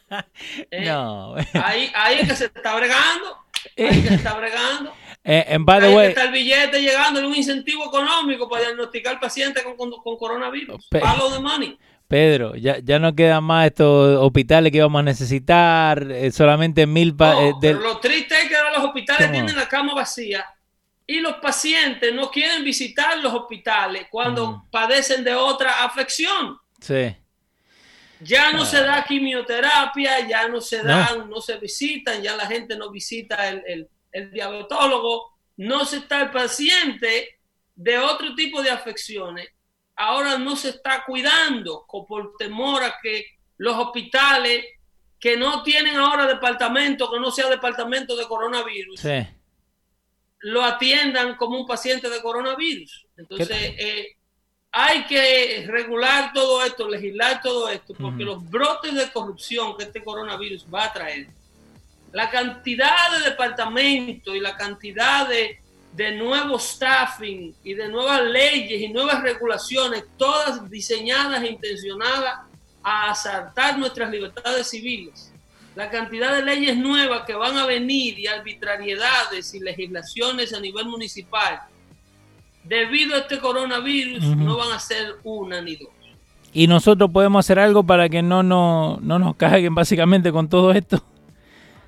Eh, 0.70 0.84
No. 0.84 1.34
Ahí, 1.54 1.90
ahí 1.94 2.18
es 2.20 2.28
que 2.28 2.36
se 2.36 2.44
está 2.46 2.74
bregando. 2.76 3.36
Ahí 3.78 3.86
es 3.86 4.02
que 4.02 4.08
se 4.08 4.14
está 4.14 4.34
bregando. 4.34 4.92
Eh, 5.24 5.46
and 5.50 5.64
by 5.64 5.80
the 5.80 5.86
Ahí 5.86 5.92
es 5.92 5.94
que 5.94 5.96
way, 5.98 6.08
está 6.08 6.24
el 6.24 6.32
billete 6.32 6.80
llegando, 6.82 7.20
un 7.26 7.34
incentivo 7.34 7.84
económico 7.86 8.48
para 8.48 8.64
diagnosticar 8.64 9.20
pacientes 9.20 9.62
con, 9.62 9.76
con, 9.76 9.90
con 10.02 10.16
coronavirus. 10.16 10.84
Pe- 10.90 11.00
Follow 11.00 11.30
the 11.32 11.38
money. 11.40 11.78
Pedro, 12.08 12.54
ya, 12.56 12.78
ya 12.82 12.98
no 12.98 13.14
quedan 13.14 13.42
más 13.44 13.66
estos 13.66 14.18
hospitales 14.18 14.70
que 14.72 14.82
vamos 14.82 14.98
a 15.00 15.02
necesitar. 15.04 16.10
eh, 16.10 16.30
solamente 16.32 16.86
mil... 16.86 17.14
No, 17.16 17.40
eh, 17.40 17.52
pero 17.60 17.78
lo 17.80 17.98
triste 18.00 18.34
es 18.34 18.48
que 18.48 18.56
ahora 18.56 18.72
los 18.72 18.84
hospitales 18.84 19.22
¿Cómo? 19.28 19.32
tienen 19.32 19.56
la 19.56 19.68
cama 19.68 19.94
vacía 19.94 20.44
y 21.06 21.20
los 21.20 21.34
pacientes 21.36 22.12
no 22.14 22.30
quieren 22.30 22.64
visitar 22.64 23.16
los 23.18 23.32
hospitales 23.32 24.06
cuando 24.10 24.46
Mm. 24.52 24.70
padecen 24.70 25.24
de 25.24 25.34
otra 25.34 25.84
afección. 25.84 26.58
Sí. 26.80 27.14
Ya 28.24 28.52
no 28.52 28.62
Ah. 28.62 28.66
se 28.66 28.82
da 28.82 29.04
quimioterapia, 29.04 30.26
ya 30.28 30.48
no 30.48 30.60
se 30.60 30.82
dan, 30.82 31.28
no, 31.28 31.40
se 31.40 31.56
visitan, 31.58 32.22
ya 32.22 32.36
la 32.36 32.46
gente 32.46 32.76
no 32.76 32.90
visita 32.90 33.48
el, 33.48 33.62
el- 33.66 33.88
el 34.12 34.30
diabetólogo, 34.30 35.32
no 35.56 35.84
se 35.84 35.98
está 35.98 36.22
el 36.22 36.30
paciente 36.30 37.38
de 37.74 37.98
otro 37.98 38.34
tipo 38.34 38.62
de 38.62 38.70
afecciones. 38.70 39.48
Ahora 39.96 40.38
no 40.38 40.56
se 40.56 40.70
está 40.70 41.04
cuidando 41.04 41.84
por 41.88 42.36
temor 42.38 42.82
a 42.84 42.94
que 43.02 43.24
los 43.58 43.76
hospitales 43.76 44.64
que 45.18 45.36
no 45.36 45.62
tienen 45.62 45.96
ahora 45.96 46.26
departamento, 46.26 47.10
que 47.10 47.20
no 47.20 47.30
sea 47.30 47.48
departamento 47.48 48.16
de 48.16 48.26
coronavirus, 48.26 49.00
Sí. 49.00 49.26
lo 50.40 50.62
atiendan 50.64 51.36
como 51.36 51.58
un 51.60 51.66
paciente 51.66 52.10
de 52.10 52.20
coronavirus. 52.20 53.06
Entonces, 53.16 53.48
eh, 53.78 54.16
hay 54.74 55.04
que 55.04 55.66
regular 55.68 56.32
todo 56.32 56.64
esto, 56.64 56.88
legislar 56.88 57.42
todo 57.42 57.68
esto, 57.68 57.92
porque 57.94 58.24
los 58.24 58.48
brotes 58.48 58.94
de 58.94 59.12
corrupción 59.12 59.76
que 59.76 59.84
este 59.84 60.02
coronavirus 60.02 60.66
va 60.72 60.86
a 60.86 60.92
traer, 60.94 61.26
la 62.10 62.30
cantidad 62.30 63.18
de 63.18 63.30
departamentos 63.30 64.34
y 64.34 64.40
la 64.40 64.56
cantidad 64.56 65.28
de, 65.28 65.60
de 65.92 66.12
nuevos 66.12 66.62
staffing 66.64 67.54
y 67.62 67.74
de 67.74 67.88
nuevas 67.88 68.22
leyes 68.22 68.80
y 68.80 68.88
nuevas 68.88 69.22
regulaciones, 69.22 70.04
todas 70.16 70.68
diseñadas 70.70 71.42
e 71.42 71.48
intencionadas 71.48 72.40
a 72.82 73.10
asaltar 73.10 73.78
nuestras 73.78 74.10
libertades 74.10 74.70
civiles. 74.70 75.30
La 75.74 75.90
cantidad 75.90 76.34
de 76.34 76.42
leyes 76.42 76.76
nuevas 76.76 77.24
que 77.26 77.34
van 77.34 77.56
a 77.58 77.66
venir 77.66 78.18
y 78.18 78.26
arbitrariedades 78.26 79.54
y 79.54 79.60
legislaciones 79.60 80.52
a 80.54 80.60
nivel 80.60 80.86
municipal 80.86 81.62
debido 82.64 83.14
a 83.14 83.18
este 83.18 83.38
coronavirus 83.38 84.22
no 84.36 84.56
van 84.56 84.72
a 84.72 84.78
ser 84.78 85.16
una 85.24 85.60
ni 85.60 85.76
dos. 85.76 85.88
Y 86.52 86.66
nosotros 86.66 87.10
podemos 87.10 87.44
hacer 87.46 87.58
algo 87.58 87.82
para 87.82 88.08
que 88.08 88.20
no, 88.22 88.42
no, 88.42 88.98
no 89.00 89.18
nos 89.18 89.36
caguen 89.36 89.74
básicamente 89.74 90.30
con 90.30 90.48
todo 90.48 90.70
esto. 90.72 91.02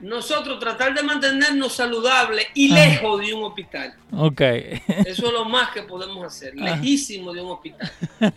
Nosotros 0.00 0.58
tratar 0.58 0.94
de 0.94 1.02
mantenernos 1.02 1.72
saludables 1.74 2.46
y 2.54 2.72
Ah. 2.72 2.74
lejos 2.86 3.20
de 3.20 3.32
un 3.34 3.44
hospital. 3.44 3.94
Ok. 4.12 4.40
Eso 4.40 5.26
es 5.26 5.32
lo 5.32 5.44
más 5.46 5.70
que 5.70 5.82
podemos 5.82 6.24
hacer, 6.24 6.52
Ah. 6.60 6.76
lejísimo 6.76 7.32
de 7.32 7.42
un 7.42 7.50
hospital. 7.52 7.90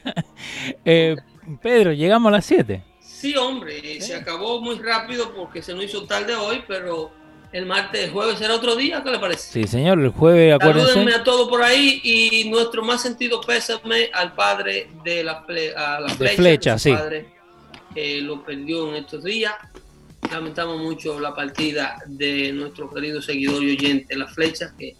Eh, 0.85 1.15
Pedro, 1.61 1.91
llegamos 1.93 2.29
a 2.29 2.35
las 2.37 2.45
7. 2.45 2.83
Sí, 3.01 3.35
hombre, 3.35 3.99
se 4.01 4.15
acabó 4.15 4.61
muy 4.61 4.77
rápido 4.79 5.33
porque 5.33 5.61
se 5.61 5.73
nos 5.73 5.85
hizo 5.85 6.03
tarde 6.05 6.35
hoy, 6.35 6.61
pero 6.67 7.11
el 7.51 7.65
martes, 7.65 8.03
el 8.05 8.11
jueves 8.11 8.37
será 8.39 8.55
otro 8.55 8.75
día, 8.75 9.01
¿qué 9.03 9.11
le 9.11 9.19
parece? 9.19 9.51
Sí, 9.51 9.67
señor, 9.67 9.99
el 9.99 10.09
jueves, 10.09 10.53
acuérdense. 10.53 10.89
Salúdenme 10.93 11.13
a 11.15 11.23
todos 11.23 11.47
por 11.47 11.63
ahí 11.63 12.01
y 12.03 12.49
nuestro 12.49 12.83
más 12.83 13.01
sentido 13.01 13.39
pésame 13.41 14.09
al 14.13 14.33
padre 14.33 14.89
de 15.03 15.23
la, 15.23 15.45
fle- 15.45 15.73
a 15.75 15.99
la 16.01 16.07
De 16.07 16.13
flecha. 16.15 16.35
Flecha, 16.35 16.77
su 16.77 16.89
sí. 16.89 16.95
padre 16.95 17.25
eh, 17.95 18.19
lo 18.21 18.43
perdió 18.43 18.89
en 18.89 18.95
estos 19.03 19.23
días. 19.23 19.53
Lamentamos 20.31 20.79
mucho 20.81 21.19
la 21.19 21.33
partida 21.33 21.97
de 22.05 22.51
nuestro 22.51 22.93
querido 22.93 23.21
seguidor 23.21 23.63
y 23.63 23.71
oyente, 23.77 24.15
la 24.17 24.27
flecha. 24.27 24.73
Que 24.77 24.95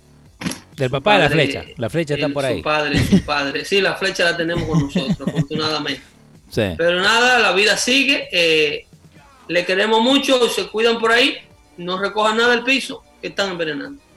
Del 0.78 0.88
su 0.88 0.92
papá 0.92 1.16
de 1.18 1.24
la 1.26 1.30
flecha. 1.30 1.66
La 1.76 1.90
flecha 1.90 2.14
está 2.14 2.30
por 2.30 2.44
Su 2.44 2.50
ahí. 2.50 2.62
padre, 2.62 2.98
su 3.06 3.26
padre. 3.26 3.66
Sí, 3.66 3.82
la 3.82 3.96
flecha 3.96 4.24
la 4.24 4.38
tenemos 4.38 4.64
con 4.70 4.84
nosotros, 4.84 5.28
afortunadamente. 5.28 6.02
Sí. 6.50 6.62
Pero 6.78 7.02
nada, 7.02 7.40
la 7.40 7.52
vida 7.52 7.76
sigue. 7.76 8.30
eh, 8.32 8.86
le 9.50 9.66
queremos 9.66 10.02
mucho, 10.02 10.48
se 10.50 10.68
cuidan 10.68 10.98
por 11.00 11.12
ahí, 11.12 11.38
no 11.78 11.98
recojan 11.98 12.38
nada 12.38 12.52
del 12.52 12.64
piso, 12.64 13.04
que 13.22 13.28
están 13.28 13.52
envenenando. 13.52 14.02